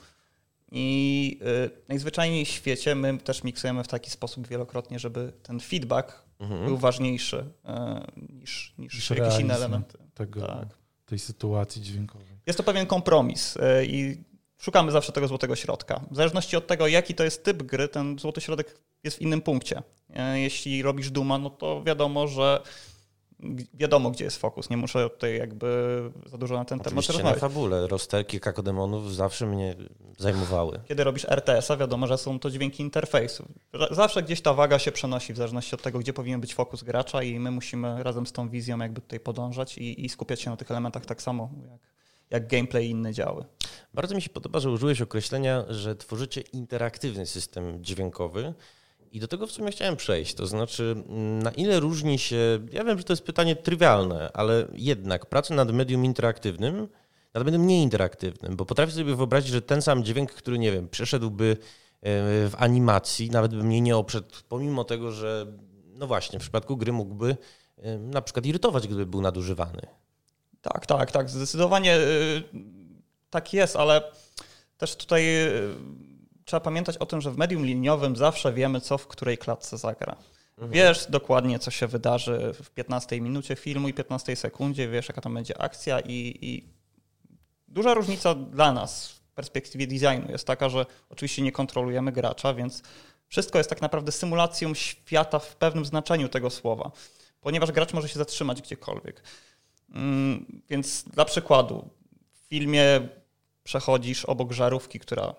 I 0.71 1.39
y, 1.65 1.69
najzwyczajniej 1.87 2.45
w 2.45 2.49
świecie 2.49 2.95
my 2.95 3.17
też 3.17 3.43
miksujemy 3.43 3.83
w 3.83 3.87
taki 3.87 4.09
sposób 4.09 4.47
wielokrotnie, 4.47 4.99
żeby 4.99 5.33
ten 5.43 5.59
feedback 5.59 6.23
mhm. 6.39 6.65
był 6.65 6.77
ważniejszy 6.77 7.37
y, 7.37 8.31
niż, 8.33 8.73
niż 8.77 9.09
jakieś 9.09 9.39
inne 9.39 9.55
elementy. 9.55 9.97
Tego, 10.13 10.47
tak. 10.47 10.67
Tej 11.05 11.19
sytuacji 11.19 11.81
dźwiękowej. 11.81 12.27
Jest 12.47 12.57
to 12.57 12.63
pewien 12.63 12.85
kompromis 12.85 13.57
y, 13.57 13.59
i 13.85 14.17
szukamy 14.61 14.91
zawsze 14.91 15.11
tego 15.11 15.27
złotego 15.27 15.55
środka. 15.55 16.01
W 16.11 16.15
zależności 16.15 16.57
od 16.57 16.67
tego, 16.67 16.87
jaki 16.87 17.15
to 17.15 17.23
jest 17.23 17.43
typ 17.43 17.63
gry, 17.63 17.87
ten 17.87 18.19
złoty 18.19 18.41
środek 18.41 18.77
jest 19.03 19.17
w 19.17 19.21
innym 19.21 19.41
punkcie. 19.41 19.81
E, 20.13 20.39
jeśli 20.39 20.81
robisz 20.81 21.11
Duma, 21.11 21.37
no 21.37 21.49
to 21.49 21.83
wiadomo, 21.83 22.27
że 22.27 22.61
wiadomo, 23.73 24.11
gdzie 24.11 24.23
jest 24.23 24.37
fokus. 24.37 24.69
Nie 24.69 24.77
muszę 24.77 25.09
tutaj 25.09 25.37
jakby 25.37 26.01
za 26.25 26.37
dużo 26.37 26.55
na 26.55 26.65
ten 26.65 26.81
Oczywiście 26.81 27.13
temat 27.13 27.23
rozmawiać. 27.25 27.41
na 27.41 27.49
fabule. 27.49 27.87
Rozterki 27.87 28.39
kakodemonów 28.39 29.15
zawsze 29.15 29.45
mnie 29.45 29.75
zajmowały. 30.17 30.79
Kiedy 30.87 31.03
robisz 31.03 31.25
RTS-a, 31.29 31.77
wiadomo, 31.77 32.07
że 32.07 32.17
są 32.17 32.39
to 32.39 32.49
dźwięki 32.49 32.83
interfejsu. 32.83 33.45
Zawsze 33.91 34.23
gdzieś 34.23 34.41
ta 34.41 34.53
waga 34.53 34.79
się 34.79 34.91
przenosi 34.91 35.33
w 35.33 35.37
zależności 35.37 35.75
od 35.75 35.81
tego, 35.81 35.99
gdzie 35.99 36.13
powinien 36.13 36.41
być 36.41 36.55
fokus 36.55 36.83
gracza 36.83 37.23
i 37.23 37.39
my 37.39 37.51
musimy 37.51 38.03
razem 38.03 38.27
z 38.27 38.31
tą 38.31 38.49
wizją 38.49 38.79
jakby 38.79 39.01
tutaj 39.01 39.19
podążać 39.19 39.77
i, 39.77 40.05
i 40.05 40.09
skupiać 40.09 40.41
się 40.41 40.49
na 40.49 40.57
tych 40.57 40.71
elementach 40.71 41.05
tak 41.05 41.21
samo, 41.21 41.49
jak, 41.71 41.79
jak 42.29 42.47
gameplay 42.47 42.87
i 42.87 42.89
inne 42.89 43.13
działy. 43.13 43.45
Bardzo 43.93 44.15
mi 44.15 44.21
się 44.21 44.29
podoba, 44.29 44.59
że 44.59 44.69
użyłeś 44.71 45.01
określenia, 45.01 45.65
że 45.69 45.95
tworzycie 45.95 46.41
interaktywny 46.41 47.25
system 47.25 47.83
dźwiękowy. 47.83 48.53
I 49.11 49.19
do 49.19 49.27
tego 49.27 49.47
w 49.47 49.51
sumie 49.51 49.71
chciałem 49.71 49.95
przejść. 49.95 50.33
To 50.33 50.47
znaczy, 50.47 50.95
na 51.43 51.51
ile 51.51 51.79
różni 51.79 52.19
się, 52.19 52.59
ja 52.71 52.83
wiem, 52.83 52.97
że 52.97 53.03
to 53.03 53.13
jest 53.13 53.23
pytanie 53.23 53.55
trywialne, 53.55 54.31
ale 54.33 54.67
jednak 54.73 55.25
praca 55.25 55.55
nad 55.55 55.71
medium 55.71 56.05
interaktywnym, 56.05 56.87
nad 57.33 57.45
medium 57.45 57.67
nieinteraktywnym, 57.67 58.55
bo 58.55 58.65
potrafię 58.65 58.91
sobie 58.91 59.15
wyobrazić, 59.15 59.51
że 59.51 59.61
ten 59.61 59.81
sam 59.81 60.03
dźwięk, 60.03 60.31
który, 60.31 60.59
nie 60.59 60.71
wiem, 60.71 60.89
przeszedłby 60.89 61.51
e, 61.51 61.57
w 62.49 62.53
animacji, 62.57 63.29
nawet 63.29 63.55
by 63.55 63.63
mnie 63.63 63.81
nie 63.81 63.97
oprzedł, 63.97 64.35
pomimo 64.49 64.83
tego, 64.83 65.11
że, 65.11 65.47
no 65.85 66.07
właśnie, 66.07 66.39
w 66.39 66.41
przypadku 66.41 66.77
gry 66.77 66.91
mógłby 66.91 67.37
na 67.99 68.21
przykład 68.21 68.45
irytować, 68.45 68.87
gdyby 68.87 69.05
był 69.05 69.21
nadużywany. 69.21 69.81
Tak, 70.61 70.85
tak, 70.85 71.11
tak. 71.11 71.29
Zdecydowanie 71.29 71.97
y, 71.97 72.43
tak 73.29 73.53
jest, 73.53 73.75
ale 73.75 74.01
też 74.77 74.95
tutaj 74.95 75.45
y, 75.47 75.75
trzeba 76.51 76.61
pamiętać 76.61 76.97
o 76.97 77.05
tym, 77.05 77.21
że 77.21 77.31
w 77.31 77.37
medium 77.37 77.65
liniowym 77.65 78.15
zawsze 78.15 78.53
wiemy, 78.53 78.81
co 78.81 78.97
w 78.97 79.07
której 79.07 79.37
klatce 79.37 79.77
zagra. 79.77 80.15
Mhm. 80.51 80.71
Wiesz 80.71 81.05
dokładnie, 81.09 81.59
co 81.59 81.71
się 81.71 81.87
wydarzy 81.87 82.53
w 82.63 82.69
15 82.69 83.21
minucie 83.21 83.55
filmu 83.55 83.87
i 83.87 83.93
15 83.93 84.35
sekundzie, 84.35 84.87
wiesz, 84.87 85.07
jaka 85.09 85.21
tam 85.21 85.33
będzie 85.33 85.61
akcja 85.61 85.99
i, 85.99 86.37
i 86.41 86.63
duża 87.67 87.93
różnica 87.93 88.35
dla 88.35 88.73
nas 88.73 89.09
w 89.09 89.19
perspektywie 89.19 89.87
designu 89.87 90.31
jest 90.31 90.47
taka, 90.47 90.69
że 90.69 90.85
oczywiście 91.09 91.41
nie 91.41 91.51
kontrolujemy 91.51 92.11
gracza, 92.11 92.53
więc 92.53 92.83
wszystko 93.27 93.57
jest 93.57 93.69
tak 93.69 93.81
naprawdę 93.81 94.11
symulacją 94.11 94.73
świata 94.73 95.39
w 95.39 95.55
pewnym 95.55 95.85
znaczeniu 95.85 96.29
tego 96.29 96.49
słowa, 96.49 96.91
ponieważ 97.41 97.71
gracz 97.71 97.93
może 97.93 98.09
się 98.09 98.19
zatrzymać 98.19 98.61
gdziekolwiek. 98.61 99.23
Mm, 99.93 100.61
więc 100.69 101.03
dla 101.03 101.25
przykładu, 101.25 101.89
w 102.33 102.47
filmie 102.49 103.07
przechodzisz 103.63 104.25
obok 104.25 104.51
żarówki, 104.51 104.99
która 104.99 105.35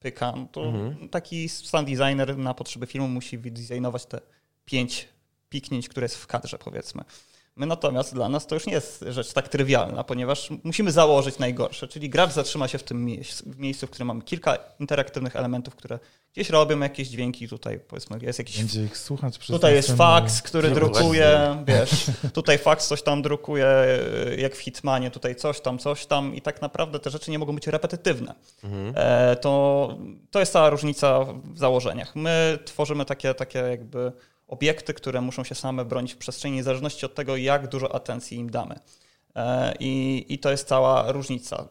pyka, 0.00 0.32
no 0.36 0.48
to 0.52 0.64
mhm. 0.64 1.08
taki 1.08 1.48
sound 1.48 1.88
designer 1.88 2.38
na 2.38 2.54
potrzeby 2.54 2.86
filmu 2.86 3.08
musi 3.08 3.38
wydesignować 3.38 4.06
te 4.06 4.20
pięć 4.64 5.08
piknięć, 5.48 5.88
które 5.88 6.04
jest 6.04 6.16
w 6.16 6.26
kadrze, 6.26 6.58
powiedzmy. 6.58 7.04
My 7.56 7.66
natomiast 7.66 8.14
dla 8.14 8.28
nas 8.28 8.46
to 8.46 8.54
już 8.54 8.66
nie 8.66 8.72
jest 8.72 9.04
rzecz 9.08 9.32
tak 9.32 9.48
trywialna, 9.48 10.04
ponieważ 10.04 10.48
musimy 10.64 10.92
założyć 10.92 11.38
najgorsze, 11.38 11.88
czyli 11.88 12.10
gracz 12.10 12.32
zatrzyma 12.32 12.68
się 12.68 12.78
w 12.78 12.82
tym 12.82 13.04
miejscu, 13.04 13.50
w, 13.50 13.58
miejscu, 13.58 13.86
w 13.86 13.90
którym 13.90 14.08
mamy 14.08 14.22
kilka 14.22 14.58
interaktywnych 14.80 15.36
elementów, 15.36 15.76
które 15.76 15.98
gdzieś 16.32 16.50
robią 16.50 16.80
jakieś 16.80 17.08
dźwięki, 17.08 17.48
tutaj 17.48 17.80
powiedzmy 17.88 18.18
jest 18.22 18.38
jakiś... 18.38 18.58
Będzie 18.58 18.84
ich 18.84 18.98
słuchać 18.98 19.38
przez 19.38 19.56
Tutaj 19.56 19.74
jest 19.74 19.92
fax, 19.92 20.42
który 20.42 20.70
drukuje, 20.70 21.64
wiesz, 21.66 22.06
tutaj 22.32 22.58
fax 22.58 22.86
coś 22.86 23.02
tam 23.02 23.22
drukuje, 23.22 23.66
jak 24.38 24.56
w 24.56 24.60
Hitmanie, 24.60 25.10
tutaj 25.10 25.36
coś 25.36 25.60
tam, 25.60 25.78
coś 25.78 26.06
tam 26.06 26.34
i 26.34 26.42
tak 26.42 26.62
naprawdę 26.62 26.98
te 27.00 27.10
rzeczy 27.10 27.30
nie 27.30 27.38
mogą 27.38 27.54
być 27.54 27.66
repetytywne. 27.66 28.34
Mhm. 28.64 28.92
E, 28.96 29.36
to, 29.36 29.88
to 30.30 30.40
jest 30.40 30.52
cała 30.52 30.70
różnica 30.70 31.24
w 31.24 31.58
założeniach. 31.58 32.16
My 32.16 32.58
tworzymy 32.64 33.04
takie, 33.04 33.34
takie 33.34 33.58
jakby 33.58 34.12
obiekty, 34.46 34.94
które 34.94 35.20
muszą 35.20 35.44
się 35.44 35.54
same 35.54 35.84
bronić 35.84 36.14
w 36.14 36.16
przestrzeni, 36.16 36.62
w 36.62 36.64
zależności 36.64 37.06
od 37.06 37.14
tego, 37.14 37.36
jak 37.36 37.68
dużo 37.68 37.94
atencji 37.94 38.38
im 38.38 38.50
damy. 38.50 38.78
E, 39.34 39.74
I, 39.80 40.24
I 40.28 40.38
to 40.38 40.50
jest 40.50 40.68
cała 40.68 41.12
różnica. 41.12 41.68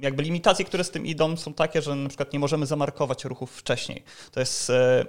Jakby 0.00 0.22
limitacje, 0.22 0.64
które 0.64 0.84
z 0.84 0.90
tym 0.90 1.06
idą, 1.06 1.36
są 1.36 1.54
takie, 1.54 1.82
że 1.82 1.94
na 1.94 2.08
przykład 2.08 2.32
nie 2.32 2.38
możemy 2.38 2.66
zamarkować 2.66 3.24
ruchów 3.24 3.56
wcześniej. 3.56 4.04
To 4.32 4.40
jest, 4.40 4.70
e, 4.70 5.04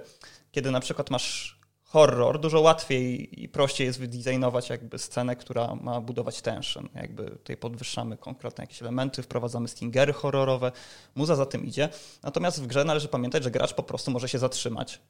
kiedy 0.50 0.70
na 0.70 0.80
przykład 0.80 1.10
masz 1.10 1.56
horror, 1.96 2.40
dużo 2.40 2.60
łatwiej 2.60 3.42
i 3.42 3.48
prościej 3.48 3.86
jest 3.86 3.98
wydesignować 3.98 4.70
jakby 4.70 4.98
scenę, 4.98 5.36
która 5.36 5.74
ma 5.74 6.00
budować 6.00 6.42
tension. 6.42 6.88
Jakby 6.94 7.30
tutaj 7.30 7.56
podwyższamy 7.56 8.16
konkretne 8.16 8.64
jakieś 8.64 8.82
elementy, 8.82 9.22
wprowadzamy 9.22 9.68
stingery 9.68 10.12
horrorowe, 10.12 10.72
muza 11.14 11.36
za 11.36 11.46
tym 11.46 11.66
idzie. 11.66 11.88
Natomiast 12.22 12.62
w 12.62 12.66
grze 12.66 12.84
należy 12.84 13.08
pamiętać, 13.08 13.44
że 13.44 13.50
gracz 13.50 13.74
po 13.74 13.82
prostu 13.82 14.10
może 14.10 14.28
się 14.28 14.38
zatrzymać, 14.38 15.00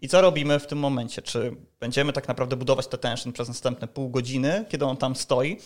i 0.00 0.08
co 0.08 0.20
robimy 0.20 0.58
w 0.58 0.66
tym 0.66 0.78
momencie? 0.78 1.22
Czy 1.22 1.56
będziemy 1.80 2.12
tak 2.12 2.28
naprawdę 2.28 2.56
budować 2.56 2.86
te 2.86 2.98
tension 2.98 3.32
przez 3.32 3.48
następne 3.48 3.88
pół 3.88 4.10
godziny, 4.10 4.64
kiedy 4.68 4.84
on 4.84 4.96
tam 4.96 5.16
stoi? 5.16 5.58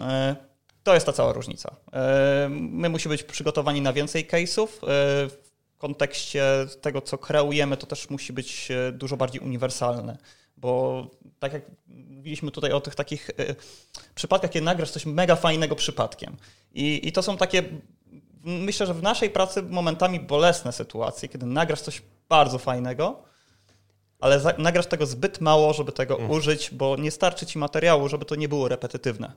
E, 0.00 0.36
to 0.82 0.94
jest 0.94 1.06
ta 1.06 1.12
cała 1.12 1.32
różnica. 1.32 1.76
E, 1.92 2.48
my 2.50 2.88
musimy 2.88 3.14
być 3.14 3.22
przygotowani 3.22 3.80
na 3.80 3.92
więcej 3.92 4.26
case'ów. 4.26 4.66
E, 4.66 4.68
w 5.28 5.78
kontekście 5.78 6.44
tego, 6.80 7.00
co 7.00 7.18
kreujemy, 7.18 7.76
to 7.76 7.86
też 7.86 8.10
musi 8.10 8.32
być 8.32 8.68
dużo 8.92 9.16
bardziej 9.16 9.40
uniwersalne, 9.40 10.18
bo 10.56 11.06
tak 11.38 11.52
jak 11.52 11.62
mówiliśmy 11.86 12.50
tutaj 12.50 12.72
o 12.72 12.80
tych 12.80 12.94
takich 12.94 13.30
przypadkach, 14.14 14.50
kiedy 14.50 14.64
nagrasz 14.64 14.90
coś 14.90 15.06
mega 15.06 15.36
fajnego 15.36 15.76
przypadkiem. 15.76 16.36
I, 16.72 17.08
I 17.08 17.12
to 17.12 17.22
są 17.22 17.36
takie, 17.36 17.62
myślę, 18.44 18.86
że 18.86 18.94
w 18.94 19.02
naszej 19.02 19.30
pracy 19.30 19.62
momentami 19.62 20.20
bolesne 20.20 20.72
sytuacje, 20.72 21.28
kiedy 21.28 21.46
nagrasz 21.46 21.80
coś 21.80 22.02
bardzo 22.28 22.58
fajnego, 22.58 23.22
ale 24.20 24.40
nagrasz 24.58 24.86
tego 24.86 25.06
zbyt 25.06 25.40
mało, 25.40 25.72
żeby 25.72 25.92
tego 25.92 26.18
mm. 26.18 26.30
użyć, 26.30 26.70
bo 26.70 26.96
nie 26.96 27.10
starczy 27.10 27.46
ci 27.46 27.58
materiału, 27.58 28.08
żeby 28.08 28.24
to 28.24 28.34
nie 28.34 28.48
było 28.48 28.68
repetytywne. 28.68 29.32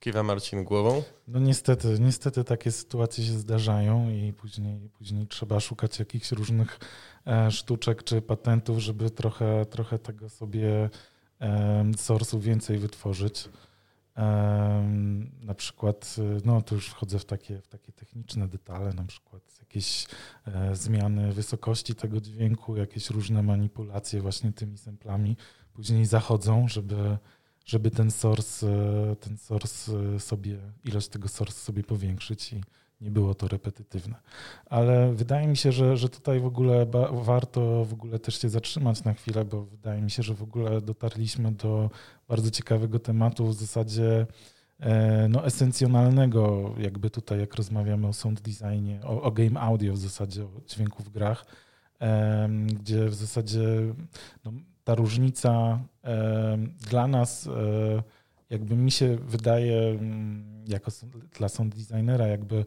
Kiwa 0.00 0.22
Marcin 0.22 0.64
głową. 0.64 1.02
No 1.28 1.38
niestety, 1.38 1.96
niestety 2.00 2.44
takie 2.44 2.72
sytuacje 2.72 3.24
się 3.24 3.32
zdarzają 3.32 4.10
i 4.10 4.32
później, 4.32 4.88
później 4.98 5.26
trzeba 5.26 5.60
szukać 5.60 5.98
jakichś 5.98 6.32
różnych 6.32 6.78
e, 7.26 7.50
sztuczek 7.50 8.04
czy 8.04 8.22
patentów, 8.22 8.78
żeby 8.78 9.10
trochę, 9.10 9.66
trochę 9.66 9.98
tego 9.98 10.28
sobie 10.28 10.90
e, 11.40 11.84
source'u 11.96 12.40
więcej 12.40 12.78
wytworzyć. 12.78 13.48
Na 15.42 15.54
przykład, 15.56 16.16
no 16.44 16.62
to 16.62 16.74
już 16.74 16.88
wchodzę 16.88 17.18
w 17.18 17.24
takie, 17.24 17.60
w 17.60 17.68
takie 17.68 17.92
techniczne 17.92 18.48
detale, 18.48 18.92
na 18.92 19.04
przykład 19.04 19.42
jakieś 19.60 20.06
e, 20.46 20.76
zmiany 20.76 21.32
wysokości 21.32 21.94
tego 21.94 22.20
dźwięku, 22.20 22.76
jakieś 22.76 23.10
różne 23.10 23.42
manipulacje 23.42 24.20
właśnie 24.20 24.52
tymi 24.52 24.78
samplami 24.78 25.36
później 25.72 26.06
zachodzą, 26.06 26.68
żeby, 26.68 27.18
żeby 27.64 27.90
ten 27.90 28.10
source, 28.10 28.66
e, 29.12 29.16
ten 29.16 29.38
source 29.38 29.92
e, 30.16 30.20
sobie, 30.20 30.58
ilość 30.84 31.08
tego 31.08 31.28
source 31.28 31.60
sobie 31.60 31.82
powiększyć 31.82 32.52
i 32.52 32.64
nie 33.00 33.10
było 33.10 33.34
to 33.34 33.48
repetytywne. 33.48 34.14
Ale 34.66 35.12
wydaje 35.14 35.46
mi 35.46 35.56
się, 35.56 35.72
że, 35.72 35.96
że 35.96 36.08
tutaj 36.08 36.40
w 36.40 36.46
ogóle 36.46 36.86
warto 37.12 37.84
w 37.84 37.92
ogóle 37.92 38.18
też 38.18 38.40
się 38.40 38.48
zatrzymać 38.48 39.04
na 39.04 39.14
chwilę, 39.14 39.44
bo 39.44 39.64
wydaje 39.64 40.02
mi 40.02 40.10
się, 40.10 40.22
że 40.22 40.34
w 40.34 40.42
ogóle 40.42 40.80
dotarliśmy 40.80 41.52
do 41.52 41.90
bardzo 42.28 42.50
ciekawego 42.50 42.98
tematu 42.98 43.46
w 43.46 43.54
zasadzie 43.54 44.26
e, 44.80 45.28
no, 45.28 45.46
esencjonalnego, 45.46 46.74
jakby 46.78 47.10
tutaj 47.10 47.40
jak 47.40 47.54
rozmawiamy 47.54 48.06
o 48.06 48.12
sound 48.12 48.40
designie, 48.40 49.00
o, 49.04 49.22
o 49.22 49.30
game 49.30 49.60
audio 49.60 49.92
w 49.92 49.98
zasadzie, 49.98 50.44
o 50.44 50.48
dźwięku 50.66 51.02
w 51.02 51.08
grach, 51.08 51.46
gdzie 52.66 53.08
w 53.08 53.14
zasadzie 53.14 53.60
no, 54.44 54.52
ta 54.84 54.94
różnica 54.94 55.80
dla 56.90 57.06
nas 57.06 57.46
e, 57.46 58.02
jakby 58.50 58.76
mi 58.76 58.90
się 58.90 59.16
wydaje, 59.16 59.88
mm, 59.88 60.64
jako 60.68 60.90
dla 61.38 61.48
sound 61.48 61.74
designera, 61.74 62.26
jakby 62.26 62.64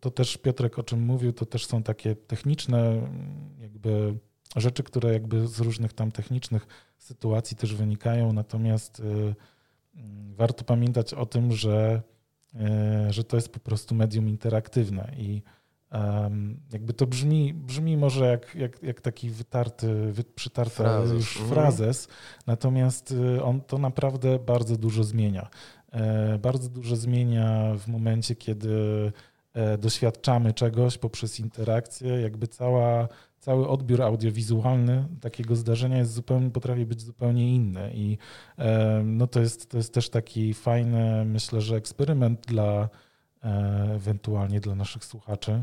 to 0.00 0.10
też 0.10 0.36
Piotrek 0.36 0.78
o 0.78 0.82
czym 0.82 1.02
mówił, 1.02 1.32
to 1.32 1.46
też 1.46 1.66
są 1.66 1.82
takie 1.82 2.16
techniczne 2.16 2.88
mm, 2.88 3.54
jakby 3.60 4.18
rzeczy, 4.56 4.82
które 4.82 5.12
jakby 5.12 5.48
z 5.48 5.60
różnych 5.60 5.92
tam 5.92 6.12
technicznych 6.12 6.66
sytuacji 6.98 7.56
też 7.56 7.74
wynikają, 7.74 8.32
natomiast 8.32 9.00
y, 9.00 9.02
mm, 9.02 10.34
warto 10.34 10.64
pamiętać 10.64 11.14
o 11.14 11.26
tym, 11.26 11.52
że, 11.52 12.02
y, 13.08 13.12
że 13.12 13.24
to 13.24 13.36
jest 13.36 13.48
po 13.48 13.60
prostu 13.60 13.94
medium 13.94 14.28
interaktywne 14.28 15.12
i 15.18 15.42
jakby 16.72 16.92
to 16.92 17.06
brzmi, 17.06 17.54
brzmi 17.54 17.96
może 17.96 18.26
jak, 18.26 18.54
jak, 18.54 18.82
jak 18.82 19.00
taki 19.00 19.30
wytarty, 19.30 20.12
przytarty 20.34 20.70
frazes. 20.70 21.12
już 21.12 21.36
mhm. 21.36 21.54
frazes, 21.54 22.08
natomiast 22.46 23.10
y, 23.10 23.42
on 23.42 23.60
to 23.60 23.78
naprawdę 23.78 24.38
bardzo 24.38 24.76
dużo 24.76 25.04
zmienia. 25.04 25.48
E, 25.92 26.38
bardzo 26.38 26.68
dużo 26.68 26.96
zmienia 26.96 27.74
w 27.74 27.88
momencie, 27.88 28.36
kiedy 28.36 28.72
e, 29.54 29.78
doświadczamy 29.78 30.52
czegoś 30.52 30.98
poprzez 30.98 31.40
interakcję, 31.40 32.20
jakby 32.20 32.48
cała, 32.48 33.08
cały 33.40 33.68
odbiór 33.68 34.02
audiowizualny 34.02 35.08
takiego 35.20 35.56
zdarzenia 35.56 35.98
jest 35.98 36.12
zupełnie, 36.12 36.50
potrafi 36.50 36.86
być 36.86 37.02
zupełnie 37.02 37.54
inny 37.54 37.90
i 37.94 38.18
e, 38.58 39.02
no 39.04 39.26
to, 39.26 39.40
jest, 39.40 39.70
to 39.70 39.76
jest 39.76 39.94
też 39.94 40.10
taki 40.10 40.54
fajny, 40.54 41.24
myślę, 41.24 41.60
że 41.60 41.76
eksperyment 41.76 42.46
dla 42.46 42.88
ewentualnie 43.94 44.60
dla 44.60 44.74
naszych 44.74 45.04
słuchaczy, 45.04 45.62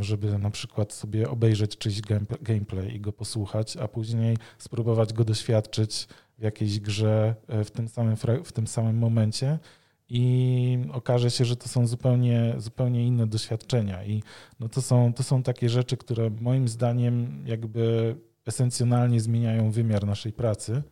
żeby 0.00 0.38
na 0.38 0.50
przykład 0.50 0.92
sobie 0.92 1.30
obejrzeć 1.30 1.78
czyjś 1.78 2.00
gameplay 2.42 2.94
i 2.94 3.00
go 3.00 3.12
posłuchać, 3.12 3.76
a 3.76 3.88
później 3.88 4.36
spróbować 4.58 5.12
go 5.12 5.24
doświadczyć 5.24 6.08
w 6.38 6.42
jakiejś 6.42 6.80
grze 6.80 7.34
e, 7.48 7.64
w 7.64 7.70
tym 7.70 7.88
samym, 7.88 8.16
w 8.44 8.52
tym 8.52 8.66
samym 8.66 8.98
momencie 8.98 9.58
i 10.08 10.78
okaże 10.92 11.30
się, 11.30 11.44
że 11.44 11.56
to 11.56 11.68
są 11.68 11.86
zupełnie, 11.86 12.54
zupełnie 12.58 13.06
inne 13.06 13.26
doświadczenia. 13.26 14.04
I 14.04 14.22
no 14.60 14.68
to, 14.68 14.82
są, 14.82 15.12
to 15.12 15.22
są 15.22 15.42
takie 15.42 15.68
rzeczy, 15.68 15.96
które 15.96 16.30
moim 16.40 16.68
zdaniem 16.68 17.44
jakby 17.46 18.14
esencjonalnie 18.46 19.20
zmieniają 19.20 19.70
wymiar 19.70 20.06
naszej 20.06 20.32
pracy. 20.32 20.82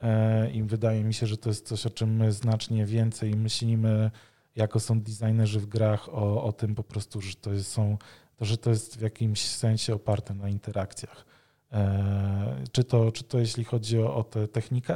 E, 0.00 0.50
I 0.50 0.62
wydaje 0.62 1.04
mi 1.04 1.14
się, 1.14 1.26
że 1.26 1.36
to 1.36 1.48
jest 1.48 1.68
coś, 1.68 1.86
o 1.86 1.90
czym 1.90 2.16
my 2.16 2.32
znacznie 2.32 2.86
więcej 2.86 3.34
myślimy 3.36 4.10
jako 4.56 4.80
są 4.80 5.00
designerzy 5.00 5.60
w 5.60 5.66
grach 5.66 6.08
o, 6.08 6.44
o 6.44 6.52
tym 6.52 6.74
po 6.74 6.84
prostu, 6.84 7.20
że 7.20 7.34
to, 7.34 7.52
jest, 7.52 7.70
są, 7.70 7.98
to, 8.36 8.44
że 8.44 8.58
to 8.58 8.70
jest 8.70 8.98
w 8.98 9.00
jakimś 9.00 9.40
sensie 9.40 9.94
oparte 9.94 10.34
na 10.34 10.48
interakcjach. 10.48 11.24
E, 11.72 12.64
czy, 12.72 12.84
to, 12.84 13.12
czy 13.12 13.24
to 13.24 13.38
jeśli 13.38 13.64
chodzi 13.64 13.98
o, 13.98 14.16
o 14.16 14.24
tę 14.24 14.48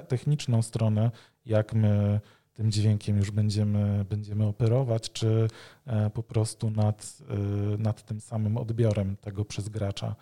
techniczną 0.08 0.62
stronę, 0.62 1.10
jak 1.46 1.74
my 1.74 2.20
tym 2.54 2.72
dźwiękiem 2.72 3.16
już 3.16 3.30
będziemy, 3.30 4.04
będziemy 4.04 4.46
operować, 4.46 5.12
czy 5.12 5.48
e, 5.86 6.10
po 6.10 6.22
prostu 6.22 6.70
nad, 6.70 7.18
e, 7.28 7.34
nad 7.78 8.02
tym 8.02 8.20
samym 8.20 8.56
odbiorem 8.56 9.16
tego 9.16 9.44
przez 9.44 9.68
gracza. 9.68 10.16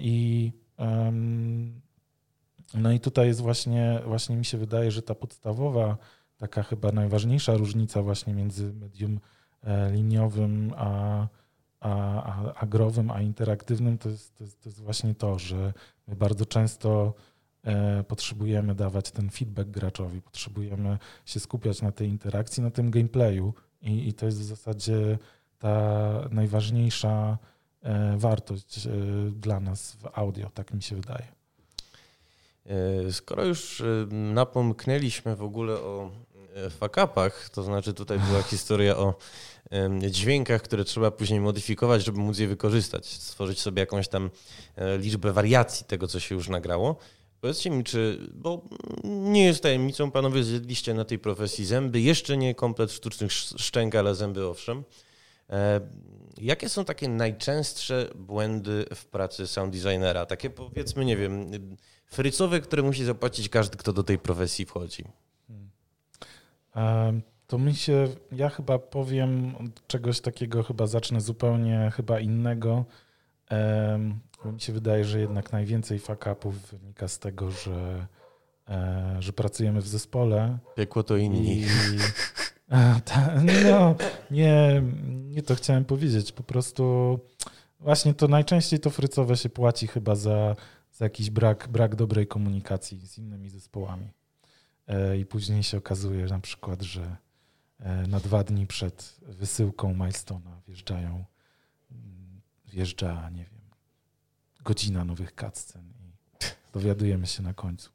I 0.00 0.52
no 2.74 2.92
i 2.92 3.00
tutaj 3.00 3.26
jest 3.26 3.40
właśnie, 3.40 4.00
właśnie 4.06 4.36
mi 4.36 4.44
się 4.44 4.58
wydaje, 4.58 4.90
że 4.90 5.02
ta 5.02 5.14
podstawowa 5.14 5.96
taka 6.38 6.62
chyba 6.62 6.92
najważniejsza 6.92 7.56
różnica 7.56 8.02
właśnie 8.02 8.34
między 8.34 8.72
medium 8.72 9.20
e, 9.64 9.92
liniowym 9.92 10.72
a, 10.76 11.26
a, 11.80 12.22
a 12.22 12.54
agrowym, 12.54 13.10
a 13.10 13.20
interaktywnym 13.20 13.98
to 13.98 14.08
jest, 14.08 14.34
to, 14.34 14.44
jest, 14.44 14.62
to 14.62 14.68
jest 14.68 14.80
właśnie 14.80 15.14
to, 15.14 15.38
że 15.38 15.72
my 16.08 16.16
bardzo 16.16 16.46
często 16.46 17.14
e, 17.64 18.04
potrzebujemy 18.04 18.74
dawać 18.74 19.10
ten 19.10 19.30
feedback 19.30 19.68
graczowi, 19.68 20.22
potrzebujemy 20.22 20.98
się 21.24 21.40
skupiać 21.40 21.82
na 21.82 21.92
tej 21.92 22.08
interakcji, 22.08 22.62
na 22.62 22.70
tym 22.70 22.90
gameplayu 22.90 23.54
i, 23.82 24.08
i 24.08 24.12
to 24.12 24.26
jest 24.26 24.40
w 24.40 24.44
zasadzie 24.44 25.18
ta 25.58 26.28
najważniejsza 26.30 27.38
e, 27.82 28.16
wartość 28.16 28.88
dla 29.32 29.60
nas 29.60 29.96
w 29.96 30.18
audio, 30.18 30.50
tak 30.50 30.74
mi 30.74 30.82
się 30.82 30.96
wydaje. 30.96 31.38
Skoro 33.10 33.44
już 33.44 33.82
napomknęliśmy 34.10 35.36
w 35.36 35.42
ogóle 35.42 35.74
o 35.74 36.10
fakapach, 36.70 37.50
to 37.50 37.62
znaczy 37.62 37.94
tutaj 37.94 38.18
była 38.18 38.42
historia 38.42 38.96
o 38.96 39.14
dźwiękach, 40.10 40.62
które 40.62 40.84
trzeba 40.84 41.10
później 41.10 41.40
modyfikować, 41.40 42.04
żeby 42.04 42.18
móc 42.18 42.38
je 42.38 42.48
wykorzystać, 42.48 43.06
stworzyć 43.06 43.60
sobie 43.60 43.80
jakąś 43.80 44.08
tam 44.08 44.30
e, 44.76 44.98
liczbę 44.98 45.32
wariacji 45.32 45.86
tego, 45.86 46.08
co 46.08 46.20
się 46.20 46.34
już 46.34 46.48
nagrało. 46.48 46.96
Powiedzcie 47.40 47.70
mi, 47.70 47.84
czy, 47.84 48.28
bo 48.34 48.62
nie 49.04 49.44
jest 49.44 49.62
tajemnicą, 49.62 50.10
panowie 50.10 50.44
zjedliście 50.44 50.94
na 50.94 51.04
tej 51.04 51.18
profesji 51.18 51.64
zęby, 51.64 52.00
jeszcze 52.00 52.36
nie 52.36 52.54
komplet 52.54 52.92
sztucznych 52.92 53.32
szczęk, 53.32 53.94
ale 53.94 54.14
zęby 54.14 54.46
owszem. 54.46 54.84
E, 55.50 55.80
jakie 56.40 56.68
są 56.68 56.84
takie 56.84 57.08
najczęstsze 57.08 58.08
błędy 58.14 58.86
w 58.94 59.04
pracy 59.04 59.46
sound 59.46 59.72
designera? 59.72 60.26
Takie 60.26 60.50
powiedzmy, 60.50 61.04
nie 61.04 61.16
wiem, 61.16 61.50
frycowe, 62.06 62.60
które 62.60 62.82
musi 62.82 63.04
zapłacić 63.04 63.48
każdy, 63.48 63.76
kto 63.76 63.92
do 63.92 64.02
tej 64.02 64.18
profesji 64.18 64.66
wchodzi. 64.66 65.04
To 67.46 67.58
mi 67.58 67.74
się, 67.74 68.08
ja 68.32 68.48
chyba 68.48 68.78
powiem 68.78 69.54
czegoś 69.86 70.20
takiego, 70.20 70.62
chyba 70.62 70.86
zacznę 70.86 71.20
zupełnie 71.20 71.92
chyba 71.94 72.20
innego, 72.20 72.84
bo 74.44 74.52
mi 74.52 74.60
się 74.60 74.72
wydaje, 74.72 75.04
że 75.04 75.20
jednak 75.20 75.52
najwięcej 75.52 75.98
fakapów 75.98 76.70
wynika 76.70 77.08
z 77.08 77.18
tego, 77.18 77.50
że, 77.50 78.06
e, 78.68 79.16
że 79.20 79.32
pracujemy 79.32 79.80
w 79.80 79.88
zespole. 79.88 80.58
Piekło 80.76 81.02
to 81.02 81.16
inni. 81.16 81.60
I, 81.60 81.66
ta, 83.04 83.34
no, 83.70 83.94
nie, 84.30 84.82
nie 85.08 85.42
to 85.42 85.54
chciałem 85.54 85.84
powiedzieć. 85.84 86.32
Po 86.32 86.42
prostu 86.42 87.18
właśnie 87.80 88.14
to 88.14 88.28
najczęściej 88.28 88.80
to 88.80 88.90
frycowe 88.90 89.36
się 89.36 89.48
płaci 89.48 89.86
chyba 89.86 90.14
za, 90.14 90.56
za 90.92 91.04
jakiś 91.04 91.30
brak, 91.30 91.68
brak 91.68 91.96
dobrej 91.96 92.26
komunikacji 92.26 93.06
z 93.06 93.18
innymi 93.18 93.50
zespołami. 93.50 94.10
E, 94.88 95.18
i 95.18 95.26
później 95.26 95.62
się 95.62 95.78
okazuje 95.78 96.26
na 96.26 96.40
przykład, 96.40 96.82
że 96.82 97.16
e, 97.80 98.06
na 98.06 98.20
dwa 98.20 98.44
dni 98.44 98.66
przed 98.66 99.16
wysyłką 99.22 99.94
Milestona 99.94 100.60
wjeżdżają, 100.66 101.24
mm, 101.92 102.40
wjeżdża, 102.66 103.30
nie 103.30 103.44
wiem, 103.44 103.60
godzina 104.64 105.04
nowych 105.04 105.32
cutscen 105.40 105.82
i 105.82 106.12
dowiadujemy 106.74 107.26
się 107.26 107.42
na 107.42 107.54
końcu. 107.54 107.90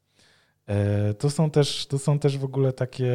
E, 0.67 1.13
to 1.13 1.29
są 1.29 1.51
też, 1.51 1.87
to 1.87 1.99
są 1.99 2.19
też 2.19 2.37
w 2.37 2.43
ogóle 2.43 2.73
takie, 2.73 3.13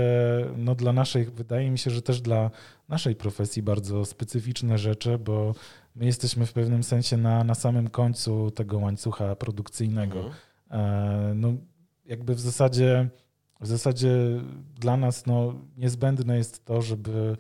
no 0.57 0.75
dla 0.75 0.93
naszej, 0.93 1.25
wydaje 1.25 1.71
mi 1.71 1.79
się, 1.79 1.91
że 1.91 2.03
też 2.03 2.21
dla 2.21 2.51
naszej 2.89 3.17
profesji 3.17 3.63
bardzo 3.63 4.05
specyficzne 4.05 4.79
rzeczy, 4.79 5.19
bo 5.19 5.55
my 5.95 6.07
jesteśmy 6.07 6.47
w 6.47 6.53
pewnym 6.53 6.83
sensie 6.83 7.17
na, 7.17 7.45
na 7.45 7.55
samym 7.55 7.91
końcu 7.91 8.51
tego 8.51 8.79
łańcucha 8.79 9.37
produkcyjnego. 9.37 10.19
Mhm. 10.19 11.41
No 11.41 11.55
jakby 12.05 12.35
w 12.35 12.41
zasadzie 12.41 13.11
w 13.61 13.67
zasadzie 13.67 14.11
dla 14.81 14.97
nas 14.97 15.27
no, 15.27 15.55
niezbędne 15.77 16.37
jest 16.37 16.65
to, 16.65 16.83
żeby, 16.83 17.37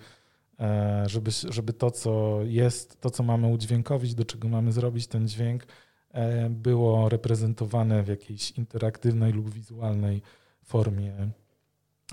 e, 0.60 1.04
żeby, 1.06 1.30
żeby 1.30 1.72
to, 1.72 1.90
co 1.90 2.40
jest, 2.44 3.00
to, 3.00 3.10
co 3.10 3.22
mamy 3.22 3.46
udźwiękowić, 3.46 4.14
do 4.14 4.24
czego 4.24 4.48
mamy 4.48 4.72
zrobić 4.72 5.06
ten 5.06 5.28
dźwięk, 5.28 5.66
e, 6.10 6.50
było 6.50 7.08
reprezentowane 7.08 8.02
w 8.02 8.08
jakiejś 8.08 8.50
interaktywnej 8.50 9.32
lub 9.32 9.50
wizualnej 9.50 10.22
formie 10.64 11.30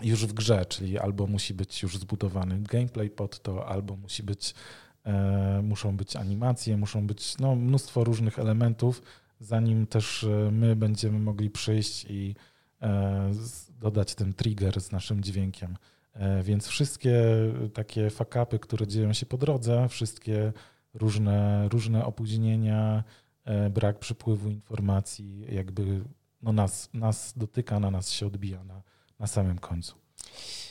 już 0.04 0.26
w 0.26 0.34
grze, 0.34 0.66
czyli 0.66 1.00
albo 1.00 1.28
musi 1.28 1.54
być 1.54 1.84
już 1.84 1.98
zbudowany 1.98 2.60
gameplay 2.60 3.10
pod 3.10 3.40
to, 3.40 3.68
albo 3.68 3.96
musi 3.96 4.24
być, 4.24 4.54
e, 5.04 5.62
muszą 5.64 5.98
być 5.98 6.16
animacje, 6.16 6.78
muszą 6.78 7.08
być 7.08 7.38
no, 7.38 7.56
mnóstwo 7.56 8.04
różnych 8.04 8.40
elementów, 8.40 9.02
zanim 9.40 9.88
też 9.88 10.26
my 10.52 10.76
będziemy 10.76 11.20
mogli 11.20 11.50
przyjść 11.50 12.06
i 12.10 12.36
dodać 13.70 14.16
ten 14.16 14.34
trigger 14.34 14.82
z 14.82 14.92
naszym 14.92 15.24
dźwiękiem. 15.24 15.78
Więc 16.44 16.68
wszystkie 16.68 17.24
takie 17.74 18.10
fakapy, 18.10 18.60
które 18.60 18.88
dzieją 18.88 19.14
się 19.14 19.26
po 19.26 19.38
drodze, 19.38 19.90
wszystkie 19.90 20.54
różne, 20.94 21.68
różne 21.70 22.06
opóźnienia, 22.06 23.04
brak 23.72 24.00
przepływu 24.00 24.50
informacji, 24.50 25.46
jakby 25.56 26.02
no 26.42 26.54
nas, 26.54 26.90
nas 26.94 27.34
dotyka, 27.38 27.80
na 27.80 27.92
nas 27.92 28.10
się 28.12 28.28
odbija 28.28 28.64
na, 28.64 28.82
na 29.20 29.28
samym 29.28 29.60
końcu. 29.60 29.96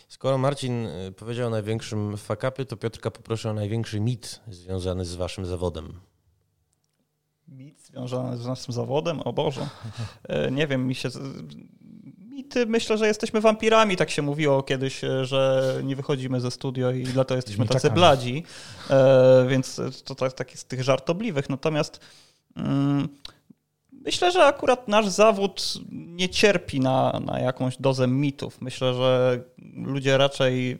Skoro 0.08 0.38
Marcin 0.38 0.88
powiedział 1.16 1.46
o 1.46 1.50
największym 1.50 2.16
fakapie, 2.16 2.64
to 2.64 2.76
Piotrka 2.76 3.10
poproszę 3.10 3.50
o 3.50 3.54
największy 3.54 4.00
mit 4.00 4.40
związany 4.48 5.04
z 5.04 5.14
waszym 5.14 5.46
zawodem. 5.46 6.00
Mit 7.48 7.80
związany 7.80 8.36
z 8.36 8.46
naszym 8.46 8.74
zawodem? 8.74 9.20
O 9.20 9.32
Boże. 9.32 9.68
E, 10.22 10.50
nie 10.50 10.66
wiem, 10.66 10.86
mi 10.86 10.94
się... 10.94 11.08
Mity, 12.34 12.66
myślę, 12.66 12.98
że 12.98 13.06
jesteśmy 13.06 13.40
wampirami, 13.40 13.96
tak 13.96 14.10
się 14.10 14.22
mówiło 14.22 14.62
kiedyś, 14.62 15.04
e, 15.04 15.24
że 15.24 15.74
nie 15.84 15.96
wychodzimy 15.96 16.40
ze 16.40 16.50
studio 16.50 16.90
i 16.90 17.02
dlatego 17.02 17.36
jesteśmy 17.36 17.66
tacy 17.66 17.90
bladzi, 17.90 18.44
e, 18.90 19.46
więc 19.48 19.80
to 20.04 20.14
tak, 20.14 20.32
taki 20.32 20.58
z 20.58 20.64
tych 20.64 20.82
żartobliwych. 20.82 21.50
Natomiast 21.50 22.00
mm, 22.56 23.08
Myślę, 24.04 24.32
że 24.32 24.44
akurat 24.44 24.88
nasz 24.88 25.08
zawód 25.08 25.74
nie 25.90 26.28
cierpi 26.28 26.80
na, 26.80 27.20
na 27.24 27.40
jakąś 27.40 27.76
dozę 27.76 28.06
mitów. 28.06 28.60
Myślę, 28.60 28.94
że 28.94 29.40
ludzie 29.74 30.18
raczej 30.18 30.78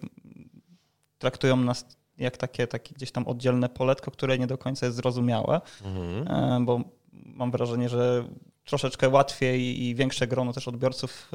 traktują 1.19 1.57
nas 1.57 1.87
jak 2.19 2.37
takie, 2.37 2.67
takie 2.67 2.95
gdzieś 2.95 3.11
tam 3.13 3.29
oddzielne 3.29 3.69
poletko, 3.69 4.11
które 4.11 4.39
nie 4.39 4.47
do 4.47 4.59
końca 4.59 4.87
jest 4.87 4.97
zrozumiałe, 4.97 5.61
mhm. 5.85 6.63
E, 6.63 6.65
bo 6.65 6.81
mam 7.13 7.51
wrażenie, 7.51 7.89
że 7.89 8.25
troszeczkę 8.65 9.09
łatwiej 9.09 9.83
i 9.83 9.95
większe 9.95 10.27
grono 10.27 10.53
też 10.53 10.69
odbiorców 10.69 11.29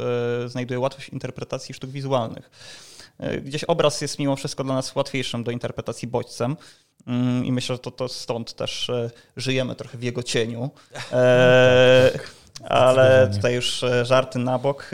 e, 0.46 0.50
znajduje 0.50 0.80
łatwość 0.80 1.10
interpretacji 1.10 1.76
sztuk 1.76 1.90
wizualnych. 1.90 2.50
E, 3.20 3.42
gdzieś 3.42 3.64
obraz 3.64 4.02
jest 4.02 4.20
mimo 4.20 4.36
wszystko 4.36 4.64
dla 4.64 4.74
nas 4.74 4.96
łatwiejszym 4.96 5.44
do 5.44 5.52
interpretacji 5.52 6.08
bodźcem. 6.08 6.58
Mm, 7.08 7.46
I 7.46 7.52
myślę, 7.52 7.76
że 7.76 7.80
to, 7.80 7.92
to 7.92 8.08
stąd 8.08 8.54
też 8.54 8.90
e, 8.90 9.10
żyjemy 9.38 9.76
trochę 9.76 9.98
w 9.98 10.04
jego 10.04 10.24
cieniu. 10.24 10.70
Ale 12.70 13.30
tutaj 13.36 13.56
już 13.56 13.86
żarty 14.04 14.40
na 14.40 14.60
bok. 14.60 14.92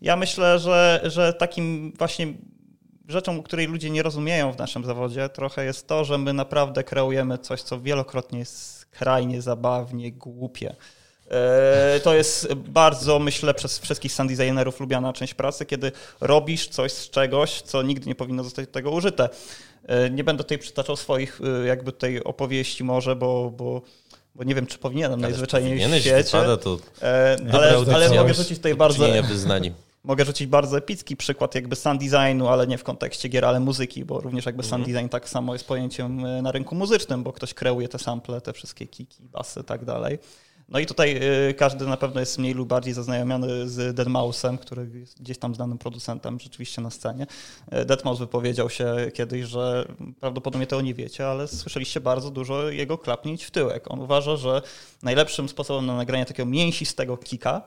Ja 0.00 0.16
myślę, 0.16 0.58
że, 0.58 1.00
że 1.04 1.32
takim 1.32 1.92
właśnie 1.98 2.34
rzeczą, 3.08 3.42
której 3.42 3.66
ludzie 3.66 3.90
nie 3.90 4.02
rozumieją 4.02 4.52
w 4.52 4.58
naszym 4.58 4.84
zawodzie, 4.84 5.28
trochę 5.28 5.64
jest 5.64 5.86
to, 5.86 6.04
że 6.04 6.18
my 6.18 6.32
naprawdę 6.32 6.84
kreujemy 6.84 7.38
coś, 7.38 7.62
co 7.62 7.80
wielokrotnie 7.80 8.38
jest 8.38 8.78
skrajnie 8.78 9.42
zabawnie, 9.42 10.12
głupie. 10.12 10.76
To 12.02 12.14
jest 12.14 12.54
bardzo, 12.54 13.18
myślę, 13.18 13.54
przez 13.54 13.78
wszystkich 13.78 14.12
sound 14.12 14.32
designerów 14.32 14.80
lubiana 14.80 15.12
część 15.12 15.34
pracy, 15.34 15.66
kiedy 15.66 15.92
robisz 16.20 16.68
coś 16.68 16.92
z 16.92 17.10
czegoś, 17.10 17.62
co 17.62 17.82
nigdy 17.82 18.06
nie 18.06 18.14
powinno 18.14 18.44
zostać 18.44 18.66
do 18.66 18.72
tego 18.72 18.90
użyte. 18.90 19.28
E, 19.86 20.10
nie 20.10 20.24
będę 20.24 20.44
tutaj 20.44 20.58
przytaczał 20.58 20.96
swoich 20.96 21.40
e, 21.62 21.66
jakby 21.66 21.92
tej 21.92 22.24
opowieści 22.24 22.84
może, 22.84 23.16
bo, 23.16 23.50
bo, 23.56 23.82
bo 24.34 24.44
nie 24.44 24.54
wiem, 24.54 24.66
czy 24.66 24.78
powinienem 24.78 25.20
najzwyczajniej 25.20 25.78
w 25.78 26.00
świecie. 26.00 26.24
Wypada, 26.24 26.56
to 26.56 26.78
e, 27.02 27.36
ale, 27.52 27.94
ale 27.94 28.08
mogę 28.08 28.34
rzucić 28.34 28.56
tutaj 28.56 28.74
bardzo... 28.74 29.06
Wyznani. 29.28 29.72
Mogę 30.04 30.24
rzucić 30.24 30.46
bardzo 30.46 30.78
epicki 30.78 31.16
przykład 31.16 31.54
jakby 31.54 31.76
sound 31.76 32.00
designu, 32.00 32.48
ale 32.48 32.66
nie 32.66 32.78
w 32.78 32.84
kontekście 32.84 33.28
gier, 33.28 33.44
ale 33.44 33.60
muzyki, 33.60 34.04
bo 34.04 34.20
również 34.20 34.46
jakby 34.46 34.62
sound 34.62 34.80
mhm. 34.80 34.92
design 34.94 35.08
tak 35.08 35.28
samo 35.28 35.52
jest 35.52 35.66
pojęciem 35.66 36.42
na 36.42 36.52
rynku 36.52 36.74
muzycznym, 36.74 37.22
bo 37.22 37.32
ktoś 37.32 37.54
kreuje 37.54 37.88
te 37.88 37.98
sample, 37.98 38.40
te 38.40 38.52
wszystkie 38.52 38.86
kiki, 38.86 39.22
basy 39.32 39.60
i 39.60 39.64
tak 39.64 39.84
dalej. 39.84 40.18
No 40.68 40.78
i 40.78 40.86
tutaj 40.86 41.20
y, 41.48 41.54
każdy 41.54 41.86
na 41.86 41.96
pewno 41.96 42.20
jest 42.20 42.38
mniej 42.38 42.54
lub 42.54 42.68
bardziej 42.68 42.94
zaznajomiony 42.94 43.68
z 43.68 43.96
Deadmause'em, 43.96 44.58
który 44.58 44.88
jest 44.94 45.20
gdzieś 45.22 45.38
tam 45.38 45.54
znanym 45.54 45.78
producentem 45.78 46.40
rzeczywiście 46.40 46.82
na 46.82 46.90
scenie. 46.90 47.26
Y, 47.72 47.86
Deadmau5 47.86 48.18
wypowiedział 48.18 48.70
się 48.70 48.96
kiedyś, 49.14 49.44
że 49.46 49.88
prawdopodobnie 50.20 50.66
tego 50.66 50.82
nie 50.82 50.94
wiecie, 50.94 51.28
ale 51.28 51.48
słyszeliście 51.48 52.00
bardzo 52.00 52.30
dużo 52.30 52.70
jego 52.70 52.98
klapnięć 52.98 53.44
w 53.44 53.50
tyłek. 53.50 53.90
On 53.90 54.00
uważa, 54.00 54.36
że 54.36 54.62
najlepszym 55.02 55.48
sposobem 55.48 55.86
na 55.86 55.96
nagranie 55.96 56.26
takiego 56.26 56.46
mięsistego 56.46 57.16
kika 57.16 57.62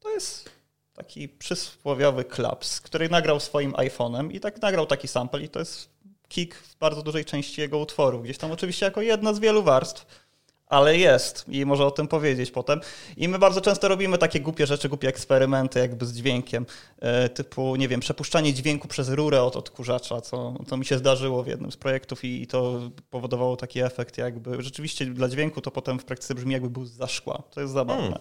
to 0.00 0.10
jest 0.10 0.50
taki 0.94 1.28
przysłowiowy 1.28 2.24
klaps, 2.24 2.80
który 2.80 3.08
nagrał 3.08 3.40
swoim 3.40 3.72
iPhone'em 3.72 4.34
i 4.34 4.40
tak 4.40 4.62
nagrał 4.62 4.86
taki 4.86 5.08
sample 5.08 5.42
i 5.42 5.48
to 5.48 5.58
jest 5.58 5.88
kick 6.28 6.54
w 6.54 6.76
bardzo 6.76 7.02
dużej 7.02 7.24
części 7.24 7.60
jego 7.60 7.78
utworu. 7.78 8.20
Gdzieś 8.20 8.38
tam 8.38 8.52
oczywiście 8.52 8.86
jako 8.86 9.02
jedna 9.02 9.32
z 9.34 9.38
wielu 9.38 9.62
warstw 9.62 10.23
ale 10.66 10.98
jest 10.98 11.44
i 11.48 11.66
może 11.66 11.86
o 11.86 11.90
tym 11.90 12.08
powiedzieć 12.08 12.50
potem. 12.50 12.80
I 13.16 13.28
my 13.28 13.38
bardzo 13.38 13.60
często 13.60 13.88
robimy 13.88 14.18
takie 14.18 14.40
głupie 14.40 14.66
rzeczy, 14.66 14.88
głupie 14.88 15.08
eksperymenty 15.08 15.78
jakby 15.78 16.06
z 16.06 16.12
dźwiękiem, 16.12 16.66
e, 17.00 17.28
typu, 17.28 17.76
nie 17.76 17.88
wiem, 17.88 18.00
przepuszczanie 18.00 18.54
dźwięku 18.54 18.88
przez 18.88 19.08
rurę 19.08 19.42
od 19.42 19.56
odkurzacza, 19.56 20.20
co, 20.20 20.54
co 20.66 20.76
mi 20.76 20.84
się 20.84 20.98
zdarzyło 20.98 21.42
w 21.42 21.46
jednym 21.46 21.72
z 21.72 21.76
projektów 21.76 22.24
i, 22.24 22.42
i 22.42 22.46
to 22.46 22.80
powodowało 23.10 23.56
taki 23.56 23.80
efekt 23.80 24.18
jakby, 24.18 24.62
rzeczywiście 24.62 25.06
dla 25.06 25.28
dźwięku 25.28 25.60
to 25.60 25.70
potem 25.70 25.98
w 25.98 26.04
praktyce 26.04 26.34
brzmi 26.34 26.52
jakby 26.52 26.70
był 26.70 26.84
za 26.84 27.06
szkła. 27.06 27.42
To 27.50 27.60
jest 27.60 27.72
zabawne. 27.72 28.18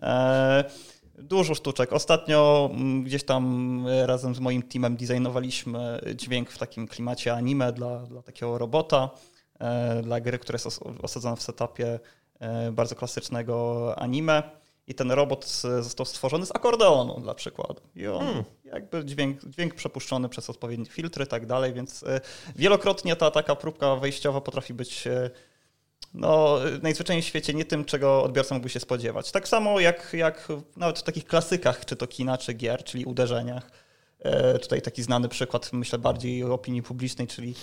Hmm. 0.00 0.64
E, 0.64 0.64
dużo 1.18 1.54
sztuczek. 1.54 1.92
Ostatnio 1.92 2.70
mm, 2.72 3.04
gdzieś 3.04 3.24
tam 3.24 3.84
razem 4.04 4.34
z 4.34 4.40
moim 4.40 4.62
teamem 4.62 4.96
designowaliśmy 4.96 6.00
dźwięk 6.14 6.50
w 6.50 6.58
takim 6.58 6.88
klimacie 6.88 7.34
anime 7.34 7.72
dla, 7.72 7.98
dla 7.98 8.22
takiego 8.22 8.58
robota. 8.58 9.10
E, 9.60 10.02
dla 10.02 10.20
gry, 10.20 10.38
która 10.38 10.56
jest 10.64 10.80
osadzona 11.02 11.36
w 11.36 11.42
setupie 11.42 12.00
e, 12.40 12.72
bardzo 12.72 12.94
klasycznego 12.94 13.94
anime. 13.98 14.42
I 14.86 14.94
ten 14.94 15.10
robot 15.10 15.46
został 15.80 16.06
stworzony 16.06 16.46
z 16.46 16.50
akordeonu 16.50 17.20
dla 17.20 17.34
przykładu. 17.34 17.80
I 17.96 18.06
on 18.06 18.24
hmm. 18.24 18.44
jakby 18.64 19.04
dźwięk, 19.04 19.44
dźwięk 19.44 19.74
przepuszczony 19.74 20.28
przez 20.28 20.50
odpowiednie 20.50 20.86
filtry 20.86 21.24
i 21.24 21.28
tak 21.28 21.46
dalej, 21.46 21.72
więc 21.72 22.02
e, 22.02 22.20
wielokrotnie 22.56 23.16
ta 23.16 23.30
taka 23.30 23.54
próbka 23.54 23.96
wejściowa 23.96 24.40
potrafi 24.40 24.74
być 24.74 25.08
no, 26.14 26.58
najzwyczajniej 26.82 27.22
w 27.22 27.26
świecie 27.26 27.54
nie 27.54 27.64
tym, 27.64 27.84
czego 27.84 28.22
odbiorca 28.22 28.54
mógłby 28.54 28.68
się 28.68 28.80
spodziewać. 28.80 29.32
Tak 29.32 29.48
samo 29.48 29.80
jak, 29.80 30.10
jak 30.12 30.48
nawet 30.76 30.98
w 30.98 31.02
takich 31.02 31.24
klasykach, 31.24 31.84
czy 31.84 31.96
to 31.96 32.06
kina, 32.06 32.38
czy 32.38 32.54
gier, 32.54 32.84
czyli 32.84 33.04
uderzeniach. 33.04 33.70
Tutaj 34.62 34.82
taki 34.82 35.02
znany 35.02 35.28
przykład, 35.28 35.72
myślę, 35.72 35.98
bardziej 35.98 36.44
opinii 36.44 36.82
publicznej, 36.82 37.26
czyli 37.28 37.54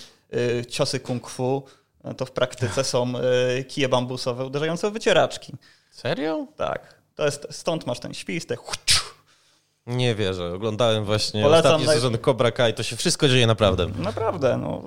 ciosy 0.69 0.99
kung 0.99 1.29
fu 1.29 1.63
to 2.13 2.25
w 2.25 2.31
praktyce 2.31 2.83
są 2.83 3.13
e, 3.17 3.63
kije 3.63 3.89
bambusowe 3.89 4.45
uderzające 4.45 4.89
w 4.89 4.93
wycieraczki. 4.93 5.53
Serio? 5.91 6.47
Tak. 6.55 6.95
To 7.15 7.25
jest, 7.25 7.47
stąd 7.51 7.87
masz 7.87 7.99
ten 7.99 8.13
świst, 8.13 8.49
te 8.49 8.57
nie 9.87 10.15
wierzę. 10.15 10.53
Oglądałem 10.53 11.05
właśnie 11.05 11.43
Polecam 11.43 11.65
ostatni 11.65 11.87
naj... 11.87 11.95
sezon 11.95 12.17
Cobra 12.17 12.51
Kai. 12.51 12.73
To 12.73 12.83
się 12.83 12.95
wszystko 12.95 13.27
dzieje 13.27 13.47
naprawdę. 13.47 13.87
Naprawdę, 13.97 14.57
no. 14.57 14.83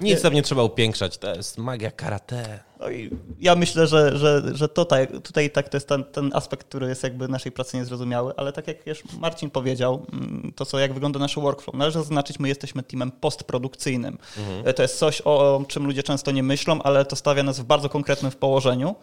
Nic 0.00 0.22
tam 0.22 0.34
nie 0.34 0.42
trzeba 0.42 0.62
upiększać. 0.62 1.18
To 1.18 1.34
jest 1.34 1.58
magia 1.58 1.90
karate. 1.90 2.60
No 2.80 2.90
i 2.90 3.10
ja 3.40 3.54
myślę, 3.54 3.86
że, 3.86 4.18
że, 4.18 4.42
że 4.52 4.68
tutaj, 4.68 5.08
tutaj 5.22 5.50
tak 5.50 5.68
to 5.68 5.76
jest 5.76 5.88
ten, 5.88 6.04
ten 6.04 6.30
aspekt, 6.34 6.68
który 6.68 6.88
jest 6.88 7.02
jakby 7.02 7.28
naszej 7.28 7.52
pracy 7.52 7.76
niezrozumiały, 7.76 8.32
ale 8.36 8.52
tak 8.52 8.68
jak 8.68 8.86
już 8.86 9.02
Marcin 9.18 9.50
powiedział, 9.50 10.06
mm, 10.12 10.52
to 10.56 10.66
co, 10.66 10.78
jak 10.78 10.94
wygląda 10.94 11.18
nasz 11.18 11.34
workflow. 11.34 11.76
Należy 11.76 11.98
zaznaczyć, 11.98 12.38
my 12.38 12.48
jesteśmy 12.48 12.82
teamem 12.82 13.12
postprodukcyjnym. 13.12 14.18
Mhm. 14.38 14.74
To 14.74 14.82
jest 14.82 14.98
coś, 14.98 15.22
o 15.24 15.64
czym 15.68 15.86
ludzie 15.86 16.02
często 16.02 16.30
nie 16.30 16.42
myślą, 16.42 16.82
ale 16.82 17.04
to 17.04 17.16
stawia 17.16 17.42
nas 17.42 17.60
w 17.60 17.64
bardzo 17.64 17.88
konkretnym 17.88 18.32
położeniu. 18.32 18.94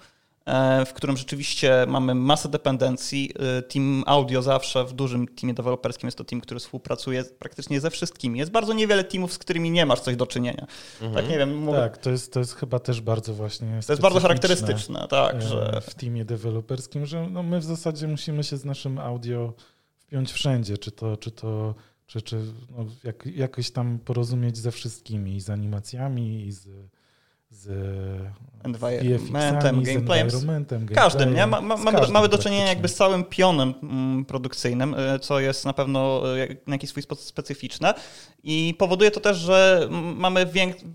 E, 0.45 0.86
w 0.86 0.93
którym 0.93 1.17
rzeczywiście 1.17 1.86
mamy 1.88 2.15
masę 2.15 2.49
dependencji. 2.49 3.34
E, 3.58 3.62
team 3.62 4.04
audio 4.06 4.41
zawsze 4.41 4.86
w 4.86 4.93
dużym 4.93 5.27
teamie 5.27 5.54
deweloperskim 5.54 6.08
jest 6.08 6.17
to 6.17 6.23
team, 6.23 6.41
który 6.41 6.60
współpracuje 6.60 7.23
praktycznie 7.23 7.82
ze 7.82 7.89
wszystkimi. 7.89 8.39
Jest 8.39 8.51
bardzo 8.51 8.73
niewiele 8.73 9.04
teamów, 9.04 9.34
z 9.34 9.38
którymi 9.38 9.71
nie 9.71 9.86
masz 9.86 9.99
coś 9.99 10.15
do 10.15 10.27
czynienia. 10.27 10.67
Mhm. 11.01 11.13
Tak, 11.13 11.30
nie 11.32 11.38
wiem. 11.38 11.58
Mówię... 11.58 11.77
Tak, 11.77 11.97
to 11.97 12.10
jest, 12.10 12.34
to 12.34 12.39
jest 12.39 12.56
chyba 12.56 12.80
też 12.80 13.01
bardzo 13.01 13.34
właśnie. 13.34 13.80
To 13.88 13.93
jest 13.93 14.01
bardzo 14.01 14.19
charakterystyczne, 14.19 15.08
tak. 15.10 15.41
Że... 15.41 15.82
W 15.82 15.95
teamie 15.95 16.25
deweloperskim, 16.25 17.06
że 17.06 17.30
no 17.30 17.43
my 17.43 17.60
w 17.60 17.63
zasadzie 17.63 18.08
musimy 18.08 18.43
się 18.43 18.58
z 18.58 18.65
naszym 18.65 18.99
audio 18.99 19.53
wpiąć 19.97 20.32
wszędzie, 20.32 20.78
czy 20.78 20.91
to, 20.91 21.18
czy 21.18 21.32
to 21.32 21.76
czy, 22.11 22.22
czy 22.22 22.41
no, 22.78 22.86
jak, 23.03 23.26
jakoś 23.26 23.72
tam 23.72 23.99
porozumieć 23.99 24.57
ze 24.57 24.72
wszystkimi, 24.72 25.36
i 25.36 25.41
z 25.41 25.49
animacjami, 25.49 26.45
i 26.45 26.51
z 26.51 26.68
z 27.52 27.68
environmentem, 28.64 29.84
gameplayem. 29.84 30.30
Każdym, 30.95 31.36
nie? 31.36 31.47
Ma, 31.47 31.62
ma, 31.62 31.78
mamy, 31.78 32.08
mamy 32.08 32.28
do 32.28 32.38
czynienia 32.38 32.68
jakby 32.68 32.88
z 32.88 32.95
całym 32.95 33.24
pionem 33.24 33.74
mm, 33.84 34.26
produkcyjnym, 34.26 34.93
y, 34.93 35.20
co 35.20 35.39
jest 35.39 35.66
na 35.66 35.74
pewno 35.74 36.22
y, 36.38 36.58
na 36.68 36.76
jakiś 36.76 36.89
swój 36.89 37.04
sposób 37.04 37.26
specyficzne 37.26 37.93
i 38.43 38.76
powoduje 38.78 39.12
to 39.12 39.20
też, 39.20 39.38
że 39.38 39.88
mamy 40.16 40.45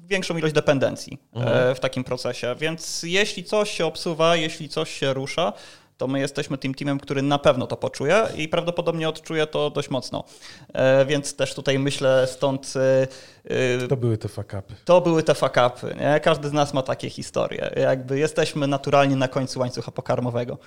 większą 0.07 0.39
ilość 0.39 0.55
dependencji 0.55 1.19
y, 1.37 1.39
mhm. 1.39 1.75
w 1.75 1.81
takim 1.81 2.05
procesie, 2.05 2.55
więc 2.59 3.03
jeśli 3.03 3.45
coś 3.45 3.71
się 3.71 3.87
obsuwa, 3.87 4.37
jeśli 4.37 4.69
coś 4.69 4.91
się 4.91 5.15
rusza, 5.15 5.53
to 5.97 6.07
my 6.07 6.20
jesteśmy 6.20 6.59
tym 6.59 6.74
teamem, 6.74 7.01
który 7.01 7.22
na 7.22 7.38
pewno 7.38 7.66
to 7.66 7.76
poczuje 7.76 8.26
i 8.36 8.49
prawdopodobnie 8.49 9.09
odczuje 9.09 9.47
to 9.47 9.70
dość 9.70 9.90
mocno. 9.90 10.24
E, 10.72 11.07
więc 11.07 11.36
też 11.36 11.55
tutaj 11.55 11.78
myślę 11.78 12.26
stąd... 12.30 12.74
E, 12.76 13.82
e, 13.84 13.88
to 13.88 13.97
były 13.97 14.18
te 14.18 14.28
fakapy. 14.28 14.74
To 14.84 15.01
były 15.01 15.22
te 15.22 15.34
fakapy. 15.34 15.97
Nie? 16.01 16.20
Każdy 16.20 16.49
z 16.49 16.53
nas 16.53 16.74
ma 16.74 16.82
takie 16.82 17.11
historie. 17.11 17.70
Jakby 17.76 18.18
jesteśmy 18.18 18.66
naturalnie 18.66 19.16
na 19.16 19.28
końcu 19.28 19.61
łańcucha 19.61 19.90
pokarmowego. 19.90 20.59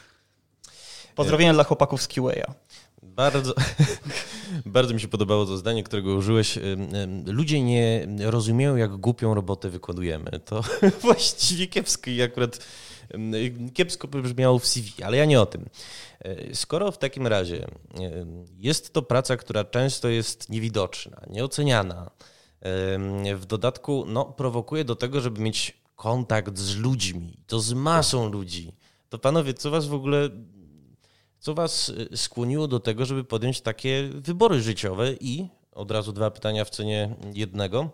Pozdrowienia 1.15 1.53
dla 1.53 1.63
chłopaków 1.63 2.01
z 2.01 2.07
QA. 2.07 2.53
Bardzo, 3.03 3.53
bardzo 4.65 4.93
mi 4.93 4.99
się 4.99 5.07
podobało 5.07 5.45
to 5.45 5.57
zdanie, 5.57 5.84
którego 5.84 6.13
użyłeś. 6.13 6.59
Ludzie 7.25 7.61
nie 7.61 8.07
rozumieją, 8.19 8.75
jak 8.75 8.97
głupią 8.97 9.34
robotę 9.34 9.69
wykładujemy. 9.69 10.39
To 10.45 10.61
właściwie 11.01 11.67
kiepsko 11.67 12.09
i 12.09 12.21
akurat 12.21 12.59
kiepsko 13.74 14.07
by 14.07 14.22
brzmiało 14.22 14.60
w 14.60 14.68
CV, 14.68 15.03
ale 15.03 15.18
ja 15.18 15.26
nie 15.26 15.41
o 15.41 15.45
tym. 15.45 15.70
E, 16.20 16.55
skoro 16.55 16.91
w 16.91 16.97
takim 16.97 17.28
razie 17.28 17.68
jest 18.57 18.93
to 18.93 19.01
praca, 19.01 19.38
która 19.38 19.64
często 19.64 20.10
jest 20.10 20.49
niewidoczna, 20.49 21.22
nieoceniana, 21.30 22.12
w 23.36 23.45
dodatku 23.47 24.05
no, 24.07 24.26
prowokuje 24.26 24.86
do 24.86 24.95
tego, 24.95 25.22
żeby 25.22 25.41
mieć 25.41 25.78
kontakt 25.95 26.57
z 26.57 26.78
ludźmi, 26.78 27.38
to 27.47 27.60
z 27.60 27.74
masą 27.74 28.30
ludzi, 28.30 28.72
to 29.10 29.20
panowie, 29.20 29.53
co 29.53 29.72
was 29.72 29.88
w 29.88 29.93
ogóle 29.93 30.30
co 31.39 31.53
Was 31.53 31.89
y, 31.89 32.18
skłoniło 32.18 32.68
do 32.68 32.80
tego, 32.80 33.05
żeby 33.05 33.24
podjąć 33.24 33.62
takie 33.62 34.10
wybory 34.14 34.62
życiowe 34.62 35.14
i 35.20 35.47
od 35.72 35.91
razu 35.91 36.14
dwa 36.14 36.32
pytania 36.32 36.66
w 36.66 36.70
cenie 36.70 37.16
jednego. 37.34 37.89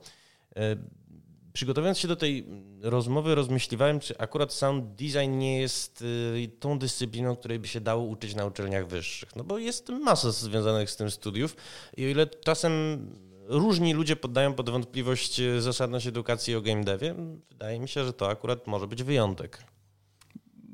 Przygotowując 1.56 2.00
się 2.00 2.08
do 2.08 2.16
tej 2.16 2.46
rozmowy, 2.82 3.36
rozmyśliwałem, 3.36 4.00
czy 4.00 4.18
akurat 4.18 4.54
sound 4.54 4.86
design 4.86 5.38
nie 5.38 5.60
jest 5.60 6.02
y, 6.02 6.52
tą 6.60 6.80
dyscypliną, 6.80 7.36
której 7.36 7.60
by 7.60 7.68
się 7.68 7.82
dało 7.82 8.04
uczyć 8.04 8.36
na 8.36 8.46
uczelniach 8.46 8.88
wyższych. 8.88 9.36
No 9.36 9.44
bo 9.44 9.58
jest 9.58 9.90
masa 9.90 10.32
związanych 10.32 10.92
z 10.92 10.96
tym 10.96 11.12
studiów 11.12 11.56
i 11.98 12.06
o 12.06 12.08
ile 12.08 12.28
czasem 12.28 12.72
różni 13.48 13.94
ludzie 13.94 14.16
poddają 14.16 14.54
pod 14.54 14.70
wątpliwość 14.70 15.40
y, 15.40 15.62
zasadność 15.62 16.08
edukacji 16.08 16.56
o 16.56 16.62
game 16.62 16.84
devie, 16.84 17.16
wydaje 17.50 17.80
mi 17.80 17.90
się, 17.90 18.06
że 18.06 18.14
to 18.14 18.30
akurat 18.30 18.68
może 18.68 18.88
być 18.88 19.04
wyjątek. 19.04 19.64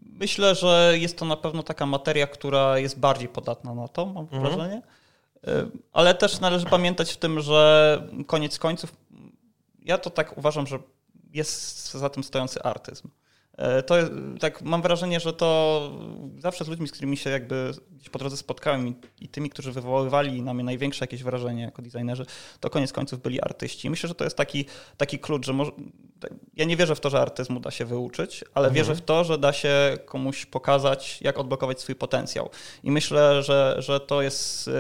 Myślę, 0.01 0.55
że 0.55 0.93
jest 0.97 1.17
to 1.17 1.25
na 1.25 1.37
pewno 1.37 1.63
taka 1.63 1.85
materia, 1.85 2.27
która 2.27 2.79
jest 2.79 2.99
bardziej 2.99 3.27
podatna 3.27 3.75
na 3.75 3.87
to, 3.87 4.05
mam 4.05 4.23
mhm. 4.23 4.41
wrażenie. 4.41 4.81
Y, 5.47 5.49
ale 5.93 6.15
też 6.15 6.39
należy 6.39 6.65
pamiętać 6.65 7.11
w 7.11 7.17
tym, 7.17 7.41
że 7.41 8.03
koniec 8.27 8.59
końców, 8.59 8.93
ja 9.81 9.97
to 9.97 10.09
tak 10.09 10.37
uważam, 10.37 10.67
że 10.67 10.79
jest 11.33 11.91
za 11.91 12.09
tym 12.09 12.23
stojący 12.23 12.63
artyzm. 12.63 13.09
E, 13.57 13.83
to 13.83 13.95
tak 14.39 14.61
mam 14.61 14.81
wrażenie, 14.81 15.19
że 15.19 15.33
to 15.33 15.91
zawsze 16.37 16.65
z 16.65 16.67
ludźmi, 16.67 16.87
z 16.87 16.91
którymi 16.91 17.17
się 17.17 17.29
jakby 17.29 17.71
gdzieś 17.91 18.09
po 18.09 18.19
drodze 18.19 18.37
spotkałem 18.37 18.87
i, 18.87 18.95
i, 19.19 19.27
tymi, 19.27 19.49
którzy 19.49 19.71
wywoływali 19.71 20.41
na 20.41 20.53
mnie 20.53 20.63
największe 20.63 21.03
jakieś 21.03 21.23
wrażenie 21.23 21.63
jako 21.63 21.81
designerzy, 21.81 22.25
to 22.59 22.69
koniec 22.69 22.93
końców 22.93 23.21
byli 23.21 23.41
artyści. 23.41 23.89
Myślę, 23.89 24.09
że 24.09 24.15
to 24.15 24.23
jest 24.23 24.37
taki, 24.37 24.65
taki 24.97 25.19
klucz, 25.19 25.45
że 25.45 25.53
może, 25.53 25.71
ja 26.55 26.65
nie 26.65 26.77
wierzę 26.77 26.95
w 26.95 26.99
to, 26.99 27.09
że 27.09 27.21
artyzmu 27.21 27.59
da 27.59 27.71
się 27.71 27.85
wyuczyć, 27.85 28.45
ale 28.53 28.67
mhm. 28.67 28.75
wierzę 28.75 28.95
w 28.95 29.01
to, 29.01 29.23
że 29.23 29.37
da 29.37 29.53
się 29.53 29.97
komuś 30.05 30.45
pokazać, 30.45 31.21
jak 31.21 31.39
odblokować 31.39 31.81
swój 31.81 31.95
potencjał. 31.95 32.49
I 32.83 32.91
myślę, 32.91 33.43
że, 33.43 33.75
że 33.79 33.99
to 33.99 34.21
jest 34.21 34.67
y, 34.67 34.71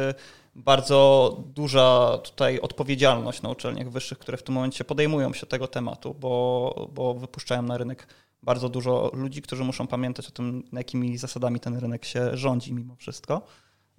bardzo 0.55 1.37
duża 1.55 2.17
tutaj 2.23 2.59
odpowiedzialność 2.59 3.41
na 3.41 3.49
uczelniach 3.49 3.89
wyższych, 3.89 4.17
które 4.17 4.37
w 4.37 4.43
tym 4.43 4.55
momencie 4.55 4.83
podejmują 4.83 5.33
się 5.33 5.45
tego 5.45 5.67
tematu, 5.67 6.15
bo, 6.19 6.89
bo 6.93 7.13
wypuszczają 7.13 7.61
na 7.61 7.77
rynek 7.77 8.07
bardzo 8.43 8.69
dużo 8.69 9.11
ludzi, 9.13 9.41
którzy 9.41 9.63
muszą 9.63 9.87
pamiętać 9.87 10.27
o 10.27 10.31
tym, 10.31 10.63
jakimi 10.73 11.17
zasadami 11.17 11.59
ten 11.59 11.77
rynek 11.77 12.05
się 12.05 12.37
rządzi 12.37 12.73
mimo 12.73 12.95
wszystko. 12.95 13.41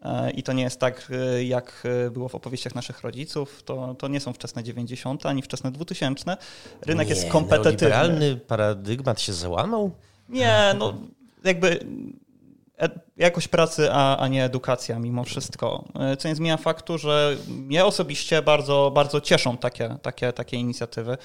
E, 0.03 0.31
I 0.31 0.43
to 0.43 0.53
nie 0.53 0.63
jest 0.63 0.81
tak, 0.81 1.13
e, 1.35 1.45
jak 1.45 1.83
e, 2.07 2.11
było 2.11 2.29
w 2.29 2.35
opowieściach 2.35 2.75
naszych 2.75 3.01
rodziców. 3.01 3.63
To, 3.63 3.95
to 3.95 4.09
nie 4.09 4.21
są 4.21 4.33
wczesne 4.33 4.65
90. 4.65 5.27
ani 5.27 5.43
wczesne 5.43 5.73
2000. 5.73 6.37
Rynek 6.87 7.09
nie, 7.09 7.15
jest 7.15 7.29
kompetywny. 7.29 7.89
Realny 7.89 8.37
paradygmat 8.37 9.21
się 9.21 9.33
załamał? 9.33 9.91
Nie, 10.29 10.75
no 10.79 10.95
jakby 11.45 11.87
jakość 13.17 13.49
pracy, 13.49 13.89
a, 13.93 14.17
a 14.17 14.29
nie 14.29 14.45
edukacja 14.45 14.99
mimo 14.99 15.25
wszystko. 15.25 15.85
Co 16.19 16.29
nie 16.29 16.35
zmienia 16.35 16.57
faktu, 16.57 16.99
że 16.99 17.37
mnie 17.49 17.85
osobiście 17.85 18.43
bardzo, 18.43 18.93
bardzo 18.95 19.21
cieszą 19.21 19.57
takie, 19.57 19.97
takie, 20.03 20.33
takie 20.33 20.57
inicjatywy. 20.57 21.17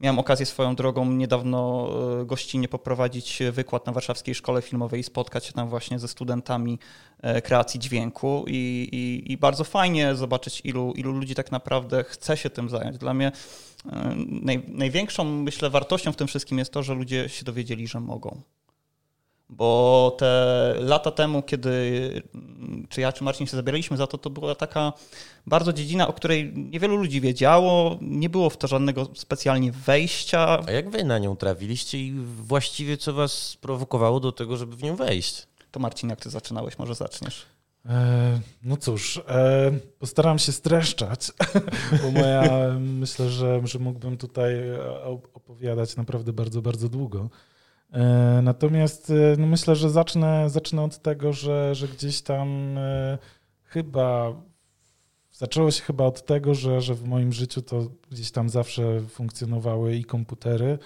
Miałem 0.00 0.18
okazję 0.18 0.46
swoją 0.46 0.74
drogą 0.74 1.10
niedawno 1.10 1.88
e, 2.20 2.24
gościnnie 2.24 2.68
poprowadzić 2.68 3.42
wykład 3.52 3.86
na 3.86 3.92
Warszawskiej 3.92 4.34
Szkole 4.34 4.62
Filmowej 4.62 5.00
i 5.00 5.02
spotkać 5.02 5.46
się 5.46 5.52
tam 5.52 5.68
właśnie 5.68 5.98
ze 5.98 6.08
studentami 6.08 6.78
e, 7.22 7.42
kreacji 7.42 7.80
dźwięku 7.80 8.44
i, 8.48 8.88
i, 8.92 9.32
i 9.32 9.36
bardzo 9.36 9.64
fajnie 9.64 10.14
zobaczyć, 10.14 10.60
ilu, 10.64 10.92
ilu 10.92 11.12
ludzi 11.12 11.34
tak 11.34 11.52
naprawdę 11.52 12.04
chce 12.04 12.36
się 12.36 12.50
tym 12.50 12.68
zająć. 12.68 12.98
Dla 12.98 13.14
mnie 13.14 13.32
e, 13.92 14.14
naj, 14.28 14.62
największą, 14.68 15.24
myślę, 15.24 15.70
wartością 15.70 16.12
w 16.12 16.16
tym 16.16 16.26
wszystkim 16.26 16.58
jest 16.58 16.72
to, 16.72 16.82
że 16.82 16.94
ludzie 16.94 17.28
się 17.28 17.44
dowiedzieli, 17.44 17.88
że 17.88 18.00
mogą. 18.00 18.40
Bo 19.48 20.16
te 20.18 20.74
lata 20.78 21.10
temu, 21.10 21.42
kiedy 21.42 21.72
czy 22.88 23.00
ja, 23.00 23.12
czy 23.12 23.24
Marcin 23.24 23.46
się 23.46 23.56
zabieraliśmy 23.56 23.96
za 23.96 24.06
to, 24.06 24.18
to 24.18 24.30
była 24.30 24.54
taka 24.54 24.92
bardzo 25.46 25.72
dziedzina, 25.72 26.08
o 26.08 26.12
której 26.12 26.52
niewielu 26.54 26.96
ludzi 26.96 27.20
wiedziało, 27.20 27.98
nie 28.00 28.28
było 28.28 28.50
w 28.50 28.56
to 28.56 28.66
żadnego 28.66 29.08
specjalnie 29.14 29.72
wejścia. 29.72 30.62
A 30.66 30.70
jak 30.70 30.90
wy 30.90 31.04
na 31.04 31.18
nią 31.18 31.36
trafiliście 31.36 31.98
i 31.98 32.12
właściwie 32.36 32.96
co 32.96 33.12
was 33.12 33.32
sprowokowało 33.32 34.20
do 34.20 34.32
tego, 34.32 34.56
żeby 34.56 34.76
w 34.76 34.82
nią 34.82 34.96
wejść? 34.96 35.46
To 35.70 35.80
Marcin, 35.80 36.10
jak 36.10 36.20
ty 36.20 36.30
zaczynałeś, 36.30 36.78
może 36.78 36.94
zaczniesz? 36.94 37.46
E, 37.86 38.40
no 38.62 38.76
cóż, 38.76 39.22
e, 39.28 39.72
postaram 39.98 40.38
się 40.38 40.52
streszczać, 40.52 41.32
bo 42.02 42.10
moja, 42.10 42.42
myślę, 42.80 43.30
że, 43.30 43.60
że 43.64 43.78
mógłbym 43.78 44.16
tutaj 44.16 44.54
opowiadać 45.34 45.96
naprawdę 45.96 46.32
bardzo, 46.32 46.62
bardzo 46.62 46.88
długo. 46.88 47.28
E, 47.94 48.40
natomiast 48.42 49.10
e, 49.10 49.36
no 49.38 49.46
myślę, 49.46 49.76
że 49.76 49.90
zacznę, 49.90 50.50
zacznę 50.50 50.82
od 50.82 50.98
tego, 50.98 51.32
że, 51.32 51.74
że 51.74 51.88
gdzieś 51.88 52.22
tam 52.22 52.78
e, 52.78 53.18
chyba 53.64 54.32
zaczęło 55.32 55.70
się 55.70 55.82
chyba 55.82 56.04
od 56.04 56.26
tego, 56.26 56.54
że, 56.54 56.80
że 56.80 56.94
w 56.94 57.04
moim 57.04 57.32
życiu 57.32 57.62
to 57.62 57.90
gdzieś 58.10 58.30
tam 58.30 58.48
zawsze 58.48 59.00
funkcjonowały 59.00 59.96
i 59.96 60.04
komputery, 60.04 60.78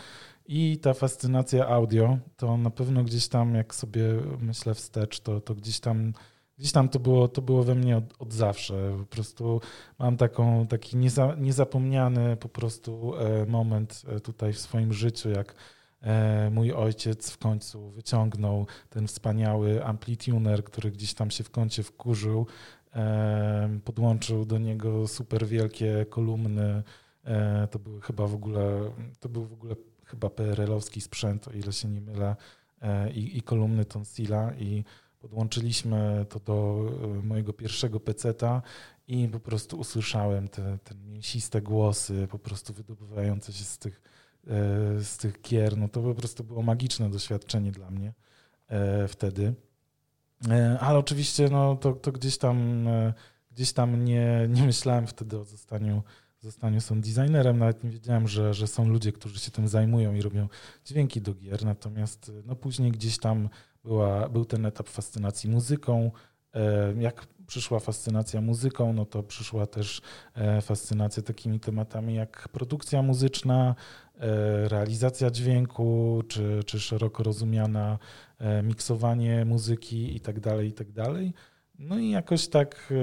i 0.46 0.78
ta 0.78 0.94
fascynacja 0.94 1.68
audio. 1.68 2.18
To 2.36 2.56
na 2.56 2.70
pewno 2.70 3.04
gdzieś 3.04 3.28
tam, 3.28 3.54
jak 3.54 3.74
sobie 3.74 4.02
myślę 4.40 4.74
wstecz, 4.74 5.20
to, 5.20 5.40
to 5.40 5.54
gdzieś 5.54 5.80
tam. 5.80 6.12
Gdzieś 6.58 6.72
tam 6.72 6.88
to 6.88 7.00
było, 7.00 7.28
to 7.28 7.42
było 7.42 7.62
we 7.62 7.74
mnie 7.74 7.96
od, 7.96 8.04
od 8.18 8.32
zawsze. 8.32 8.96
Po 8.98 9.06
prostu 9.06 9.60
mam 9.98 10.16
taką, 10.16 10.66
taki 10.66 10.96
nieza, 10.96 11.34
niezapomniany 11.38 12.36
po 12.36 12.48
prostu 12.48 13.12
moment 13.46 14.02
tutaj 14.22 14.52
w 14.52 14.58
swoim 14.58 14.92
życiu, 14.92 15.30
jak 15.30 15.54
mój 16.50 16.72
ojciec 16.72 17.30
w 17.30 17.38
końcu 17.38 17.90
wyciągnął 17.90 18.66
ten 18.90 19.06
wspaniały 19.06 19.84
amplituner, 19.84 20.64
który 20.64 20.90
gdzieś 20.90 21.14
tam 21.14 21.30
się 21.30 21.44
w 21.44 21.50
kącie 21.50 21.82
wkurzył, 21.82 22.46
e, 22.94 23.78
podłączył 23.84 24.44
do 24.44 24.58
niego 24.58 25.08
super 25.08 25.46
wielkie 25.46 26.06
kolumny. 26.10 26.82
E, 27.24 27.68
to 27.70 27.78
były 27.78 28.00
chyba 28.00 28.26
w 28.26 28.34
ogóle, 28.34 28.92
to 29.20 29.28
był 29.28 29.44
w 29.44 29.52
ogóle 29.52 29.76
chyba 30.04 30.30
PRL-owski 30.30 31.00
sprzęt, 31.00 31.48
o 31.48 31.52
ile 31.52 31.72
się 31.72 31.88
nie 31.88 32.00
mylę, 32.00 32.36
i, 33.14 33.38
i 33.38 33.42
kolumny 33.42 33.84
Tonsila 33.84 34.52
i 34.54 34.84
podłączyliśmy 35.18 36.26
to 36.28 36.40
do 36.40 36.86
mojego 37.22 37.52
pierwszego 37.52 38.00
peceta 38.00 38.62
i 39.08 39.28
po 39.28 39.40
prostu 39.40 39.78
usłyszałem 39.78 40.48
te, 40.48 40.78
te 40.84 40.94
mięsiste 40.94 41.62
głosy 41.62 42.28
po 42.30 42.38
prostu 42.38 42.72
wydobywające 42.72 43.52
się 43.52 43.64
z 43.64 43.78
tych 43.78 44.02
E, 44.02 44.07
z 45.02 45.16
tych 45.16 45.40
gier, 45.42 45.76
no 45.76 45.88
to 45.88 46.02
po 46.02 46.14
prostu 46.14 46.44
było 46.44 46.62
magiczne 46.62 47.10
doświadczenie 47.10 47.72
dla 47.72 47.90
mnie 47.90 48.14
e, 48.68 49.08
wtedy. 49.08 49.54
E, 50.50 50.78
ale 50.80 50.98
oczywiście 50.98 51.48
no, 51.48 51.76
to, 51.76 51.92
to 51.92 52.12
gdzieś 52.12 52.38
tam, 52.38 52.88
gdzieś 53.50 53.72
tam 53.72 54.04
nie, 54.04 54.46
nie 54.48 54.62
myślałem 54.62 55.06
wtedy 55.06 55.38
o 55.38 55.44
zostaniu, 55.44 56.02
zostaniu 56.40 56.80
sound 56.80 57.04
designerem, 57.04 57.58
nawet 57.58 57.84
nie 57.84 57.90
wiedziałem, 57.90 58.28
że, 58.28 58.54
że 58.54 58.66
są 58.66 58.88
ludzie, 58.88 59.12
którzy 59.12 59.38
się 59.38 59.50
tym 59.50 59.68
zajmują 59.68 60.14
i 60.14 60.22
robią 60.22 60.48
dźwięki 60.84 61.20
do 61.20 61.34
gier, 61.34 61.64
natomiast 61.64 62.32
no, 62.44 62.56
później 62.56 62.92
gdzieś 62.92 63.18
tam 63.18 63.48
była, 63.84 64.28
był 64.28 64.44
ten 64.44 64.66
etap 64.66 64.88
fascynacji 64.88 65.50
muzyką, 65.50 66.10
jak 66.98 67.26
przyszła 67.46 67.80
fascynacja 67.80 68.40
muzyką, 68.40 68.92
no 68.92 69.04
to 69.04 69.22
przyszła 69.22 69.66
też 69.66 70.00
fascynacja 70.62 71.22
takimi 71.22 71.60
tematami 71.60 72.14
jak 72.14 72.48
produkcja 72.48 73.02
muzyczna, 73.02 73.74
E, 74.20 74.68
realizacja 74.68 75.30
dźwięku, 75.30 76.22
czy, 76.28 76.60
czy 76.66 76.80
szeroko 76.80 77.22
rozumiana 77.22 77.98
e, 78.38 78.62
miksowanie 78.62 79.44
muzyki 79.44 80.16
i 80.16 80.20
tak 80.20 80.40
dalej, 80.40 80.68
i 80.68 80.72
tak. 80.72 80.86
No 81.78 81.98
i 81.98 82.10
jakoś 82.10 82.48
tak 82.48 82.74
e, 82.74 82.94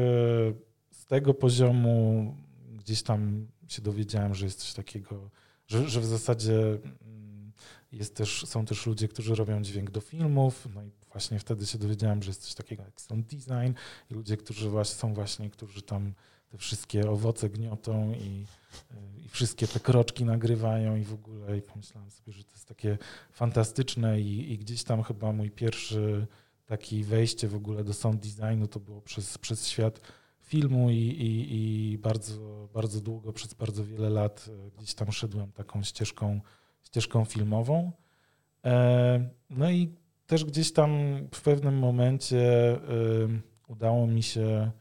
z 0.91 1.05
tego 1.05 1.33
poziomu 1.33 2.35
gdzieś 2.73 3.03
tam 3.03 3.47
się 3.67 3.81
dowiedziałem, 3.81 4.35
że 4.35 4.45
jest 4.45 4.59
coś 4.59 4.73
takiego, 4.73 5.29
że, 5.67 5.89
że 5.89 6.01
w 6.01 6.05
zasadzie 6.05 6.59
mm, 6.59 7.51
jest 7.91 8.15
też, 8.15 8.45
są 8.45 8.65
też 8.65 8.85
ludzie, 8.85 9.07
którzy 9.07 9.35
robią 9.35 9.61
dźwięk 9.61 9.91
do 9.91 10.01
filmów, 10.01 10.67
no 10.75 10.83
i 10.83 10.91
właśnie 11.15 11.39
wtedy 11.39 11.65
się 11.65 11.77
dowiedziałem, 11.77 12.23
że 12.23 12.29
jest 12.29 12.41
coś 12.41 12.53
takiego 12.53 12.83
jak 12.83 13.01
sound 13.01 13.27
design 13.27 13.73
i 14.11 14.13
ludzie, 14.13 14.37
którzy 14.37 14.69
właśnie 14.69 14.95
są 14.95 15.13
właśnie, 15.13 15.49
którzy 15.49 15.81
tam 15.81 16.13
te 16.49 16.57
wszystkie 16.57 17.09
owoce 17.09 17.49
gniotą 17.49 18.13
i, 18.13 18.45
i 19.25 19.29
wszystkie 19.29 19.67
te 19.67 19.79
kroczki 19.79 20.25
nagrywają 20.25 20.95
i 20.95 21.03
w 21.03 21.13
ogóle 21.13 21.57
i 21.57 21.61
pomyślałem 21.61 22.11
sobie, 22.11 22.33
że 22.33 22.43
to 22.43 22.51
jest 22.51 22.67
takie 22.67 22.97
fantastyczne 23.31 24.21
i, 24.21 24.53
i 24.53 24.57
gdzieś 24.57 24.83
tam 24.83 25.03
chyba 25.03 25.31
mój 25.31 25.51
pierwszy 25.51 26.27
taki 26.65 27.03
wejście 27.03 27.47
w 27.47 27.55
ogóle 27.55 27.83
do 27.83 27.93
sound 27.93 28.21
designu 28.21 28.67
to 28.67 28.79
było 28.79 29.01
przez, 29.01 29.37
przez 29.37 29.67
świat 29.67 30.01
filmu 30.41 30.89
i, 30.89 30.95
i, 30.97 31.91
i 31.93 31.97
bardzo, 31.97 32.69
bardzo 32.73 33.01
długo, 33.01 33.33
przez 33.33 33.53
bardzo 33.53 33.85
wiele 33.85 34.09
lat 34.09 34.49
e, 34.67 34.71
gdzieś 34.77 34.93
tam 34.93 35.11
szedłem 35.11 35.51
taką 35.51 35.83
ścieżką, 35.83 36.41
ścieżką 36.83 37.25
filmową. 37.25 37.91
E, 38.65 39.29
no 39.49 39.71
i 39.71 40.04
też 40.27 40.45
gdzieś 40.45 40.73
tam 40.73 40.91
w 41.33 41.41
pewnym 41.41 41.79
momencie 41.79 42.41
udało 43.67 44.07
mi 44.07 44.23
się, 44.23 44.71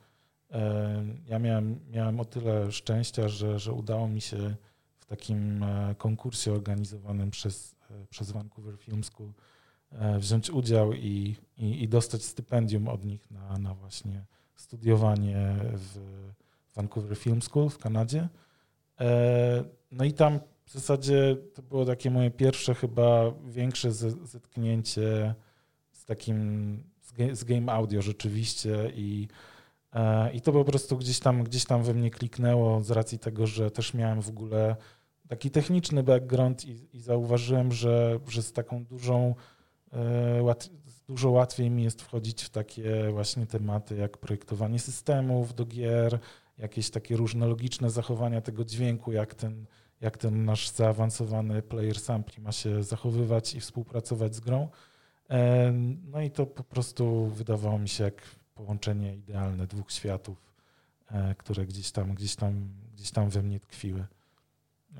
ja 1.27 1.39
miałem, 1.39 1.81
miałem 1.91 2.21
o 2.21 2.25
tyle 2.25 2.73
szczęścia, 2.73 3.29
że, 3.29 3.59
że 3.59 3.73
udało 3.73 4.09
mi 4.09 4.21
się 4.21 4.55
w 4.99 5.07
takim 5.07 5.65
konkursie 5.99 6.53
organizowanym 6.53 7.31
przez, 7.31 7.77
przez 8.11 8.33
Vancouver 8.33 8.77
Film 8.77 9.05
School 9.05 9.33
E, 9.99 10.19
wziąć 10.19 10.51
udział 10.51 10.93
i, 10.93 11.37
i, 11.59 11.83
i, 11.83 11.89
dostać 11.89 12.25
stypendium 12.25 12.89
od 12.89 13.05
nich 13.05 13.31
na, 13.31 13.59
na 13.59 13.75
właśnie 13.75 14.25
studiowanie 14.55 15.57
w 15.73 15.99
Vancouver 16.75 17.17
Film 17.17 17.43
School 17.43 17.71
w 17.71 17.79
Kanadzie. 17.79 18.29
E, 19.01 19.65
no 19.91 20.05
i 20.05 20.13
tam 20.13 20.41
w 20.65 20.73
zasadzie 20.73 21.37
to 21.55 21.63
było 21.63 21.85
takie 21.85 22.11
moje 22.11 22.31
pierwsze 22.31 22.75
chyba 22.75 23.33
większe 23.47 23.93
zetknięcie 24.23 25.35
z 25.93 26.05
takim, 26.05 26.83
z 27.33 27.45
game 27.45 27.73
audio 27.73 28.03
rzeczywiście 28.03 28.93
i, 28.95 29.29
e, 29.93 30.33
i 30.33 30.41
to 30.41 30.53
po 30.53 30.65
prostu 30.65 30.97
gdzieś 30.97 31.19
tam, 31.21 31.45
gdzieś 31.45 31.65
tam 31.65 31.83
we 31.83 31.95
mnie 31.95 32.11
kliknęło 32.11 32.83
z 32.83 32.91
racji 32.91 33.19
tego, 33.19 33.47
że 33.47 33.71
też 33.71 33.95
miałem 33.95 34.23
w 34.23 34.29
ogóle 34.29 34.77
taki 35.29 35.51
techniczny 35.51 36.03
background 36.03 36.65
i, 36.65 36.97
i 36.97 37.01
zauważyłem, 37.01 37.73
że, 37.73 38.19
że 38.29 38.43
z 38.43 38.53
taką 38.53 38.85
dużą 38.85 39.35
E, 39.95 40.43
łat, 40.43 40.71
dużo 41.09 41.31
łatwiej 41.31 41.71
mi 41.71 41.85
jest 41.85 42.03
wchodzić 42.03 42.43
w 42.43 42.51
takie 42.51 43.11
właśnie 43.11 43.47
tematy 43.47 43.97
jak 43.97 44.19
projektowanie 44.19 44.79
systemów 44.79 45.55
do 45.55 45.67
gier, 45.67 46.19
jakieś 46.59 46.91
takie 46.91 47.17
różne 47.17 47.47
logiczne 47.47 47.91
zachowania 47.91 48.41
tego 48.41 48.65
dźwięku, 48.65 49.13
jak 49.13 49.35
ten, 49.35 49.67
jak 50.01 50.19
ten 50.19 50.45
nasz 50.45 50.71
zaawansowany 50.71 51.63
player 51.63 52.01
sampli 52.01 52.43
ma 52.43 52.53
się 52.53 52.83
zachowywać 52.83 53.55
i 53.55 53.61
współpracować 53.61 54.35
z 54.35 54.41
grą. 54.41 54.69
E, 55.31 55.73
no 56.13 56.21
i 56.21 56.31
to 56.31 56.47
po 56.47 56.65
prostu 56.65 57.27
wydawało 57.27 57.79
mi 57.79 57.89
się 57.89 58.05
jak 58.05 58.23
połączenie 58.55 59.17
idealne 59.17 59.67
dwóch 59.67 59.93
światów, 59.93 60.53
e, 61.11 61.35
które 61.35 61.67
gdzieś 61.67 61.91
tam, 61.91 62.15
gdzieś 62.15 62.37
tam, 62.37 62.69
gdzieś 62.95 63.11
tam 63.11 63.31
we 63.31 63.43
mnie 63.43 63.61
tkwiły. 63.61 64.07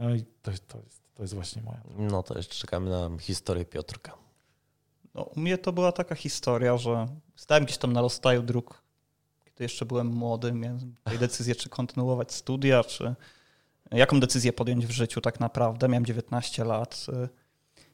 No 0.01 0.15
i 0.15 0.23
to, 0.23 0.51
to, 0.69 0.79
jest, 0.79 1.01
to 1.15 1.23
jest 1.23 1.35
właśnie 1.35 1.63
moja. 1.63 1.81
No 1.97 2.23
to 2.23 2.37
jeszcze 2.37 2.55
czekamy 2.55 2.91
na 2.91 3.19
historię 3.19 3.65
Piotrka. 3.65 4.13
No, 5.15 5.23
u 5.23 5.41
mnie 5.41 5.59
to 5.59 5.73
była 5.73 5.93
taka 5.93 6.15
historia, 6.15 6.77
że 6.77 7.07
stałem 7.37 7.65
gdzieś 7.65 7.79
tam 7.79 7.93
na 7.93 8.01
rozstaju 8.01 8.43
dróg, 8.43 8.83
kiedy 9.45 9.65
jeszcze 9.65 9.87
byłem 9.87 10.07
młody, 10.07 10.53
miałem 10.53 10.95
decyzję, 11.21 11.55
czy 11.55 11.69
kontynuować 11.69 12.33
studia, 12.33 12.85
czy 12.85 13.15
jaką 13.93 14.21
decyzję 14.21 14.53
podjąć 14.53 14.87
w 14.87 14.91
życiu 14.91 15.21
tak 15.21 15.41
naprawdę. 15.41 15.89
Miałem 15.89 16.07
19 16.07 16.65
lat. 16.65 17.07
Y, 17.09 17.29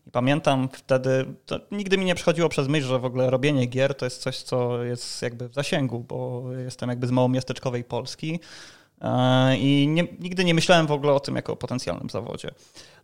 I 0.06 0.10
pamiętam 0.10 0.68
wtedy, 0.72 1.26
nigdy 1.70 1.98
mi 1.98 2.04
nie 2.04 2.14
przychodziło 2.14 2.48
przez 2.48 2.68
myśl, 2.68 2.86
że 2.86 2.98
w 2.98 3.04
ogóle 3.04 3.30
robienie 3.30 3.66
gier 3.66 3.94
to 3.94 4.06
jest 4.06 4.22
coś, 4.22 4.42
co 4.42 4.84
jest 4.84 5.22
jakby 5.22 5.48
w 5.48 5.54
zasięgu, 5.54 6.00
bo 6.00 6.44
jestem 6.64 6.88
jakby 6.88 7.06
z 7.06 7.10
małomiasteczkowej 7.10 7.84
Polski. 7.84 8.40
E, 9.00 9.56
I 9.56 9.88
nie, 9.88 10.04
nigdy 10.18 10.44
nie 10.44 10.54
myślałem 10.54 10.86
w 10.86 10.92
ogóle 10.92 11.12
o 11.12 11.20
tym 11.20 11.36
jako 11.36 11.52
o 11.52 11.56
potencjalnym 11.56 12.10
zawodzie. 12.10 12.50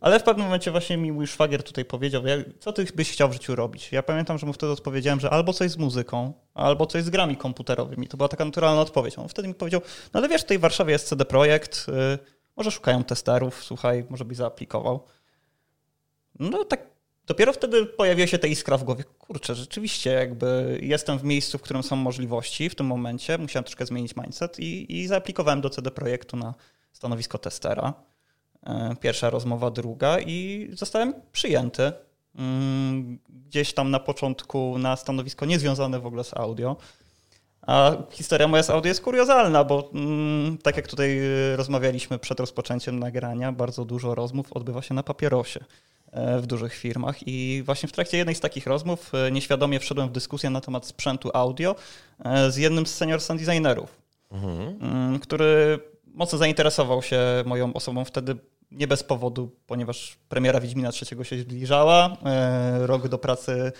Ale 0.01 0.19
w 0.19 0.23
pewnym 0.23 0.45
momencie 0.45 0.71
właśnie 0.71 0.97
mi 0.97 1.11
mój 1.11 1.27
szwagier 1.27 1.63
tutaj 1.63 1.85
powiedział, 1.85 2.23
co 2.59 2.73
ty 2.73 2.85
byś 2.95 3.11
chciał 3.11 3.29
w 3.29 3.33
życiu 3.33 3.55
robić? 3.55 3.91
Ja 3.91 4.03
pamiętam, 4.03 4.37
że 4.37 4.45
mu 4.45 4.53
wtedy 4.53 4.71
odpowiedziałem, 4.71 5.19
że 5.19 5.29
albo 5.29 5.53
coś 5.53 5.71
z 5.71 5.77
muzyką, 5.77 6.33
albo 6.53 6.85
coś 6.85 7.03
z 7.03 7.09
grami 7.09 7.37
komputerowymi. 7.37 8.07
To 8.07 8.17
była 8.17 8.29
taka 8.29 8.45
naturalna 8.45 8.81
odpowiedź. 8.81 9.19
On 9.19 9.29
wtedy 9.29 9.47
mi 9.47 9.53
powiedział, 9.53 9.81
no 10.13 10.17
ale 10.17 10.29
wiesz, 10.29 10.45
w 10.45 10.59
Warszawie 10.59 10.93
jest 10.93 11.07
CD 11.07 11.25
Projekt, 11.25 11.87
yy, 11.87 12.36
może 12.57 12.71
szukają 12.71 13.03
testerów, 13.03 13.63
słuchaj, 13.63 14.05
może 14.09 14.25
byś 14.25 14.37
zaaplikował. 14.37 15.03
No 16.39 16.65
tak 16.65 16.97
Dopiero 17.27 17.53
wtedy 17.53 17.85
pojawiła 17.85 18.27
się 18.27 18.37
ta 18.37 18.47
iskra 18.47 18.77
w 18.77 18.83
głowie. 18.83 19.03
Kurczę, 19.03 19.55
rzeczywiście 19.55 20.09
jakby 20.09 20.79
jestem 20.81 21.19
w 21.19 21.23
miejscu, 21.23 21.57
w 21.57 21.61
którym 21.61 21.83
są 21.83 21.95
możliwości 21.95 22.69
w 22.69 22.75
tym 22.75 22.85
momencie. 22.85 23.37
Musiałem 23.37 23.63
troszkę 23.63 23.85
zmienić 23.85 24.15
mindset 24.15 24.59
i, 24.59 24.99
i 24.99 25.07
zaaplikowałem 25.07 25.61
do 25.61 25.69
CD 25.69 25.91
Projektu 25.91 26.37
na 26.37 26.53
stanowisko 26.93 27.37
testera. 27.37 27.93
E, 28.63 28.95
pierwsza 29.01 29.29
rozmowa, 29.29 29.71
druga 29.71 30.19
i 30.19 30.69
zostałem 30.73 31.13
przyjęty. 31.31 31.91
Mm, 32.35 33.19
gdzieś 33.29 33.73
tam 33.73 33.91
na 33.91 33.99
początku 33.99 34.77
na 34.77 34.95
stanowisko 34.95 35.45
niezwiązane 35.45 35.99
w 35.99 36.05
ogóle 36.05 36.23
z 36.23 36.33
audio. 36.33 36.75
A 37.67 37.91
historia 38.11 38.47
moja 38.47 38.63
z 38.63 38.69
audio 38.69 38.89
jest 38.89 39.01
kuriozalna, 39.01 39.63
bo 39.63 39.89
mm, 39.93 40.57
tak 40.57 40.77
jak 40.77 40.87
tutaj 40.87 41.19
rozmawialiśmy 41.55 42.19
przed 42.19 42.39
rozpoczęciem 42.39 42.99
nagrania, 42.99 43.51
bardzo 43.51 43.85
dużo 43.85 44.15
rozmów 44.15 44.53
odbywa 44.53 44.81
się 44.81 44.93
na 44.93 45.03
papierosie. 45.03 45.59
E, 46.11 46.39
w 46.39 46.45
dużych 46.47 46.73
firmach. 46.73 47.27
I 47.27 47.63
właśnie 47.65 47.89
w 47.89 47.91
trakcie 47.91 48.17
jednej 48.17 48.35
z 48.35 48.39
takich 48.39 48.67
rozmów 48.67 49.11
e, 49.15 49.31
nieświadomie 49.31 49.79
wszedłem 49.79 50.09
w 50.09 50.11
dyskusję 50.11 50.49
na 50.49 50.61
temat 50.61 50.85
sprzętu 50.85 51.29
audio 51.33 51.75
e, 52.25 52.51
z 52.51 52.57
jednym 52.57 52.85
z 52.85 52.95
senior 52.95 53.21
sound 53.21 53.41
designerów, 53.41 54.01
mhm. 54.31 54.77
Mm, 54.81 55.19
który 55.19 55.79
mocno 56.05 56.37
zainteresował 56.37 57.01
się 57.01 57.19
moją 57.45 57.73
osobą 57.73 58.05
wtedy 58.05 58.35
nie 58.71 58.87
bez 58.87 59.03
powodu, 59.03 59.51
ponieważ 59.67 60.17
premiera 60.29 60.59
Wiedźmina 60.59 60.89
III 61.11 61.25
się 61.25 61.39
zbliżała. 61.39 62.17
Rok 62.79 63.07
do 63.07 63.17
pracy 63.17 63.71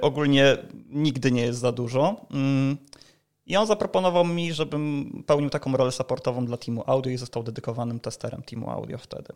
ogólnie 0.00 0.56
nigdy 0.88 1.32
nie 1.32 1.42
jest 1.42 1.58
za 1.58 1.72
dużo. 1.72 2.26
Mm, 2.30 2.76
I 3.46 3.56
on 3.56 3.66
zaproponował 3.66 4.24
mi, 4.24 4.52
żebym 4.52 5.12
pełnił 5.26 5.50
taką 5.50 5.76
rolę 5.76 5.92
supportową 5.92 6.46
dla 6.46 6.56
teamu 6.56 6.84
audio 6.86 7.12
i 7.12 7.16
został 7.16 7.42
dedykowanym 7.42 8.00
testerem 8.00 8.42
teamu 8.42 8.70
audio 8.70 8.98
wtedy. 8.98 9.32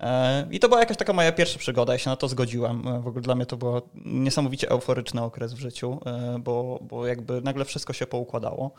E, 0.00 0.46
I 0.50 0.60
to 0.60 0.68
była 0.68 0.80
jakaś 0.80 0.96
taka 0.96 1.12
moja 1.12 1.32
pierwsza 1.32 1.58
przygoda, 1.58 1.92
ja 1.92 1.98
się 1.98 2.10
na 2.10 2.16
to 2.16 2.28
zgodziłem. 2.28 2.88
E, 2.88 3.00
w 3.00 3.06
ogóle 3.06 3.22
dla 3.22 3.34
mnie 3.34 3.46
to 3.46 3.56
był 3.56 3.82
niesamowicie 4.04 4.70
euforyczny 4.70 5.22
okres 5.22 5.52
w 5.54 5.58
życiu, 5.58 6.00
e, 6.06 6.38
bo, 6.38 6.78
bo 6.82 7.06
jakby 7.06 7.40
nagle 7.40 7.64
wszystko 7.64 7.92
się 7.92 8.06
poukładało. 8.06 8.70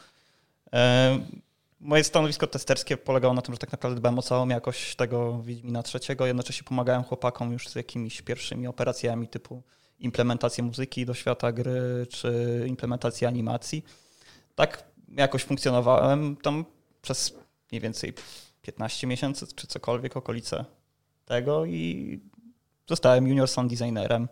Moje 1.80 2.04
stanowisko 2.04 2.48
testerskie 2.48 2.98
polegało 2.98 3.34
na 3.34 3.42
tym, 3.42 3.56
że 3.56 3.60
tak 3.60 3.72
naprawdę 3.72 4.00
dbałem 4.00 4.20
o 4.20 4.22
całą 4.22 4.48
jakość 4.48 4.96
tego 4.96 5.42
Wiedźmina 5.44 5.84
trzeciego, 5.84 6.26
jednocześnie 6.26 6.64
pomagałem 6.64 7.04
chłopakom 7.04 7.52
już 7.52 7.70
z 7.70 7.76
jakimiś 7.76 8.22
pierwszymi 8.22 8.68
operacjami 8.68 9.28
typu 9.28 9.64
implementację 10.00 10.64
muzyki 10.64 11.06
do 11.06 11.14
świata 11.14 11.52
gry, 11.52 12.08
czy 12.10 12.66
implementację 12.68 13.28
animacji. 13.28 13.86
Tak 14.56 14.84
jakoś 15.18 15.44
funkcjonowałem 15.44 16.36
tam 16.36 16.66
przez 17.02 17.34
mniej 17.72 17.82
więcej 17.82 18.14
15 18.62 19.08
miesięcy, 19.08 19.46
czy 19.56 19.68
cokolwiek, 19.68 20.18
okolice 20.18 20.66
tego 21.26 21.66
i 21.66 22.20
zostałem 22.90 23.28
junior 23.28 23.48
sound 23.48 23.72
designerem. 23.72 24.28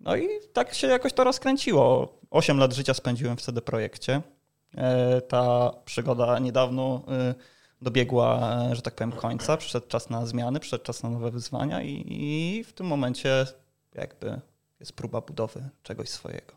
No 0.00 0.16
i 0.16 0.28
tak 0.52 0.74
się 0.74 0.86
jakoś 0.86 1.12
to 1.12 1.24
rozkręciło. 1.24 2.18
Osiem 2.30 2.58
lat 2.58 2.72
życia 2.72 2.94
spędziłem 2.94 3.36
w 3.36 3.42
CD 3.42 3.62
Projekcie. 3.62 4.22
E, 4.76 5.20
ta 5.20 5.70
przygoda 5.84 6.38
niedawno 6.38 7.02
e, 7.08 7.34
dobiegła, 7.82 8.58
że 8.72 8.82
tak 8.82 8.94
powiem, 8.94 9.12
końca. 9.12 9.56
Przyszedł 9.56 9.86
czas 9.86 10.10
na 10.10 10.26
zmiany, 10.26 10.60
przyszedł 10.60 10.84
czas 10.84 11.02
na 11.02 11.10
nowe 11.10 11.30
wyzwania 11.30 11.82
i, 11.82 12.04
i 12.08 12.64
w 12.64 12.72
tym 12.72 12.86
momencie 12.86 13.46
jakby 13.94 14.40
jest 14.80 14.92
próba 14.92 15.20
budowy 15.20 15.68
czegoś 15.82 16.08
swojego. 16.08 16.54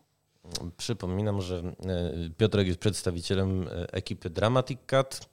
Przypominam, 0.77 1.41
że 1.41 1.63
Piotrek 2.37 2.67
jest 2.67 2.79
przedstawicielem 2.79 3.69
ekipy 3.91 4.29
Dramatic 4.29 4.79
Cut 4.89 5.29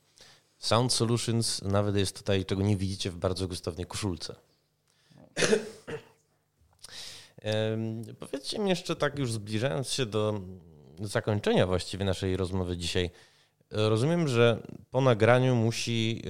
Sound 0.59 0.92
Solutions 0.92 1.62
nawet 1.62 1.96
jest 1.96 2.16
tutaj, 2.16 2.44
czego 2.44 2.62
nie 2.62 2.76
widzicie 2.76 3.11
w 3.11 3.16
bardzo 3.16 3.48
gustownej 3.48 3.86
koszulce. 3.86 4.34
Powiedzcie 8.18 8.59
mi 8.59 8.70
jeszcze 8.70 8.96
tak 8.96 9.18
już 9.18 9.32
zbliżając 9.32 9.88
się 9.88 10.07
do 10.07 10.40
zakończenia 11.00 11.66
właściwie 11.66 12.05
naszej 12.05 12.36
rozmowy 12.36 12.76
dzisiaj. 12.76 13.11
Rozumiem, 13.70 14.28
że 14.28 14.62
po 14.95 15.01
nagraniu 15.01 15.57
musi 15.57 16.22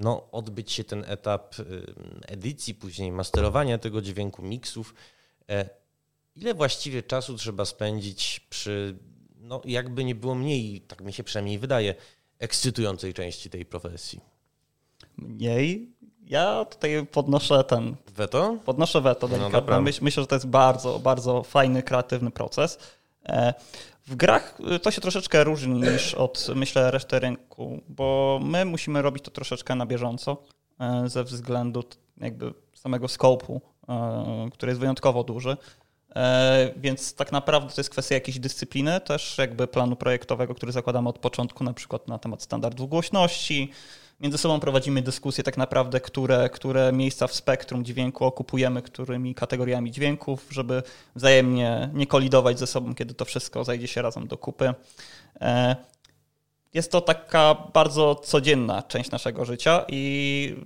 no, 0.00 0.30
odbyć 0.32 0.72
się 0.72 0.84
ten 0.84 1.04
etap 1.08 1.54
edycji, 2.26 2.74
później 2.74 3.12
masterowania 3.12 3.78
tego 3.78 4.02
dźwięku, 4.02 4.42
miksów. 4.42 4.94
E, 5.50 5.68
ile 6.36 6.54
właściwie 6.54 7.02
czasu 7.02 7.36
trzeba 7.36 7.64
spędzić 7.64 8.40
przy, 8.50 8.98
no 9.40 9.60
jakby 9.64 10.04
nie 10.04 10.14
było 10.14 10.34
mniej, 10.34 10.80
tak 10.80 11.00
mi 11.00 11.12
się 11.12 11.24
przynajmniej 11.24 11.58
wydaje, 11.58 11.94
ekscytującej 12.38 13.14
części 13.14 13.50
tej 13.50 13.64
profesji? 13.64 14.20
Mniej. 15.16 15.92
Ja 16.26 16.64
tutaj 16.64 17.06
podnoszę 17.06 17.64
ten. 17.64 17.96
Weto? 18.14 18.58
Podnoszę 18.64 19.00
weto 19.00 19.28
delikatne. 19.28 19.74
No 19.74 19.82
Myśl, 19.82 20.04
myślę, 20.04 20.22
że 20.22 20.26
to 20.26 20.36
jest 20.36 20.46
bardzo, 20.46 20.98
bardzo 20.98 21.42
fajny, 21.42 21.82
kreatywny 21.82 22.30
proces. 22.30 22.78
W 24.08 24.16
grach 24.16 24.58
to 24.82 24.90
się 24.90 25.00
troszeczkę 25.00 25.44
różni 25.44 25.80
niż 25.80 26.14
od, 26.14 26.46
myślę, 26.54 26.90
reszty 26.90 27.18
rynku, 27.18 27.82
bo 27.88 28.40
my 28.42 28.64
musimy 28.64 29.02
robić 29.02 29.24
to 29.24 29.30
troszeczkę 29.30 29.74
na 29.74 29.86
bieżąco 29.86 30.42
e, 30.80 31.08
ze 31.08 31.24
względu 31.24 31.84
jakby 32.20 32.54
samego 32.74 33.08
skopu, 33.08 33.60
e, 33.88 34.48
który 34.52 34.70
jest 34.70 34.80
wyjątkowo 34.80 35.24
duży. 35.24 35.56
E, 36.16 36.72
więc 36.76 37.14
tak 37.14 37.32
naprawdę 37.32 37.74
to 37.74 37.80
jest 37.80 37.90
kwestia 37.90 38.14
jakiejś 38.14 38.38
dyscypliny, 38.38 39.00
też 39.00 39.38
jakby 39.38 39.66
planu 39.66 39.96
projektowego, 39.96 40.54
który 40.54 40.72
zakładamy 40.72 41.08
od 41.08 41.18
początku, 41.18 41.64
na 41.64 41.72
przykład 41.72 42.08
na 42.08 42.18
temat 42.18 42.42
standardów 42.42 42.88
głośności. 42.88 43.72
Między 44.20 44.38
sobą 44.38 44.60
prowadzimy 44.60 45.02
dyskusje 45.02 45.44
tak 45.44 45.56
naprawdę, 45.56 46.00
które, 46.00 46.50
które 46.50 46.92
miejsca 46.92 47.26
w 47.26 47.34
spektrum 47.34 47.84
dźwięku 47.84 48.24
okupujemy, 48.24 48.82
którymi 48.82 49.34
kategoriami 49.34 49.90
dźwięków, 49.90 50.46
żeby 50.50 50.82
wzajemnie 51.16 51.90
nie 51.94 52.06
kolidować 52.06 52.58
ze 52.58 52.66
sobą, 52.66 52.94
kiedy 52.94 53.14
to 53.14 53.24
wszystko 53.24 53.64
zajdzie 53.64 53.88
się 53.88 54.02
razem 54.02 54.26
do 54.26 54.38
kupy. 54.38 54.74
E, 55.40 55.76
jest 56.74 56.92
to 56.92 57.00
taka 57.00 57.54
bardzo 57.74 58.14
codzienna 58.14 58.82
część 58.82 59.10
naszego 59.10 59.44
życia 59.44 59.84
i 59.88 60.56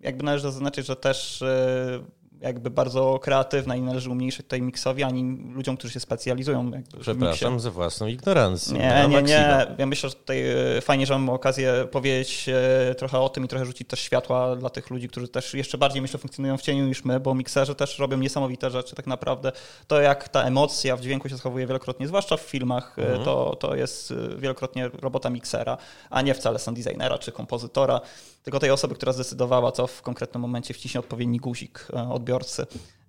jakby 0.00 0.24
należy 0.24 0.42
zaznaczyć, 0.42 0.86
że 0.86 0.96
też 0.96 1.42
e, 1.42 2.04
jakby 2.44 2.70
bardzo 2.70 3.18
kreatywna 3.22 3.76
i 3.76 3.80
należy 3.80 4.10
umniejszyć 4.10 4.46
tutaj 4.46 4.62
miksowi, 4.62 5.02
ani 5.02 5.52
ludziom, 5.54 5.76
którzy 5.76 5.92
się 5.94 6.00
specjalizują. 6.00 6.70
Przepraszam 7.00 7.60
za 7.60 7.70
własną 7.70 8.06
ignorancję. 8.06 8.78
Nie, 8.78 9.06
nie, 9.08 9.22
nie. 9.22 9.66
Ja 9.78 9.86
myślę, 9.86 10.08
że 10.08 10.14
tutaj 10.14 10.50
e, 10.76 10.80
fajnie, 10.80 11.06
że 11.06 11.18
mamy 11.18 11.32
okazję 11.32 11.88
powiedzieć 11.90 12.48
e, 12.48 12.94
trochę 12.94 13.20
o 13.20 13.28
tym 13.28 13.44
i 13.44 13.48
trochę 13.48 13.66
rzucić 13.66 13.88
też 13.88 14.00
światła 14.00 14.56
dla 14.56 14.70
tych 14.70 14.90
ludzi, 14.90 15.08
którzy 15.08 15.28
też 15.28 15.54
jeszcze 15.54 15.78
bardziej, 15.78 16.02
myślę, 16.02 16.18
funkcjonują 16.18 16.56
w 16.56 16.62
cieniu 16.62 16.86
niż 16.86 17.04
my, 17.04 17.20
bo 17.20 17.34
mikserzy 17.34 17.74
też 17.74 17.98
robią 17.98 18.18
niesamowite 18.18 18.70
rzeczy. 18.70 18.96
Tak 18.96 19.06
naprawdę 19.06 19.52
to, 19.86 20.00
jak 20.00 20.28
ta 20.28 20.42
emocja 20.42 20.96
w 20.96 21.00
dźwięku 21.00 21.28
się 21.28 21.36
zachowuje 21.36 21.66
wielokrotnie, 21.66 22.08
zwłaszcza 22.08 22.36
w 22.36 22.40
filmach, 22.40 22.98
e, 22.98 23.02
mhm. 23.02 23.24
to, 23.24 23.56
to 23.56 23.74
jest 23.74 24.14
wielokrotnie 24.38 24.88
robota 24.88 25.30
miksera, 25.30 25.76
a 26.10 26.22
nie 26.22 26.34
wcale 26.34 26.58
sound 26.58 26.78
designera 26.78 27.18
czy 27.18 27.32
kompozytora, 27.32 28.00
tylko 28.42 28.60
tej 28.60 28.70
osoby, 28.70 28.94
która 28.94 29.12
zdecydowała, 29.12 29.72
co 29.72 29.86
w 29.86 30.02
konkretnym 30.02 30.40
momencie 30.40 30.74
wciśnie 30.74 31.00
odpowiedni 31.00 31.38
guzik 31.38 31.88
odbiorcy 32.10 32.33
odbiorcy. 32.34 32.66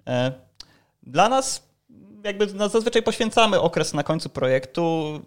E, 0.08 0.32
dla 1.04 1.30
nas 1.30 1.64
jakby 2.24 2.70
zazwyczaj 2.70 3.04
poświęcamy 3.04 3.62
okres 3.62 3.94
na 3.94 4.04
końcu 4.04 4.30
projektu 4.30 5.22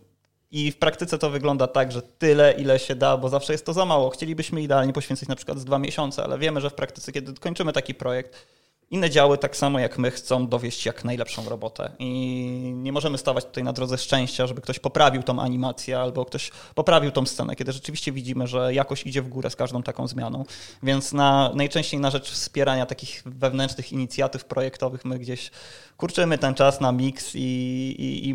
i 0.50 0.72
w 0.72 0.78
praktyce 0.78 1.18
to 1.18 1.30
wygląda 1.30 1.66
tak, 1.66 1.92
że 1.92 2.02
tyle, 2.02 2.52
ile 2.52 2.78
się 2.78 2.94
da, 2.94 3.16
bo 3.16 3.28
zawsze 3.28 3.52
jest 3.52 3.66
to 3.66 3.72
za 3.72 3.84
mało. 3.84 4.10
Chcielibyśmy 4.10 4.62
idealnie 4.62 4.92
poświęcić 4.92 5.28
na 5.28 5.36
przykład 5.36 5.58
z 5.58 5.64
dwa 5.64 5.78
miesiące, 5.78 6.24
ale 6.24 6.38
wiemy, 6.38 6.60
że 6.60 6.70
w 6.70 6.74
praktyce, 6.74 7.12
kiedy 7.12 7.34
kończymy 7.34 7.72
taki 7.72 7.94
projekt, 7.94 8.46
inne 8.90 9.10
działy, 9.10 9.38
tak 9.38 9.56
samo 9.56 9.78
jak 9.78 9.98
my, 9.98 10.10
chcą 10.10 10.48
dowieść 10.48 10.86
jak 10.86 11.04
najlepszą 11.04 11.48
robotę. 11.48 11.92
I 11.98 12.72
nie 12.76 12.92
możemy 12.92 13.18
stawać 13.18 13.44
tutaj 13.44 13.64
na 13.64 13.72
drodze 13.72 13.98
szczęścia, 13.98 14.46
żeby 14.46 14.60
ktoś 14.60 14.78
poprawił 14.78 15.22
tą 15.22 15.40
animację 15.40 16.00
albo 16.00 16.24
ktoś 16.24 16.50
poprawił 16.74 17.10
tą 17.10 17.26
scenę, 17.26 17.56
kiedy 17.56 17.72
rzeczywiście 17.72 18.12
widzimy, 18.12 18.46
że 18.46 18.74
jakość 18.74 19.06
idzie 19.06 19.22
w 19.22 19.28
górę 19.28 19.50
z 19.50 19.56
każdą 19.56 19.82
taką 19.82 20.08
zmianą. 20.08 20.44
Więc 20.82 21.12
na, 21.12 21.52
najczęściej 21.54 22.00
na 22.00 22.10
rzecz 22.10 22.30
wspierania 22.30 22.86
takich 22.86 23.22
wewnętrznych 23.26 23.92
inicjatyw 23.92 24.44
projektowych 24.44 25.04
my 25.04 25.18
gdzieś 25.18 25.50
kurczymy 25.96 26.38
ten 26.38 26.54
czas 26.54 26.80
na 26.80 26.92
miks 26.92 27.34
i, 27.34 27.38
i, 27.38 28.28
i 28.28 28.34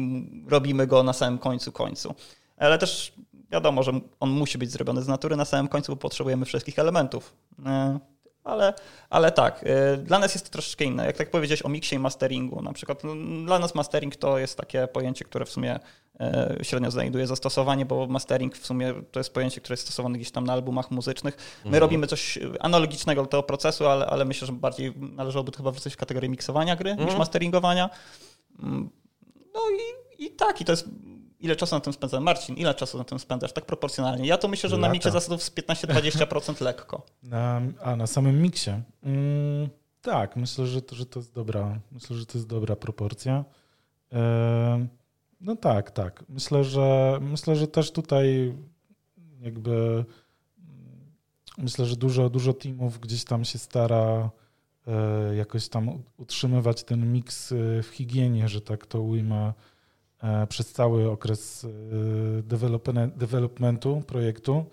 robimy 0.50 0.88
go 0.88 1.04
na 1.04 1.14
samym 1.14 1.40
końcu 1.40 1.72
końcu. 1.72 2.16
Ale 2.58 2.78
też 2.78 3.14
wiadomo, 3.52 3.84
że 3.84 3.92
on 4.20 4.30
musi 4.30 4.58
być 4.58 4.72
zrobiony 4.72 5.02
z 5.02 5.08
natury 5.08 5.36
na 5.36 5.46
samym 5.46 5.68
końcu, 5.68 5.92
bo 5.92 5.96
potrzebujemy 5.96 6.46
wszystkich 6.46 6.80
elementów. 6.80 7.36
Ale, 8.44 8.74
ale 9.10 9.32
tak, 9.32 9.64
y, 9.94 9.98
dla 9.98 10.20
nas 10.20 10.34
jest 10.34 10.46
to 10.46 10.52
troszeczkę 10.52 10.86
inne. 10.86 11.06
Jak 11.06 11.18
tak 11.18 11.32
powiedziałeś 11.32 11.66
o 11.66 11.70
miksie 11.70 11.96
i 11.96 12.00
masteringu, 12.00 12.62
na 12.62 12.74
przykład 12.74 13.04
no, 13.04 13.46
dla 13.46 13.60
nas 13.60 13.76
mastering 13.76 14.16
to 14.16 14.38
jest 14.38 14.58
takie 14.58 14.88
pojęcie, 14.88 15.26
które 15.26 15.46
w 15.46 15.50
sumie 15.50 15.80
y, 16.60 16.66
średnio 16.66 16.92
znajduje 16.92 17.28
zastosowanie, 17.28 17.86
bo 17.86 18.08
mastering 18.08 18.58
w 18.58 18.66
sumie 18.66 18.94
to 19.12 19.20
jest 19.20 19.34
pojęcie, 19.34 19.62
które 19.62 19.74
jest 19.74 19.84
stosowane 19.84 20.18
gdzieś 20.18 20.32
tam 20.32 20.44
na 20.44 20.54
albumach 20.54 20.92
muzycznych. 20.92 21.36
My 21.38 21.66
mhm. 21.66 21.82
robimy 21.82 22.08
coś 22.08 22.40
analogicznego 22.60 23.22
do 23.22 23.28
tego 23.28 23.44
procesu, 23.44 23.88
ale, 23.88 24.06
ale 24.06 24.26
myślę, 24.26 24.48
że 24.48 24.54
bardziej 24.54 24.94
należałoby 24.96 25.52
to 25.52 25.58
chyba 25.58 25.72
wrzucić 25.72 25.94
w 25.94 25.98
kategorię 25.98 26.30
miksowania 26.30 26.76
gry 26.76 26.92
mhm. 26.92 27.10
niż 27.10 27.18
masteringowania. 27.18 27.90
Mm, 28.60 28.90
no 29.54 29.60
i, 29.70 30.26
i 30.26 30.32
tak, 30.32 30.62
i 30.62 30.66
to 30.66 30.72
jest 30.72 30.90
ile 31.44 31.56
czasu 31.56 31.76
na 31.76 31.82
tym 31.82 31.94
spędza 31.94 32.20
Marcin, 32.20 32.56
ile 32.56 32.74
czasu 32.74 32.98
na 32.98 33.04
tym 33.04 33.20
spędzasz, 33.20 33.54
tak 33.54 33.66
proporcjonalnie. 33.66 34.28
Ja 34.28 34.38
to 34.38 34.48
myślę, 34.48 34.70
że 34.70 34.76
Lata. 34.76 34.88
na 34.88 34.94
miksie 34.94 35.12
zasadów 35.12 35.44
z 35.44 35.52
15-20% 35.52 36.62
lekko. 36.70 37.06
Na, 37.24 37.62
a 37.84 37.96
na 37.96 38.08
samym 38.08 38.42
miksie? 38.42 38.72
Mm, 39.04 39.70
tak, 40.02 40.36
myślę, 40.36 40.68
że 40.68 40.82
to, 40.82 40.96
że 40.96 41.06
to 41.06 41.20
jest 41.20 41.34
dobra, 41.34 41.80
myślę, 41.92 42.16
że 42.16 42.26
to 42.26 42.38
jest 42.38 42.48
dobra 42.48 42.76
proporcja. 42.76 43.46
No 45.42 45.56
tak, 45.56 45.92
tak. 45.92 46.24
Myślę, 46.30 46.64
że 46.64 47.18
myślę, 47.22 47.56
że 47.56 47.68
też 47.68 47.92
tutaj 47.92 48.54
jakby 49.42 50.06
myślę, 51.58 51.86
że 51.86 51.96
dużo, 51.96 52.30
dużo 52.30 52.54
teamów 52.54 53.00
gdzieś 53.00 53.24
tam 53.24 53.46
się 53.46 53.60
stara 53.60 54.30
e, 54.88 55.36
jakoś 55.36 55.70
tam 55.70 56.04
utrzymywać 56.18 56.84
ten 56.84 57.14
miks 57.14 57.52
e, 57.52 57.84
w 57.84 57.88
higienie, 57.88 58.50
że 58.50 58.62
tak 58.62 58.86
to 58.86 59.02
ujmę 59.02 59.54
przez 60.50 60.72
cały 60.72 61.12
okres 61.12 61.66
e, 61.66 63.10
developmentu 63.16 64.04
projektu, 64.08 64.66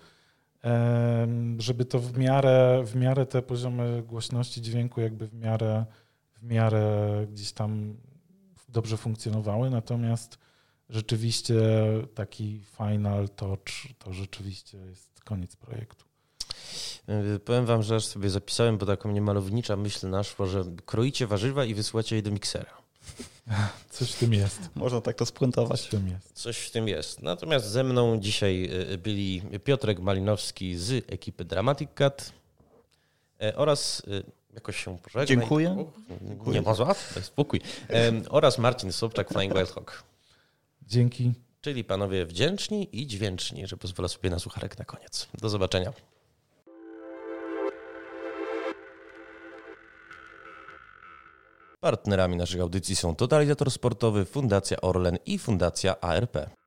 e, 0.63 1.27
żeby 1.57 1.85
to 1.85 1.99
w 1.99 2.17
miarę, 2.17 2.83
w 2.85 2.95
miarę 2.95 3.25
te 3.25 3.41
poziomy 3.41 4.03
głośności 4.07 4.61
dźwięku 4.61 5.01
jakby 5.01 5.27
w 5.27 5.33
miarę, 5.33 5.85
w 6.33 6.43
miarę 6.43 7.27
gdzieś 7.31 7.51
tam 7.51 7.95
dobrze 8.69 8.97
funkcjonowały, 8.97 9.69
natomiast 9.69 10.37
rzeczywiście 10.89 11.55
taki 12.13 12.61
final 12.77 13.29
touch 13.29 13.59
to 13.99 14.13
rzeczywiście 14.13 14.77
jest 14.77 15.21
koniec 15.23 15.55
projektu. 15.55 16.05
Powiem 17.45 17.65
wam, 17.65 17.83
że 17.83 17.95
aż 17.95 18.05
sobie 18.05 18.29
zapisałem, 18.29 18.77
bo 18.77 18.85
taką 18.85 19.11
niemalownicza 19.11 19.75
myśl 19.75 20.09
naszła, 20.09 20.45
że 20.45 20.63
kroicie 20.85 21.27
warzywa 21.27 21.65
i 21.65 21.73
wysyłacie 21.73 22.15
je 22.15 22.21
do 22.21 22.31
miksera. 22.31 22.80
Coś 23.89 24.11
w 24.11 24.19
tym 24.19 24.33
jest. 24.33 24.59
Można 24.75 25.01
tak 25.01 25.15
to 25.15 25.25
spuentować. 25.25 25.81
Coś 25.81 25.87
w 25.87 25.91
tym 25.91 26.07
jest. 26.07 26.33
Coś 26.33 26.57
w 26.57 26.71
tym 26.71 26.87
jest. 26.87 27.21
Natomiast 27.21 27.65
ze 27.65 27.83
mną 27.83 28.19
dzisiaj 28.19 28.69
e, 28.93 28.97
byli 28.97 29.41
Piotrek 29.63 29.99
Malinowski 29.99 30.77
z 30.77 31.11
ekipy 31.11 31.45
Dramatic 31.45 31.89
Cat 31.95 32.31
e, 33.41 33.55
oraz 33.55 34.03
e, 34.07 34.23
jakoś 34.53 34.83
się 34.83 34.97
pożegnaj. 34.97 35.25
Dziękuję. 35.25 35.85
Nie 36.47 36.61
ma 36.61 36.73
złat, 36.73 37.13
spokój. 37.21 37.61
oraz 38.29 38.57
Marcin 38.57 38.91
Sobczak, 38.91 39.29
Flying 39.29 39.53
Wild 39.53 39.71
Hawk. 39.71 40.03
Dzięki. 40.87 41.33
Czyli 41.61 41.83
panowie 41.83 42.25
wdzięczni 42.25 42.89
i 42.91 43.07
dźwięczni, 43.07 43.67
że 43.67 43.77
pozwolę 43.77 44.09
sobie 44.09 44.29
na 44.29 44.39
sucharek 44.39 44.79
na 44.79 44.85
koniec. 44.85 45.27
Do 45.41 45.49
zobaczenia. 45.49 45.93
Partnerami 51.83 52.35
naszych 52.35 52.61
audycji 52.61 52.95
są 52.95 53.15
Totalizator 53.15 53.71
Sportowy, 53.71 54.25
Fundacja 54.25 54.81
Orlen 54.81 55.17
i 55.25 55.39
Fundacja 55.39 56.01
ARP. 56.01 56.60